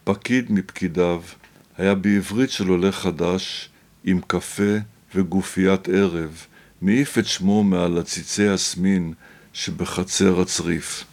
פקיד 0.05 0.53
מפקידיו, 0.53 1.22
היה 1.78 1.94
בעברית 1.94 2.50
של 2.50 2.68
עולה 2.68 2.92
חדש, 2.92 3.70
עם 4.05 4.20
קפה 4.26 4.76
וגופיית 5.14 5.88
ערב, 5.88 6.46
מעיף 6.82 7.18
את 7.18 7.26
שמו 7.26 7.64
מעל 7.64 7.98
עציצי 7.98 8.48
הסמין 8.48 9.12
שבחצר 9.53 10.40
הצריף. 10.40 11.05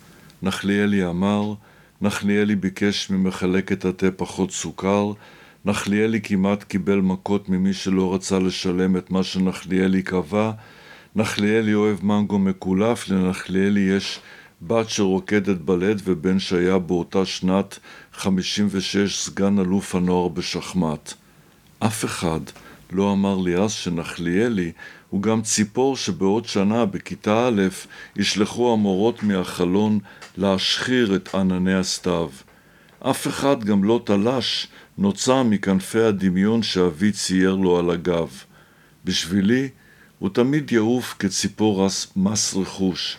נחליאלי 0.42 1.06
אמר, 1.06 1.54
נחליאלי 2.02 2.56
ביקש 2.56 3.10
ממחלקת 3.10 3.86
התה 3.86 4.12
פחות 4.12 4.52
סוכר, 4.52 5.12
נחליאלי 5.66 6.22
כמעט 6.22 6.64
קיבל 6.64 7.00
מכות 7.00 7.50
ממי 7.50 7.74
שלא 7.74 8.14
רצה 8.14 8.40
לשלם 8.40 8.98
את 8.98 9.12
מה 9.12 9.24
שנחליאלי 9.24 10.04
קבע, 10.04 10.52
נחליאלי 11.16 11.74
אוהב 11.74 12.06
מנגו 12.06 12.40
מקולף, 12.40 13.10
לנחליאלי 13.10 13.80
יש 13.80 14.20
בת 14.62 14.90
שרוקדת 14.90 15.58
בלט 15.58 15.98
ובן 16.04 16.40
שהיה 16.40 16.80
באותה 16.80 17.26
שנת 17.26 17.80
56 18.20 19.20
סגן 19.20 19.60
אלוף 19.60 19.96
הנוער 19.96 20.28
בשחמט. 20.28 21.14
אף 21.80 22.06
אחד 22.06 22.40
לא 22.92 23.12
אמר 23.12 23.38
לי 23.38 23.56
אז 23.56 23.72
שנחליאלי 23.72 24.72
הוא 25.10 25.22
גם 25.22 25.42
ציפור 25.42 25.98
שבעוד 25.98 26.46
שנה, 26.46 26.86
בכיתה 26.86 27.48
א', 27.48 27.62
ישלחו 28.16 28.74
המורות 28.74 29.24
מהחלון 29.24 30.00
להשחיר 30.38 31.16
את 31.16 31.36
ענני 31.36 31.74
הסתיו. 31.74 32.30
אף 33.00 33.28
אחד 33.28 33.64
גם 33.64 33.84
לא 33.84 34.02
תלש 34.06 34.68
נוצר 34.98 35.44
מכנפי 35.44 36.02
הדמיון 36.02 36.64
שאבי 36.64 37.12
צייר 37.12 37.56
לו 37.56 37.80
על 37.80 37.90
הגב. 37.90 38.44
בשבילי, 39.06 39.70
הוא 40.20 40.30
תמיד 40.30 40.72
יעוף 40.72 41.16
כציפור 41.20 41.88
מס 42.16 42.56
רכוש, 42.56 43.18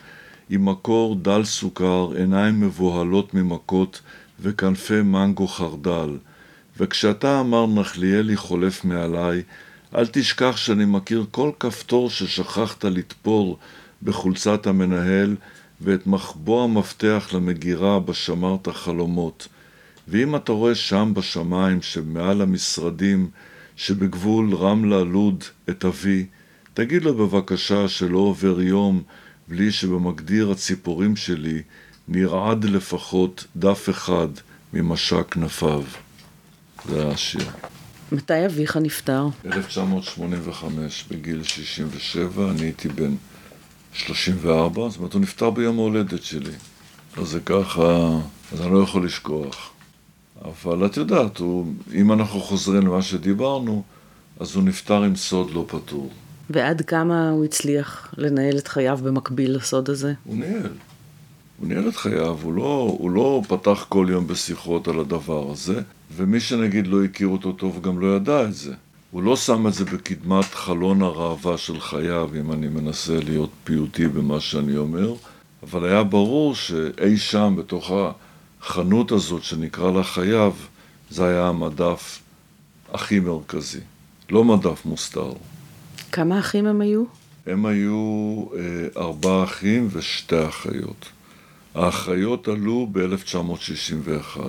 עם 0.50 0.68
מקור 0.68 1.16
דל 1.16 1.44
סוכר, 1.44 2.12
עיניים 2.16 2.60
מבוהלות 2.60 3.34
ממכות 3.34 4.00
וכנפי 4.42 5.02
מנגו 5.02 5.48
חרדל. 5.48 6.16
וכשאתה 6.78 7.40
אמר 7.40 7.66
נחליאלי 7.66 8.36
חולף 8.36 8.84
מעליי, 8.84 9.42
אל 9.94 10.06
תשכח 10.06 10.56
שאני 10.56 10.84
מכיר 10.84 11.26
כל 11.30 11.50
כפתור 11.60 12.10
ששכחת 12.10 12.84
לתפור 12.84 13.58
בחולצת 14.02 14.66
המנהל 14.66 15.36
ואת 15.80 16.06
מחבוא 16.06 16.64
המפתח 16.64 17.30
למגירה 17.32 18.00
בה 18.00 18.14
שמרת 18.14 18.68
חלומות. 18.68 19.48
ואם 20.08 20.36
אתה 20.36 20.52
רואה 20.52 20.74
שם 20.74 21.12
בשמיים 21.14 21.82
שמעל 21.82 22.42
המשרדים 22.42 23.28
שבגבול 23.76 24.54
רמלה-לוד 24.54 25.44
את 25.70 25.84
אבי, 25.84 26.26
תגיד 26.74 27.04
לו 27.04 27.14
בבקשה 27.14 27.88
שלא 27.88 28.18
עובר 28.18 28.60
יום 28.60 29.02
בלי 29.48 29.72
שבמגדיר 29.72 30.50
הציפורים 30.50 31.16
שלי 31.16 31.62
נרעד 32.10 32.64
לפחות 32.64 33.44
דף 33.56 33.88
אחד 33.90 34.28
ממשק 34.72 35.26
כנפיו. 35.30 35.82
זה 36.88 37.08
השיר. 37.08 37.50
מתי 38.12 38.46
אביך 38.46 38.76
נפטר? 38.76 39.26
1985, 39.46 41.04
בגיל 41.10 41.42
67, 41.42 42.50
אני 42.50 42.62
הייתי 42.62 42.88
בן 42.88 43.14
34, 43.92 44.88
זאת 44.88 44.98
אומרת, 44.98 45.12
הוא 45.12 45.22
נפטר 45.22 45.50
ביום 45.50 45.78
ההולדת 45.78 46.22
שלי. 46.22 46.52
אז 47.16 47.28
זה 47.28 47.40
ככה, 47.40 48.08
אז 48.52 48.60
אני 48.60 48.74
לא 48.74 48.82
יכול 48.82 49.04
לשכוח. 49.04 49.70
אבל 50.44 50.86
את 50.86 50.96
יודעת, 50.96 51.38
הוא, 51.38 51.72
אם 51.94 52.12
אנחנו 52.12 52.40
חוזרים 52.40 52.86
למה 52.86 53.02
שדיברנו, 53.02 53.82
אז 54.40 54.54
הוא 54.54 54.62
נפטר 54.64 55.02
עם 55.02 55.16
סוד 55.16 55.50
לא 55.50 55.64
פתור. 55.68 56.10
ועד 56.50 56.82
כמה 56.82 57.30
הוא 57.30 57.44
הצליח 57.44 58.14
לנהל 58.16 58.58
את 58.58 58.68
חייו 58.68 58.98
במקביל 59.02 59.56
לסוד 59.56 59.90
הזה? 59.90 60.12
הוא 60.24 60.36
ניהל. 60.36 60.72
הוא 61.60 61.68
ניהל 61.68 61.88
את 61.88 61.96
חייו, 61.96 62.38
הוא 62.42 62.54
לא, 62.54 62.96
הוא 62.98 63.10
לא 63.10 63.42
פתח 63.48 63.86
כל 63.88 64.06
יום 64.10 64.26
בשיחות 64.26 64.88
על 64.88 65.00
הדבר 65.00 65.50
הזה, 65.52 65.80
ומי 66.16 66.40
שנגיד 66.40 66.86
לא 66.86 67.04
הכיר 67.04 67.28
אותו 67.28 67.52
טוב 67.52 67.82
גם 67.82 68.00
לא 68.00 68.16
ידע 68.16 68.42
את 68.44 68.54
זה. 68.54 68.74
הוא 69.10 69.22
לא 69.22 69.36
שם 69.36 69.66
את 69.66 69.74
זה 69.74 69.84
בקדמת 69.84 70.44
חלון 70.44 71.02
הראווה 71.02 71.58
של 71.58 71.80
חייו, 71.80 72.30
אם 72.40 72.52
אני 72.52 72.68
מנסה 72.68 73.18
להיות 73.24 73.50
פיוטי 73.64 74.08
במה 74.08 74.40
שאני 74.40 74.76
אומר, 74.76 75.14
אבל 75.62 75.84
היה 75.84 76.02
ברור 76.02 76.54
שאי 76.54 77.16
שם 77.16 77.54
בתוך 77.58 77.90
החנות 78.60 79.12
הזאת 79.12 79.42
שנקרא 79.42 79.90
לה 79.90 80.02
חייב, 80.02 80.52
זה 81.10 81.26
היה 81.26 81.48
המדף 81.48 82.18
הכי 82.92 83.20
מרכזי. 83.20 83.80
לא 84.30 84.44
מדף 84.44 84.84
מוסתר. 84.84 85.32
כמה 86.12 86.38
אחים 86.38 86.66
הם 86.66 86.80
היו? 86.80 87.04
הם 87.46 87.66
היו 87.66 88.44
אה, 88.54 89.02
ארבעה 89.02 89.44
אחים 89.44 89.88
ושתי 89.90 90.48
אחיות. 90.48 91.08
האחיות 91.80 92.48
עלו 92.48 92.88
ב-1961, 92.92 94.40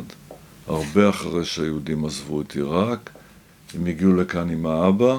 הרבה 0.67 1.09
אחרי 1.09 1.45
שהיהודים 1.45 2.05
עזבו 2.05 2.41
את 2.41 2.55
עיראק. 2.55 3.09
הם 3.75 3.85
הגיעו 3.85 4.15
לכאן 4.15 4.49
עם 4.49 4.65
האבא, 4.65 5.17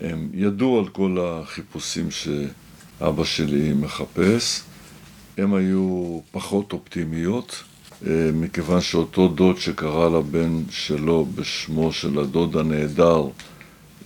הם 0.00 0.28
ידעו 0.34 0.78
על 0.78 0.88
כל 0.88 1.18
החיפושים 1.20 2.08
שאבא 2.10 3.24
שלי 3.24 3.72
מחפש. 3.72 4.62
הם 5.38 5.54
היו 5.54 6.20
פחות 6.30 6.72
אופטימיות, 6.72 7.62
אה, 8.06 8.30
מכיוון 8.34 8.80
שאותו 8.80 9.28
דוד 9.28 9.56
שקרא 9.58 10.08
לבן 10.08 10.62
שלו 10.70 11.26
בשמו 11.34 11.92
של 11.92 12.18
הדוד 12.18 12.56
הנהדר, 12.56 13.24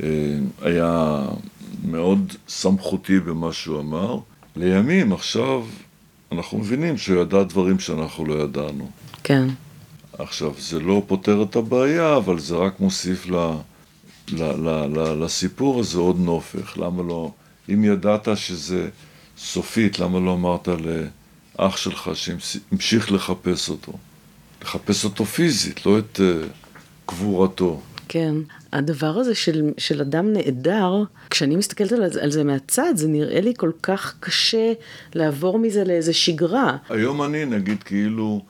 אה, 0.03 0.07
היה 0.63 1.23
מאוד 1.85 2.33
סמכותי 2.49 3.21
במה 3.21 3.53
שהוא 3.53 3.81
אמר. 3.81 4.19
לימים, 4.57 5.13
עכשיו, 5.13 5.65
אנחנו 6.33 6.59
מבינים 6.59 6.99
שהוא 6.99 7.23
ידע 7.23 7.43
דברים 7.43 7.79
שאנחנו 7.79 8.25
לא 8.25 8.35
ידענו. 8.35 8.91
כן. 9.23 9.49
עכשיו, 10.19 10.53
זה 10.59 10.81
לא 10.81 11.03
פותר 11.07 11.43
את 11.43 11.57
הבעיה, 11.57 12.17
אבל 12.17 12.39
זה 12.39 12.57
רק 12.57 12.81
מוסיף 12.81 13.27
ל, 13.27 13.37
ל, 14.29 14.43
ל, 14.43 14.69
ל, 14.69 15.25
לסיפור 15.25 15.81
הזה 15.81 15.99
עוד 15.99 16.21
נופך. 16.21 16.79
למה 16.79 17.03
לא, 17.03 17.33
אם 17.75 17.85
ידעת 17.85 18.29
שזה 18.35 18.89
סופית, 19.39 19.99
למה 19.99 20.21
לא 20.21 20.35
אמרת 20.35 20.69
לאח 21.59 21.77
שלך 21.77 22.11
שהמשיך 22.15 23.13
לחפש 23.13 23.69
אותו? 23.69 23.93
לחפש 24.63 25.05
אותו 25.05 25.25
פיזית, 25.25 25.87
לא 25.87 25.99
את 25.99 26.21
uh, 26.21 26.47
קבורתו. 27.07 27.81
כן. 28.09 28.35
הדבר 28.73 29.19
הזה 29.19 29.35
של, 29.35 29.71
של 29.79 30.01
אדם 30.01 30.33
נעדר, 30.33 31.03
כשאני 31.31 31.57
מסתכלת 31.57 31.93
על, 31.93 32.03
על 32.21 32.31
זה 32.31 32.45
מהצד, 32.45 32.93
זה 32.95 33.09
נראה 33.09 33.41
לי 33.41 33.53
כל 33.57 33.71
כך 33.83 34.15
קשה 34.21 34.73
לעבור 35.15 35.59
מזה 35.59 35.85
לאיזה 35.85 36.13
שגרה. 36.13 36.77
היום 36.89 37.23
אני, 37.23 37.45
נגיד, 37.45 37.83
כאילו 37.83 38.43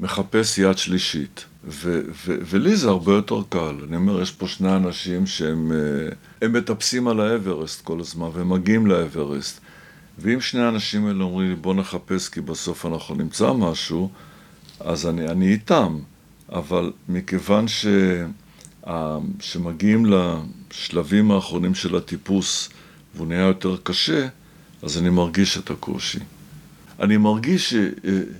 מחפש 0.00 0.58
יד 0.58 0.78
שלישית. 0.78 1.44
ו- 1.68 2.00
ו- 2.26 2.38
ולי 2.44 2.76
זה 2.76 2.88
הרבה 2.88 3.12
יותר 3.12 3.42
קל. 3.48 3.74
אני 3.88 3.96
אומר, 3.96 4.22
יש 4.22 4.32
פה 4.32 4.48
שני 4.48 4.76
אנשים 4.76 5.26
שהם 5.26 5.72
אה, 5.72 6.08
הם 6.42 6.52
מטפסים 6.52 7.08
על 7.08 7.20
האברסט 7.20 7.84
כל 7.84 8.00
הזמן, 8.00 8.28
והם 8.32 8.48
מגיעים 8.48 8.86
לאברסט. 8.86 9.60
ואם 10.18 10.40
שני 10.40 10.62
האנשים 10.62 11.06
האלה 11.06 11.24
אומרים 11.24 11.48
לי, 11.48 11.54
בוא 11.56 11.74
נחפש 11.74 12.28
כי 12.28 12.40
בסוף 12.40 12.86
אנחנו 12.86 13.14
נמצא 13.14 13.52
משהו, 13.52 14.10
אז 14.80 15.06
אני, 15.06 15.28
אני 15.28 15.52
איתם. 15.52 15.98
אבל 16.52 16.92
מכיוון 17.08 17.68
ש... 17.68 17.86
שמגיעים 19.40 20.06
לשלבים 20.06 21.30
האחרונים 21.30 21.74
של 21.74 21.96
הטיפוס 21.96 22.68
והוא 23.14 23.26
נהיה 23.26 23.46
יותר 23.46 23.76
קשה, 23.82 24.28
אז 24.82 24.98
אני 24.98 25.10
מרגיש 25.10 25.58
את 25.58 25.70
הקושי. 25.70 26.18
אני 27.00 27.16
מרגיש 27.16 27.74
ש, 27.74 27.76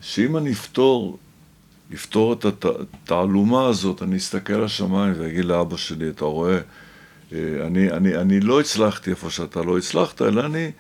שאם 0.01 0.37
אני 0.37 0.53
אפתור, 0.53 1.19
אפתור 1.95 2.33
את 2.33 2.65
התעלומה 2.65 3.67
הזאת, 3.67 4.03
אני 4.03 4.17
אסתכל 4.17 4.53
לשמיים 4.53 5.15
ואגיד 5.19 5.45
לאבא 5.45 5.77
שלי, 5.77 6.09
אתה 6.09 6.25
רואה, 6.25 6.59
אני, 7.33 7.91
אני, 7.91 8.17
אני 8.17 8.41
לא 8.41 8.61
הצלחתי 8.61 9.11
איפה 9.11 9.31
שאתה 9.31 9.63
לא 9.63 9.79
הצלחת, 9.79 10.23
אלא 10.23 10.47
אני 10.47 10.71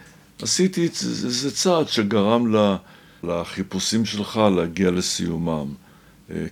עשיתי 0.43 0.83
איזה 0.83 1.51
צעד 1.51 1.89
שגרם 1.89 2.55
לחיפושים 3.25 4.05
שלך 4.05 4.41
להגיע 4.57 4.91
לסיומם. 4.91 5.67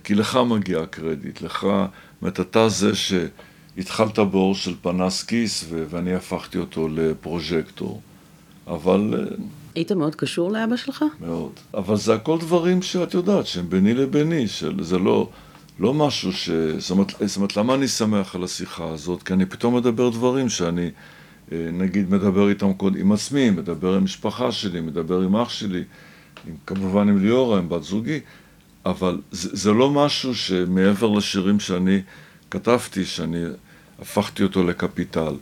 כי 0.03 0.15
לך 0.15 0.39
מגיע 0.47 0.79
הקרדיט, 0.79 1.41
לך 1.41 1.67
אומרת, 2.23 2.39
אתה 2.39 2.69
זה 2.69 2.91
שהתחלת 2.95 4.19
באור 4.19 4.55
של 4.55 4.75
פנס 4.81 5.23
כיס 5.23 5.65
ואני 5.69 6.13
הפכתי 6.13 6.57
אותו 6.57 6.87
לפרוז'קטור. 6.87 8.01
אבל... 8.67 9.13
אה, 9.17 9.35
היית 9.75 9.91
מאוד 9.91 10.15
קשור 10.15 10.51
לאבא 10.51 10.75
שלך? 10.75 11.05
מאוד. 11.21 11.51
אבל 11.73 11.95
זה 11.95 12.13
הכל 12.13 12.37
דברים 12.39 12.81
שאת 12.81 13.13
יודעת, 13.13 13.47
שהם 13.47 13.69
ביני 13.69 13.93
לביני, 13.93 14.47
של... 14.47 14.83
זה 14.83 14.97
לא, 14.97 15.29
לא 15.79 15.93
משהו 15.93 16.33
ש... 16.33 16.49
זאת 16.77 16.91
אומרת, 16.91 17.11
זאת 17.25 17.37
אומרת, 17.37 17.57
למה 17.57 17.73
אני 17.73 17.87
שמח 17.87 18.35
על 18.35 18.43
השיחה 18.43 18.89
הזאת? 18.89 19.23
כי 19.23 19.33
אני 19.33 19.45
פתאום 19.45 19.75
מדבר 19.75 20.09
דברים 20.09 20.49
שאני, 20.49 20.89
אה, 21.51 21.69
נגיד, 21.73 22.09
מדבר 22.09 22.49
איתם 22.49 22.73
קודם, 22.73 22.99
עם 22.99 23.11
עצמי, 23.11 23.49
מדבר 23.49 23.95
עם 23.95 24.03
משפחה 24.03 24.51
שלי, 24.51 24.81
מדבר 24.81 25.21
עם 25.21 25.35
אח 25.35 25.49
שלי, 25.49 25.83
עם, 26.47 26.55
כמובן 26.67 27.09
עם 27.09 27.23
ליאורה, 27.23 27.57
עם 27.57 27.69
בת 27.69 27.83
זוגי. 27.83 28.19
אבל 28.85 29.21
זה, 29.31 29.49
זה 29.53 29.71
לא 29.71 29.89
משהו 29.89 30.35
שמעבר 30.35 31.09
לשירים 31.09 31.59
שאני 31.59 32.01
כתבתי, 32.51 33.05
שאני 33.05 33.43
הפכתי 33.99 34.43
אותו 34.43 34.63
לקפיטל. 34.63 35.35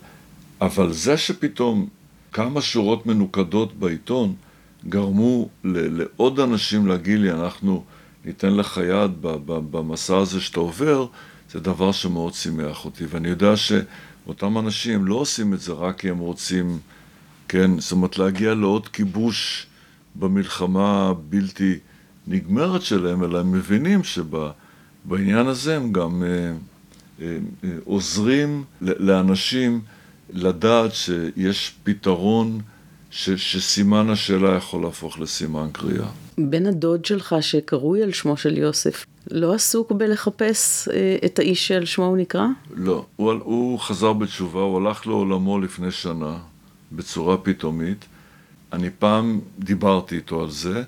אבל 0.62 0.94
זה 0.94 1.18
שפתאום 1.18 1.88
כמה 2.34 2.62
שורות 2.62 3.06
מנוקדות 3.06 3.74
בעיתון 3.74 4.36
גרמו 4.90 5.50
לעוד 5.64 6.40
אנשים 6.40 6.88
להגיד 6.88 7.20
לי, 7.20 7.32
אנחנו 7.32 7.84
ניתן 8.26 8.54
לך 8.54 8.80
יד 8.90 9.12
במסע 9.46 10.18
הזה 10.18 10.42
שאתה 10.42 10.60
עובר, 10.60 11.06
זה 11.52 11.60
דבר 11.60 11.92
שמאוד 11.92 12.34
שימח 12.34 12.86
אותי. 12.86 13.04
ואני 13.10 13.30
יודע 13.30 13.54
שאותם 13.56 14.58
אנשים 14.58 15.06
לא 15.06 15.16
עושים 15.16 15.54
את 15.54 15.60
זה 15.60 15.74
רק 15.74 16.00
כי 16.00 16.10
הם 16.10 16.18
רוצים, 16.18 16.80
כן, 17.48 17.80
זאת 17.80 17.92
אומרת 17.92 18.18
להגיע 18.18 18.54
לעוד 18.54 18.88
כיבוש 18.88 19.68
במלחמה 20.16 21.08
הבלתי... 21.08 21.80
נגמרת 22.28 22.82
שלהם, 22.82 23.24
אלא 23.24 23.40
הם 23.40 23.52
מבינים 23.52 24.02
שבעניין 24.04 25.48
הזה 25.48 25.76
הם 25.76 25.92
גם 25.92 26.24
אה, 26.24 26.28
אה, 27.22 27.38
אה, 27.64 27.70
עוזרים 27.84 28.64
לאנשים 28.82 29.82
לדעת 30.34 30.94
שיש 30.94 31.76
פתרון 31.84 32.62
ש, 33.12 33.30
שסימן 33.30 34.10
השאלה 34.10 34.56
יכול 34.56 34.82
להפוך 34.82 35.20
לסימן 35.20 35.68
קריאה. 35.72 36.08
בן 36.38 36.66
הדוד 36.66 37.06
שלך 37.06 37.36
שקרוי 37.42 38.04
על 38.04 38.12
שמו 38.12 38.38
של 38.38 38.58
יוסף, 38.58 39.06
לא 39.32 39.54
עסוק 39.54 39.92
בלחפש 39.92 40.88
אה, 40.88 41.18
את 41.26 41.40
האיש 41.40 41.68
שעל 41.68 41.86
שמו 41.86 42.06
הוא 42.06 42.18
נקרא? 42.18 42.46
לא, 42.76 43.06
הוא, 43.16 43.32
הוא 43.32 43.80
חזר 43.80 44.14
בתשובה, 44.14 44.60
הוא 44.60 44.78
הלך 44.78 45.08
לעולמו 45.08 45.60
לפני 45.60 45.92
שנה 45.92 46.38
בצורה 46.92 47.38
פתאומית. 47.38 48.06
אני 48.74 48.90
פעם 49.00 49.40
דיברתי 49.60 50.16
איתו 50.16 50.42
על 50.42 50.50
זה, 50.50 50.84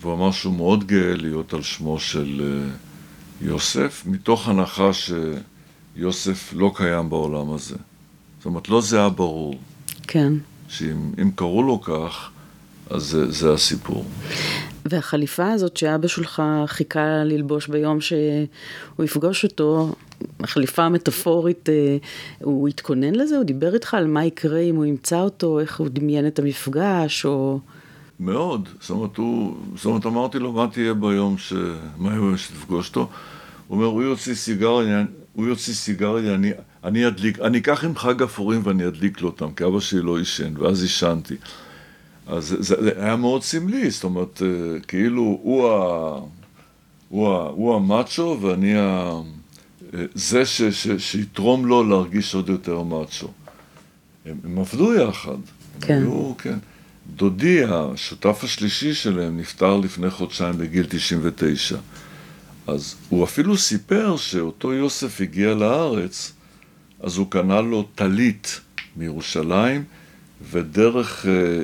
והוא 0.00 0.14
אמר 0.14 0.30
שהוא 0.30 0.54
מאוד 0.54 0.84
גאה 0.84 1.14
להיות 1.16 1.54
על 1.54 1.62
שמו 1.62 1.98
של 1.98 2.42
אה, 2.44 2.70
יוסף, 3.40 4.02
מתוך 4.06 4.48
הנחה 4.48 4.90
שיוסף 4.92 6.52
לא 6.56 6.72
קיים 6.74 7.10
בעולם 7.10 7.52
הזה. 7.52 7.76
זאת 8.38 8.46
אומרת, 8.46 8.68
לא 8.68 8.80
זה 8.80 8.98
היה 8.98 9.08
ברור. 9.08 9.58
כן. 10.02 10.32
שאם 10.68 11.30
קראו 11.34 11.62
לו 11.62 11.80
כך, 11.80 12.30
אז 12.90 13.02
זה, 13.02 13.30
זה 13.30 13.52
הסיפור. 13.52 14.04
והחליפה 14.84 15.52
הזאת 15.52 15.76
שאבא 15.76 16.08
שלך 16.08 16.42
חיכה 16.66 17.24
ללבוש 17.24 17.66
ביום 17.68 18.00
שהוא 18.00 19.04
יפגוש 19.04 19.44
אותו, 19.44 19.94
החליפה 20.40 20.82
המטאפורית, 20.82 21.68
אה, 21.68 21.96
הוא 22.42 22.68
התכונן 22.68 23.14
לזה? 23.14 23.36
הוא 23.36 23.44
דיבר 23.44 23.74
איתך 23.74 23.94
על 23.94 24.06
מה 24.06 24.24
יקרה 24.24 24.60
אם 24.60 24.76
הוא 24.76 24.84
ימצא 24.84 25.20
אותו, 25.20 25.60
איך 25.60 25.80
הוא 25.80 25.88
דמיין 25.88 26.26
את 26.26 26.38
המפגש, 26.38 27.24
או... 27.24 27.60
מאוד. 28.20 28.68
זאת 28.80 28.90
אומרת, 28.90 29.16
הוא, 29.16 29.56
זאת 29.76 29.84
אומרת, 29.84 30.06
אמרתי 30.06 30.38
לו, 30.38 30.52
מה 30.52 30.66
תהיה 30.72 30.94
ביום 30.94 31.38
ש... 31.38 31.52
מה 31.96 32.14
יהיה 32.14 32.38
שתפגוש 32.38 32.88
אותו? 32.88 33.08
הוא 33.68 33.76
אומר, 33.76 33.86
הוא 33.86 34.02
יוציא 34.02 34.34
סיגריה, 34.34 35.04
הוא 35.32 35.46
יוציא 35.46 35.74
סיגריה, 35.74 36.34
אני, 36.34 36.52
אני 36.84 37.06
אדליק, 37.06 37.40
אני 37.40 37.58
אקח 37.58 37.84
ממך 37.84 38.08
גפורים 38.16 38.60
ואני 38.64 38.86
אדליק 38.86 39.20
לו 39.20 39.28
אותם, 39.28 39.52
כי 39.52 39.64
אבא 39.64 39.80
שלי 39.80 40.02
לא 40.02 40.18
עישן, 40.18 40.54
ואז 40.56 40.82
עישנתי. 40.82 41.34
אז 42.26 42.56
זה, 42.60 42.82
זה 42.82 42.90
היה 42.96 43.16
מאוד 43.16 43.42
סמלי, 43.42 43.90
זאת 43.90 44.04
אומרת, 44.04 44.42
אה, 44.42 44.80
כאילו 44.80 45.38
הוא, 45.42 45.68
ה, 45.68 46.20
הוא, 47.08 47.28
ה, 47.28 47.48
הוא 47.48 47.76
המאצ'ו 47.76 48.38
ואני 48.40 48.78
ה, 48.78 49.10
אה, 49.94 50.04
זה 50.14 50.46
ש, 50.46 50.62
ש, 50.62 50.88
שיתרום 50.98 51.66
לו 51.66 51.84
להרגיש 51.84 52.34
עוד 52.34 52.48
יותר 52.48 52.82
מאצ'ו. 52.82 53.28
הם, 54.26 54.36
הם 54.44 54.58
עבדו 54.58 54.94
יחד. 54.94 55.36
כן. 55.80 55.94
היו, 55.94 56.32
כן. 56.38 56.58
דודי, 57.14 57.64
השותף 57.64 58.40
השלישי 58.42 58.94
שלהם, 58.94 59.38
נפטר 59.38 59.76
לפני 59.76 60.10
חודשיים 60.10 60.58
בגיל 60.58 60.86
99. 60.88 61.76
אז 62.66 62.96
הוא 63.08 63.24
אפילו 63.24 63.56
סיפר 63.56 64.16
שאותו 64.16 64.72
יוסף 64.72 65.20
הגיע 65.20 65.54
לארץ, 65.54 66.32
אז 67.00 67.16
הוא 67.16 67.30
קנה 67.30 67.60
לו 67.60 67.88
טלית 67.94 68.60
מירושלים, 68.96 69.84
ודרך 70.50 71.26
אה, 71.26 71.62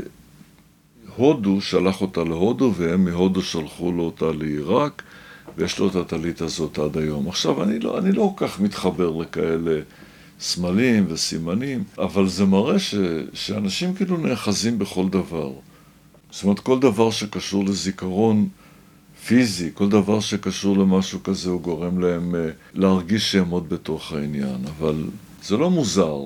הודו 1.16 1.60
שלח 1.60 2.00
אותה 2.00 2.24
להודו, 2.24 2.74
והם 2.76 3.04
מהודו 3.04 3.42
שלחו 3.42 3.92
לו 3.92 4.02
אותה 4.02 4.32
לעיראק, 4.38 5.02
ויש 5.56 5.78
לו 5.78 5.88
את 5.88 5.96
הטלית 5.96 6.40
הזאת 6.40 6.78
עד 6.78 6.98
היום. 6.98 7.28
עכשיו, 7.28 7.62
אני 7.62 7.78
לא, 7.78 7.98
אני 7.98 8.12
לא 8.12 8.34
כל 8.36 8.46
כך 8.46 8.60
מתחבר 8.60 9.10
לכאלה... 9.10 9.80
סמלים 10.42 11.06
וסימנים, 11.08 11.84
אבל 11.98 12.28
זה 12.28 12.44
מראה 12.44 12.78
ש, 12.78 12.94
שאנשים 13.34 13.94
כאילו 13.94 14.16
נאחזים 14.16 14.78
בכל 14.78 15.08
דבר. 15.08 15.52
זאת 16.30 16.44
אומרת, 16.44 16.60
כל 16.60 16.78
דבר 16.78 17.10
שקשור 17.10 17.64
לזיכרון 17.64 18.48
פיזי, 19.26 19.70
כל 19.74 19.88
דבר 19.88 20.20
שקשור 20.20 20.78
למשהו 20.78 21.22
כזה 21.22 21.50
הוא 21.50 21.60
גורם 21.60 22.00
להם 22.00 22.34
אה, 22.34 22.48
להרגיש 22.74 23.32
שהם 23.32 23.50
עוד 23.50 23.68
בתוך 23.68 24.12
העניין, 24.12 24.56
אבל 24.78 25.04
זה 25.42 25.56
לא 25.56 25.70
מוזר, 25.70 26.20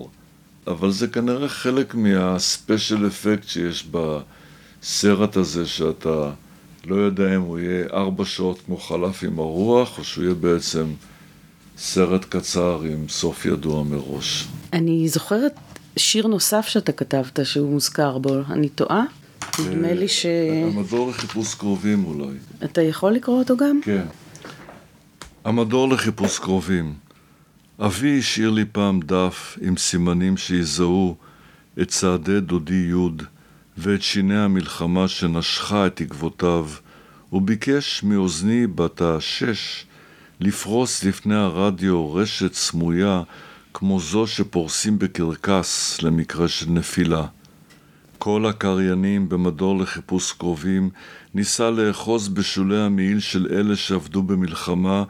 אבל 0.66 0.90
זה 0.90 1.06
כנראה 1.08 1.48
חלק 1.48 1.94
מהספיישל 1.94 3.06
אפקט 3.06 3.48
שיש 3.48 3.88
בסרט 3.90 5.36
הזה, 5.36 5.66
שאתה 5.66 6.30
לא 6.86 6.94
יודע 6.94 7.36
אם 7.36 7.40
הוא 7.40 7.58
יהיה 7.58 7.86
ארבע 7.92 8.24
שעות 8.24 8.60
כמו 8.66 8.76
חלף 8.76 9.22
עם 9.22 9.38
הרוח, 9.38 9.98
או 9.98 10.04
שהוא 10.04 10.24
יהיה 10.24 10.34
בעצם 10.34 10.86
סרט 11.78 12.24
קצר 12.24 12.82
עם 12.82 13.08
סוף 13.08 13.46
ידוע 13.46 13.82
מראש. 13.82 14.48
אני 14.72 15.08
זוכרת 15.08 15.54
שיר 15.96 16.26
נוסף 16.26 16.66
שאתה 16.66 16.92
כתבת 16.92 17.38
שהוא 17.44 17.70
מוזכר 17.70 18.18
בו, 18.18 18.34
אני 18.50 18.68
טועה? 18.68 19.04
נדמה 19.58 19.92
לי 19.92 20.08
ש... 20.08 20.26
המדור 20.64 21.10
לחיפוש 21.10 21.54
קרובים 21.54 22.04
אולי. 22.04 22.36
אתה 22.64 22.82
יכול 22.82 23.12
לקרוא 23.12 23.38
אותו 23.38 23.56
גם? 23.56 23.80
כן. 23.82 24.04
המדור 25.44 25.88
לחיפוש 25.88 26.38
קרובים. 26.38 26.94
אבי 27.80 28.18
השאיר 28.18 28.50
לי 28.50 28.64
פעם 28.72 29.00
דף 29.00 29.58
עם 29.60 29.76
סימנים 29.76 30.36
שיזהו 30.36 31.16
את 31.82 31.88
צעדי 31.88 32.40
דודי 32.40 32.86
יוד 32.88 33.22
ואת 33.78 34.02
שיני 34.02 34.38
המלחמה 34.38 35.08
שנשכה 35.08 35.86
את 35.86 36.00
עקבותיו, 36.00 36.68
וביקש 37.32 38.02
מאוזני 38.02 38.66
בת 38.66 39.00
השש 39.00 39.85
לפרוס 40.40 41.04
לפני 41.04 41.34
הרדיו 41.34 42.14
רשת 42.14 42.54
סמויה 42.54 43.22
כמו 43.74 44.00
זו 44.00 44.26
שפורסים 44.26 44.98
בקרקס 44.98 46.02
למקרה 46.02 46.48
של 46.48 46.70
נפילה. 46.70 47.26
כל 48.18 48.46
הקריינים 48.46 49.28
במדור 49.28 49.78
לחיפוש 49.78 50.32
קרובים 50.32 50.90
ניסה 51.34 51.70
לאחוז 51.70 52.28
בשולי 52.28 52.80
המעיל 52.80 53.20
של 53.20 53.46
אלה 53.50 53.76
שעבדו 53.76 54.22
במלחמה 54.22 55.04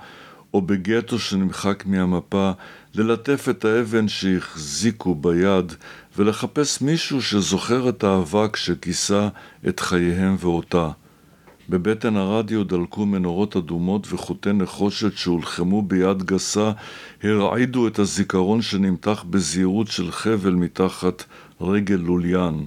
או 0.54 0.62
בגטו 0.62 1.18
שנמחק 1.18 1.86
מהמפה, 1.86 2.50
ללטף 2.94 3.46
את 3.50 3.64
האבן 3.64 4.08
שהחזיקו 4.08 5.14
ביד 5.14 5.72
ולחפש 6.16 6.82
מישהו 6.82 7.22
שזוכר 7.22 7.88
את 7.88 8.04
האבק 8.04 8.56
שכיסה 8.56 9.28
את 9.68 9.80
חייהם 9.80 10.36
ואותה. 10.40 10.90
בבטן 11.68 12.16
הרדיו 12.16 12.64
דלקו 12.64 13.06
מנורות 13.06 13.56
אדומות 13.56 14.12
וחוטי 14.12 14.52
נחושת 14.52 15.16
שהולחמו 15.16 15.82
ביד 15.82 16.22
גסה 16.22 16.72
הרעידו 17.22 17.88
את 17.88 17.98
הזיכרון 17.98 18.62
שנמתח 18.62 19.24
בזהירות 19.30 19.88
של 19.88 20.12
חבל 20.12 20.54
מתחת 20.54 21.24
רגל 21.60 21.94
לוליין. 21.94 22.66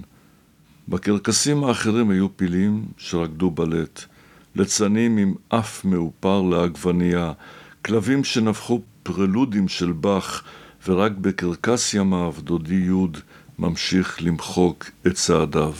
בקרקסים 0.88 1.64
האחרים 1.64 2.10
היו 2.10 2.36
פילים 2.36 2.84
שרקדו 2.96 3.50
בלט, 3.50 4.04
ליצנים 4.56 5.16
עם 5.16 5.34
אף 5.48 5.84
מאופר 5.84 6.42
לעגבנייה, 6.42 7.32
כלבים 7.84 8.24
שנפחו 8.24 8.80
פרלודים 9.02 9.68
של 9.68 9.92
באך, 9.92 10.42
ורק 10.86 11.12
בקרקס 11.12 11.94
ימיו 11.94 12.34
דודי 12.38 12.74
יוד 12.74 13.18
ממשיך 13.58 14.18
למחוק 14.22 14.84
את 15.06 15.14
צעדיו. 15.14 15.72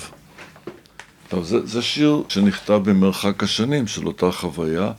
טוב, 1.31 1.45
זה, 1.45 1.66
זה 1.66 1.83
שיר 1.83 2.22
שנכתב 2.28 2.81
במרחק 2.85 3.43
השנים 3.43 3.87
של 3.87 4.07
אותה 4.07 4.31
חוויה, 4.31 4.93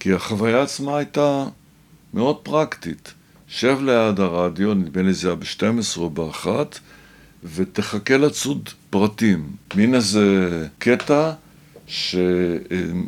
כי 0.00 0.12
החוויה 0.12 0.62
עצמה 0.62 0.98
הייתה 0.98 1.44
מאוד 2.14 2.36
פרקטית. 2.36 3.14
שב 3.48 3.78
ליד 3.82 4.20
הרדיו, 4.20 4.74
נדמה 4.74 5.02
לי 5.02 5.12
זה 5.12 5.28
היה 5.28 5.36
ב-12 5.36 5.98
או 5.98 6.10
ב-1, 6.10 6.46
ותחכה 7.54 8.16
לצוד 8.16 8.68
פרטים. 8.90 9.50
מין 9.74 9.94
איזה 9.94 10.48
קטע 10.78 11.32
ש... 11.86 12.16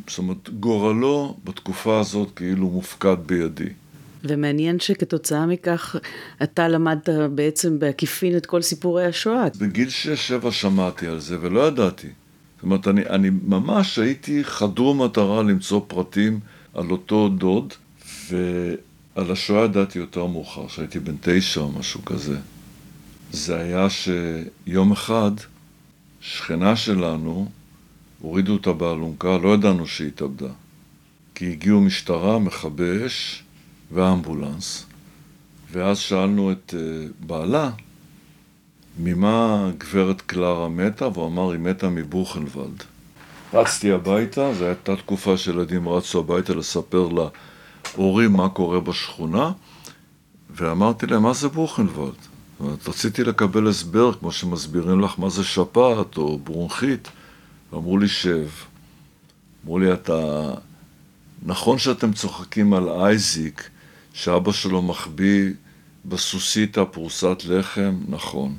זאת 0.09 0.19
אומרת, 0.19 0.49
גורלו 0.61 1.37
בתקופה 1.45 2.01
הזאת 2.01 2.29
כאילו 2.37 2.69
מופקד 2.69 3.17
בידי. 3.27 3.69
ומעניין 4.25 4.81
שכתוצאה 4.81 5.47
מכך 5.47 5.97
אתה 6.43 6.69
למדת 6.69 7.09
בעצם 7.35 7.79
בעקיפין 7.79 8.37
את 8.37 8.47
כל 8.47 8.63
סיפורי 8.63 9.07
השואה. 9.07 9.47
בגיל 9.59 9.89
6-7 10.45 10.51
שמעתי 10.51 11.07
על 11.07 11.21
זה 11.21 11.37
ולא 11.41 11.69
ידעתי. 11.69 12.09
זאת 12.61 12.65
אומרת, 12.65 12.89
אני, 12.89 13.07
אני 13.07 13.31
ממש 13.31 13.99
הייתי 13.99 14.45
חדור 14.45 14.95
מטרה 14.95 15.43
למצוא 15.43 15.81
פרטים 15.87 16.41
על 16.75 16.91
אותו 16.91 17.29
דוד, 17.29 17.73
ועל 18.31 19.31
השואה 19.33 19.65
ידעתי 19.65 19.99
יותר 19.99 20.27
מאוחר, 20.27 20.69
כשהייתי 20.69 20.99
בן 21.01 21.15
תשע 21.21 21.61
או 21.61 21.73
משהו 21.73 22.05
כזה. 22.05 22.39
זה 23.33 23.57
היה 23.57 23.87
שיום 23.91 24.93
אחד 24.93 25.31
שכנה 26.21 26.77
שלנו, 26.77 27.49
הורידו 28.21 28.53
אותה 28.53 28.73
באלונקה, 28.73 29.39
לא 29.39 29.55
ידענו 29.55 29.87
שהיא 29.87 30.09
התאבדה. 30.09 30.53
כי 31.35 31.53
הגיעו 31.53 31.81
משטרה, 31.81 32.39
מכבי 32.39 33.07
אש 33.07 33.43
ואמבולנס. 33.93 34.87
ואז 35.73 35.99
שאלנו 35.99 36.53
את 36.53 36.75
אה, 36.79 37.07
בעלה, 37.21 37.71
ממה 38.99 39.71
גברת 39.79 40.21
קלרה 40.21 40.69
מתה? 40.69 41.09
והוא 41.09 41.27
אמר, 41.27 41.51
היא 41.51 41.61
מתה 41.61 41.89
מבוכנוולד. 41.89 42.85
רצתי 43.55 43.93
הביתה, 43.93 44.55
זו 44.55 44.65
הייתה 44.65 44.97
תקופה 44.97 45.37
שילדים 45.37 45.89
רצו 45.89 46.19
הביתה 46.19 46.55
לספר 46.55 47.09
להורים 47.97 48.33
מה 48.33 48.49
קורה 48.49 48.81
בשכונה, 48.81 49.53
ואמרתי 50.51 51.07
להם, 51.07 51.23
מה 51.23 51.33
זה 51.33 51.49
בוכנוולד? 51.49 52.13
זאת 52.13 52.61
אומרת, 52.61 52.89
רציתי 52.89 53.25
לקבל 53.25 53.69
הסבר, 53.69 54.13
כמו 54.15 54.33
שמסבירים 54.33 55.01
לך 55.01 55.19
מה 55.19 55.31
זה 55.31 55.45
שפעת 55.45 56.17
או 56.17 56.39
ברונכית, 56.39 57.09
ואמרו 57.73 57.99
לי, 57.99 58.09
שב. 58.09 58.49
אמרו 59.65 59.79
לי, 59.79 59.93
אתה... 59.93 60.51
נכון 61.43 61.79
שאתם 61.79 62.13
צוחקים 62.13 62.75
על 62.75 62.89
אייזיק, 62.89 63.71
שאבא 64.13 64.53
שלו 64.53 64.83
מחביא 64.83 65.51
בסוסיתא 66.05 66.85
פרוסת 66.85 67.43
לחם? 67.49 67.95
נכון. 68.09 68.55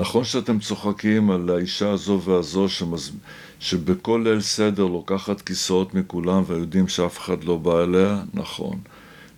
נכון 0.00 0.24
שאתם 0.24 0.58
צוחקים 0.58 1.30
על 1.30 1.50
האישה 1.50 1.90
הזו 1.90 2.20
והזו 2.24 2.68
שמז... 2.68 3.12
שבכל 3.60 4.22
ליל 4.24 4.40
סדר 4.40 4.84
לוקחת 4.84 5.40
כיסאות 5.40 5.94
מכולם 5.94 6.42
ויודעים 6.46 6.88
שאף 6.88 7.18
אחד 7.18 7.44
לא 7.44 7.56
בא 7.56 7.82
אליה? 7.82 8.22
נכון. 8.34 8.78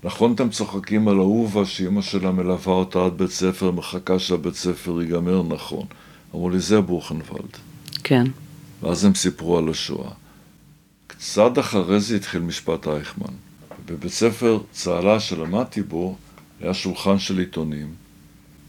נכון 0.05 0.33
אתם 0.33 0.51
צוחקים 0.51 1.09
על 1.09 1.19
אהובה 1.19 1.65
שאימא 1.65 2.03
שלה 2.03 2.31
מלווה 2.31 2.73
אותה 2.73 3.05
עד 3.05 3.13
בית 3.19 3.31
ספר, 3.31 3.71
מחכה 3.71 4.19
שהבית 4.19 4.55
ספר 4.55 5.03
ייגמר? 5.03 5.43
נכון. 5.43 5.87
אמרו 6.35 6.51
לי, 6.51 6.61
זה 6.61 6.81
בוכנוולד. 6.81 7.57
כן. 8.05 8.27
ואז 8.83 9.05
הם 9.05 9.15
סיפרו 9.15 9.59
על 9.59 9.69
השואה. 9.69 10.11
קצת 11.07 11.59
אחרי 11.61 12.01
זה 12.01 12.17
התחיל 12.17 12.43
משפט 12.43 12.87
אייכמן. 12.87 13.35
בבית 13.87 14.13
ספר 14.13 14.59
צהלה 14.73 15.21
שלמדתי 15.21 15.83
בו, 15.83 16.17
היה 16.61 16.75
שולחן 16.75 17.19
של 17.19 17.39
עיתונים, 17.39 18.02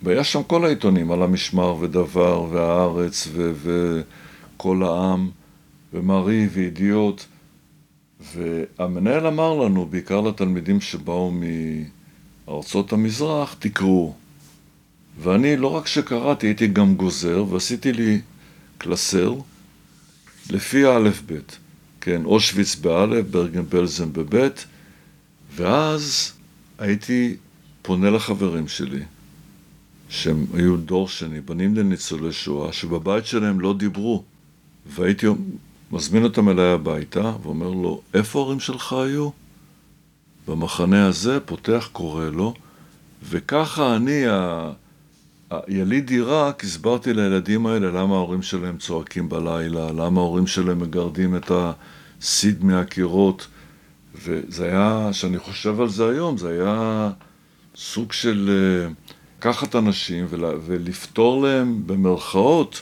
והיה 0.04 0.24
שם 0.24 0.44
כל 0.44 0.66
העיתונים, 0.66 1.12
על 1.12 1.24
המשמר 1.24 1.76
ודבר 1.76 2.42
והארץ 2.52 3.28
וכל 3.36 4.84
העם 4.84 5.30
ומעריב 5.94 6.52
וידיעות. 6.54 7.26
והמנהל 8.34 9.28
אמר 9.28 9.54
לנו, 9.54 9.86
בעיקר 9.86 10.22
לתלמידים 10.22 10.82
שבאו 10.82 11.34
מארצות 12.48 12.94
המזרח, 12.94 13.56
תקראו. 13.60 14.14
ואני 15.20 15.58
לא 15.58 15.68
רק 15.68 15.88
שקראתי, 15.88 16.48
הייתי 16.48 16.68
גם 16.68 16.96
גוזר, 16.96 17.46
ועשיתי 17.50 17.94
לי 17.94 18.22
קלסר 18.78 19.36
לפי 20.50 20.86
האלף-בית. 20.86 21.58
כן, 22.02 22.26
אושוויץ 22.26 22.76
באלף, 22.76 23.26
ברגן 23.32 23.64
בלזן 23.70 24.14
בבית, 24.14 24.66
ואז 25.56 26.34
הייתי 26.80 27.36
פונה 27.82 28.10
לחברים 28.10 28.68
שלי, 28.68 29.04
שהם 30.14 30.46
היו 30.54 30.78
דור 30.78 31.08
שני, 31.08 31.42
בנים 31.42 31.76
לניצולי 31.76 32.32
שואה, 32.32 32.74
שבבית 32.74 33.26
שלהם 33.26 33.60
לא 33.60 33.74
דיברו. 33.74 34.24
והייתי 34.86 35.28
מזמין 35.92 36.24
אותם 36.24 36.50
אליי 36.50 36.72
הביתה, 36.72 37.34
ואומר 37.44 37.70
לו, 37.70 38.02
איפה 38.14 38.40
ההורים 38.40 38.60
שלך 38.60 38.94
היו? 38.94 39.30
במחנה 40.48 41.08
הזה, 41.08 41.40
פותח, 41.40 41.90
קורא 41.92 42.26
לו, 42.26 42.54
וככה 43.30 43.96
אני, 43.96 44.28
ה... 44.28 44.72
יליד 45.68 46.10
עיראק, 46.10 46.64
הסברתי 46.64 47.14
לילדים 47.14 47.66
האלה 47.66 47.92
למה 47.92 48.16
ההורים 48.16 48.42
שלהם 48.42 48.78
צועקים 48.78 49.30
בלילה, 49.30 49.92
למה 49.92 50.22
ההורים 50.22 50.48
שלהם 50.48 50.80
מגרדים 50.80 51.36
את 51.36 51.52
הסיד 52.22 52.64
מהקירות, 52.64 53.48
וזה 54.24 54.66
היה, 54.66 55.10
כשאני 55.12 55.40
חושב 55.40 55.82
על 55.82 55.90
זה 55.90 56.10
היום, 56.10 56.38
זה 56.38 56.50
היה 56.50 57.10
סוג 57.76 58.12
של 58.12 58.50
לקחת 59.44 59.76
אנשים 59.76 60.26
ולפתור 60.66 61.42
להם 61.42 61.82
במרכאות 61.86 62.82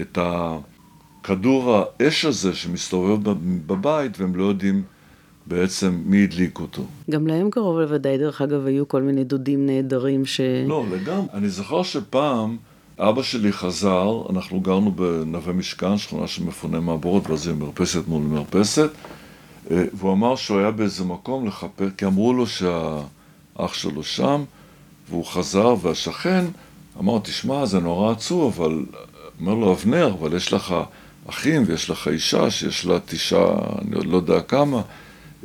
את 0.00 0.18
הכדור 0.22 1.76
האש 1.76 2.24
הזה 2.24 2.54
שמסתובב 2.54 3.30
בבית 3.66 4.20
והם 4.20 4.36
לא 4.36 4.44
יודעים 4.44 4.82
בעצם 5.46 6.02
מי 6.04 6.24
הדליק 6.24 6.60
אותו. 6.60 6.82
גם 7.10 7.26
להם 7.26 7.50
קרוב 7.50 7.78
לוודאי, 7.78 8.18
דרך 8.18 8.42
אגב, 8.42 8.66
היו 8.66 8.88
כל 8.88 9.02
מיני 9.02 9.24
דודים 9.24 9.66
נהדרים 9.66 10.26
ש... 10.26 10.40
לא, 10.66 10.84
לגמרי. 10.90 11.26
אני 11.34 11.48
זוכר 11.48 11.82
שפעם 11.82 12.56
אבא 12.98 13.22
שלי 13.22 13.52
חזר, 13.52 14.22
אנחנו 14.30 14.60
גרנו 14.60 14.92
בנווה 14.92 15.52
משכן, 15.52 15.98
שכונה 15.98 16.26
של 16.26 16.44
מפוני 16.44 16.80
מעבורת, 16.80 17.30
ואז 17.30 17.42
זה 17.42 17.54
מרפסת 17.54 18.08
מול 18.08 18.22
מרפסת, 18.22 18.90
אה, 19.70 19.84
והוא 19.94 20.12
אמר 20.12 20.36
שהוא 20.36 20.58
היה 20.58 20.70
באיזה 20.70 21.04
מקום 21.04 21.46
לחפש, 21.46 21.88
כי 21.96 22.06
אמרו 22.06 22.32
לו 22.32 22.46
שהאח 22.46 23.74
שלו 23.74 24.02
שם, 24.02 24.44
והוא 25.12 25.26
חזר, 25.26 25.74
והשכן 25.82 26.44
אמר, 27.00 27.18
תשמע, 27.18 27.66
זה 27.66 27.80
נורא 27.80 28.12
עצוב, 28.12 28.62
אבל... 28.62 28.84
אומר 29.40 29.54
לו, 29.54 29.72
אבנר, 29.72 30.14
אבל 30.20 30.36
יש 30.36 30.52
לך 30.52 30.74
אחים 31.26 31.62
ויש 31.66 31.90
לך 31.90 32.08
אישה 32.08 32.50
שיש 32.50 32.86
לה 32.86 32.98
תשעה, 33.06 33.56
אני 33.82 33.96
עוד 33.96 34.06
לא 34.06 34.16
יודע 34.16 34.40
כמה, 34.40 34.82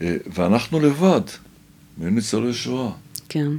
אה, 0.01 0.15
ואנחנו 0.33 0.79
לבד, 0.79 1.21
מי 1.97 2.11
ניצולי 2.11 2.53
שואה. 2.53 2.91
כן. 3.29 3.51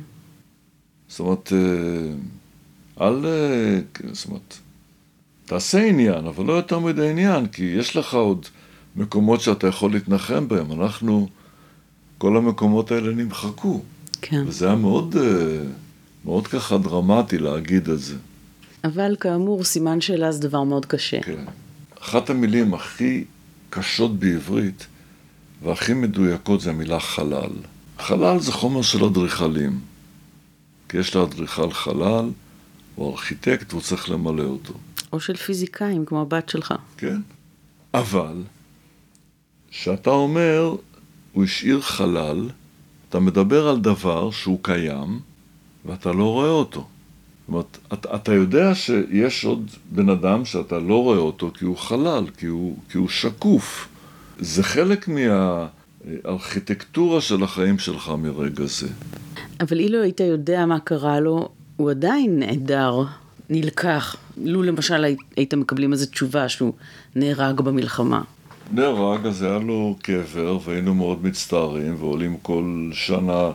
זאת 1.08 1.20
אומרת, 1.20 1.52
אה, 1.52 3.06
אל... 3.06 3.24
זאת 4.12 4.26
אומרת, 4.28 4.54
תעשה 5.46 5.86
עניין, 5.86 6.26
אבל 6.26 6.44
לא 6.44 6.52
יותר 6.52 6.78
מדי 6.78 7.10
עניין, 7.10 7.46
כי 7.46 7.64
יש 7.64 7.96
לך 7.96 8.14
עוד 8.14 8.46
מקומות 8.96 9.40
שאתה 9.40 9.66
יכול 9.66 9.92
להתנחם 9.92 10.48
בהם. 10.48 10.72
אנחנו, 10.72 11.28
כל 12.18 12.36
המקומות 12.36 12.90
האלה 12.90 13.14
נמחקו. 13.14 13.80
כן. 14.22 14.44
וזה 14.46 14.66
היה 14.66 14.76
מאוד, 14.76 15.16
אה, 15.16 15.22
מאוד 16.24 16.46
ככה 16.46 16.78
דרמטי 16.78 17.38
להגיד 17.38 17.88
את 17.88 18.00
זה. 18.00 18.16
אבל 18.84 19.16
כאמור, 19.20 19.64
סימן 19.64 20.00
שאלה 20.00 20.32
זה 20.32 20.48
דבר 20.48 20.62
מאוד 20.62 20.86
קשה. 20.86 21.22
כן. 21.22 21.44
אחת 22.00 22.30
המילים 22.30 22.74
הכי 22.74 23.24
קשות 23.70 24.18
בעברית 24.18 24.86
והכי 25.62 25.94
מדויקות 25.94 26.60
זה 26.60 26.70
המילה 26.70 27.00
חלל. 27.00 27.50
חלל 27.98 28.38
זה 28.38 28.52
חומר 28.52 28.82
של 28.82 29.04
אדריכלים. 29.04 29.80
כי 30.88 30.98
יש 30.98 31.16
לאדריכל 31.16 31.70
חלל, 31.70 32.30
הוא 32.94 33.12
ארכיטקט 33.12 33.72
והוא 33.72 33.82
צריך 33.82 34.10
למלא 34.10 34.42
אותו. 34.42 34.74
או 35.12 35.20
של 35.20 35.36
פיזיקאים, 35.36 36.04
כמו 36.04 36.22
הבת 36.22 36.48
שלך. 36.48 36.74
כן. 36.96 37.20
אבל, 37.94 38.42
כשאתה 39.70 40.10
אומר, 40.10 40.76
הוא 41.32 41.44
השאיר 41.44 41.80
חלל, 41.80 42.50
אתה 43.08 43.20
מדבר 43.20 43.68
על 43.68 43.80
דבר 43.80 44.30
שהוא 44.30 44.58
קיים, 44.62 45.20
ואתה 45.88 46.12
לא 46.12 46.24
רואה 46.24 46.50
אותו. 46.50 46.80
זאת 46.80 47.48
אומרת, 47.48 47.78
אתה, 47.92 48.14
אתה 48.14 48.32
יודע 48.34 48.74
שיש 48.74 49.44
עוד 49.44 49.70
בן 49.90 50.08
אדם 50.08 50.44
שאתה 50.44 50.78
לא 50.78 51.02
רואה 51.02 51.18
אותו 51.18 51.50
כי 51.58 51.64
הוא 51.64 51.76
חלל, 51.76 52.24
כי 52.36 52.46
הוא, 52.46 52.76
כי 52.90 52.98
הוא 52.98 53.08
שקוף. 53.08 53.88
זה 54.38 54.62
חלק 54.62 55.08
מהארכיטקטורה 56.24 57.20
של 57.20 57.42
החיים 57.42 57.78
שלך 57.78 58.12
מרגע 58.18 58.64
זה. 58.64 58.88
אבל 59.60 59.80
אילו 59.80 60.02
היית 60.02 60.20
יודע 60.20 60.66
מה 60.66 60.80
קרה 60.80 61.20
לו, 61.20 61.48
הוא 61.76 61.90
עדיין 61.90 62.38
נעדר, 62.38 63.02
נלקח. 63.50 64.16
לו 64.36 64.62
למשל 64.62 65.04
היית 65.36 65.54
מקבלים 65.54 65.92
איזו 65.92 66.06
תשובה 66.06 66.48
שהוא 66.48 66.72
נהרג 67.16 67.60
במלחמה. 67.60 68.22
נהרג, 68.72 69.26
אז 69.26 69.42
היה 69.42 69.58
לו 69.58 69.96
קבר, 70.02 70.58
והיינו 70.64 70.94
מאוד 70.94 71.24
מצטערים, 71.24 71.96
ועולים 71.98 72.36
כל 72.42 72.90
שנה 72.92 73.50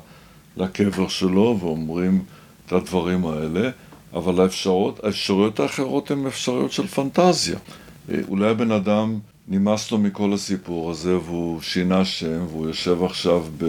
לקבר 0.57 1.07
שלו, 1.07 1.57
ואומרים 1.59 2.23
את 2.65 2.71
הדברים 2.71 3.25
האלה, 3.25 3.69
אבל 4.13 4.41
האפשרות, 4.41 5.03
האפשרויות 5.03 5.59
האחרות 5.59 6.11
הן 6.11 6.27
אפשרויות 6.27 6.71
של 6.71 6.87
פנטזיה. 6.87 7.57
אה, 8.11 8.19
אולי 8.27 8.49
הבן 8.49 8.71
אדם 8.71 9.19
נמאס 9.47 9.91
לו 9.91 9.97
מכל 9.97 10.33
הסיפור 10.33 10.91
הזה, 10.91 11.17
והוא 11.17 11.61
שינה 11.61 12.05
שם, 12.05 12.45
והוא 12.49 12.67
יושב 12.67 13.03
עכשיו 13.03 13.43
ב... 13.57 13.65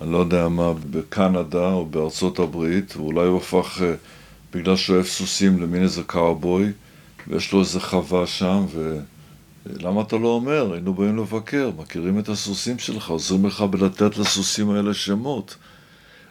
אני 0.00 0.12
לא 0.12 0.18
יודע 0.18 0.48
מה, 0.48 0.72
בקנדה 0.90 1.72
או 1.72 1.86
בארצות 1.86 2.38
הברית, 2.38 2.96
ואולי 2.96 3.26
הוא 3.26 3.38
הפך, 3.38 3.82
אה, 3.82 3.94
בגלל 4.54 4.76
שהוא 4.76 4.94
אוהב 4.94 5.06
סוסים, 5.06 5.62
למין 5.62 5.82
איזה 5.82 6.02
קאובוי, 6.02 6.72
ויש 7.28 7.52
לו 7.52 7.60
איזה 7.60 7.80
חווה 7.80 8.26
שם, 8.26 8.64
ולמה 9.66 10.02
אתה 10.02 10.16
לא 10.16 10.28
אומר? 10.28 10.72
היינו 10.72 10.94
באים 10.94 11.16
לבקר, 11.16 11.70
מכירים 11.78 12.18
את 12.18 12.28
הסוסים 12.28 12.78
שלך, 12.78 13.10
עוזרים 13.10 13.46
לך 13.46 13.60
בלתת 13.60 14.18
לסוסים 14.18 14.70
האלה 14.70 14.94
שמות. 14.94 15.56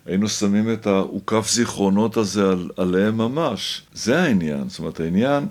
היינו 0.09 0.29
שמים 0.29 0.73
את 0.73 0.87
העוקף 0.87 1.49
זיכרונות 1.51 2.17
הזה 2.17 2.49
על, 2.49 2.69
עליהם 2.77 3.17
ממש. 3.17 3.81
זה 3.93 4.21
העניין. 4.21 4.69
זאת 4.69 4.79
אומרת, 4.79 4.99
העניין 4.99 5.47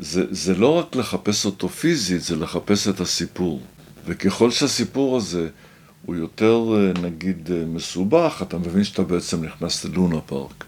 זה, 0.00 0.24
זה 0.30 0.54
לא 0.54 0.78
רק 0.78 0.96
לחפש 0.96 1.46
אותו 1.46 1.68
פיזית, 1.68 2.22
זה 2.22 2.36
לחפש 2.36 2.88
את 2.88 3.00
הסיפור. 3.00 3.60
וככל 4.06 4.50
שהסיפור 4.50 5.16
הזה 5.16 5.48
הוא 6.06 6.16
יותר, 6.16 6.62
אה, 6.76 7.02
נגיד, 7.02 7.50
אה, 7.52 7.64
מסובך, 7.66 8.42
אתה 8.42 8.58
מבין 8.58 8.84
שאתה 8.84 9.02
בעצם 9.02 9.44
נכנס 9.44 9.84
ללונה 9.84 10.20
פארק. 10.20 10.64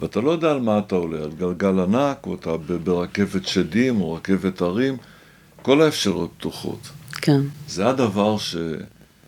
ואתה 0.00 0.20
לא 0.20 0.30
יודע 0.30 0.50
על 0.50 0.60
מה 0.60 0.78
אתה 0.78 0.94
עולה, 0.94 1.24
על 1.24 1.30
גלגל 1.38 1.80
ענק, 1.80 2.26
או 2.26 2.34
אתה 2.34 2.56
ברכבת 2.84 3.46
שדים, 3.46 4.00
או 4.00 4.12
רכבת 4.12 4.60
הרים, 4.60 4.96
כל 5.62 5.82
האפשרויות 5.82 6.30
פתוחות. 6.38 6.88
כן. 7.12 7.40
זה 7.68 7.88
הדבר 7.88 8.38
ש... 8.38 8.56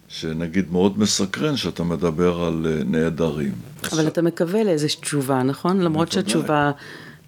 שנגיד 0.09 0.73
מאוד 0.73 0.99
מסקרן 0.99 1.57
שאתה 1.57 1.85
מדבר 1.85 2.41
על 2.41 2.67
אה, 2.67 2.85
נעדרים. 2.85 3.53
אבל 3.93 4.07
אתה 4.07 4.23
מקווה 4.23 4.65
לאיזושהי 4.65 5.01
תשובה, 5.01 5.43
נכון? 5.43 5.81
למרות 5.81 6.13
שהתשובה 6.13 6.71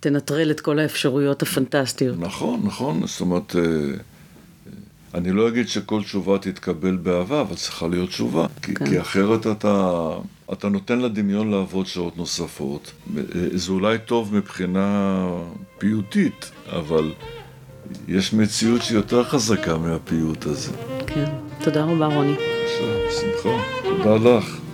תנטרל 0.00 0.50
את 0.50 0.60
כל 0.60 0.78
האפשרויות 0.78 1.42
הפנטסטיות. 1.42 2.16
נכון, 2.20 2.60
נכון, 2.64 3.06
זאת 3.06 3.20
אומרת, 3.20 3.56
אה, 3.56 3.62
אני 5.14 5.32
לא 5.32 5.48
אגיד 5.48 5.68
שכל 5.68 6.02
תשובה 6.02 6.38
תתקבל 6.38 6.96
באהבה, 6.96 7.40
אבל 7.40 7.54
צריכה 7.54 7.88
להיות 7.88 8.08
תשובה. 8.08 8.46
כן. 8.62 8.74
כי, 8.74 8.84
כי 8.84 9.00
אחרת 9.00 9.46
אתה, 9.46 10.10
אתה 10.52 10.68
נותן 10.68 10.98
לדמיון 10.98 11.50
לעבוד 11.50 11.86
שעות 11.86 12.16
נוספות. 12.16 12.92
אה, 13.16 13.22
זה 13.52 13.72
אולי 13.72 13.98
טוב 14.06 14.34
מבחינה 14.34 15.18
פיוטית, 15.78 16.50
אבל 16.66 17.12
יש 18.09 18.32
מציאות 18.32 18.82
שהיא 18.82 18.97
יותר 18.97 19.24
חזקה 19.24 19.78
מהפיוט 19.78 20.47
הזה. 20.47 20.72
כן. 21.07 21.24
תודה 21.64 21.84
רבה, 21.84 22.07
רוני. 22.07 22.34
בשמחה. 23.09 23.62
תודה 23.82 24.39
לך. 24.39 24.67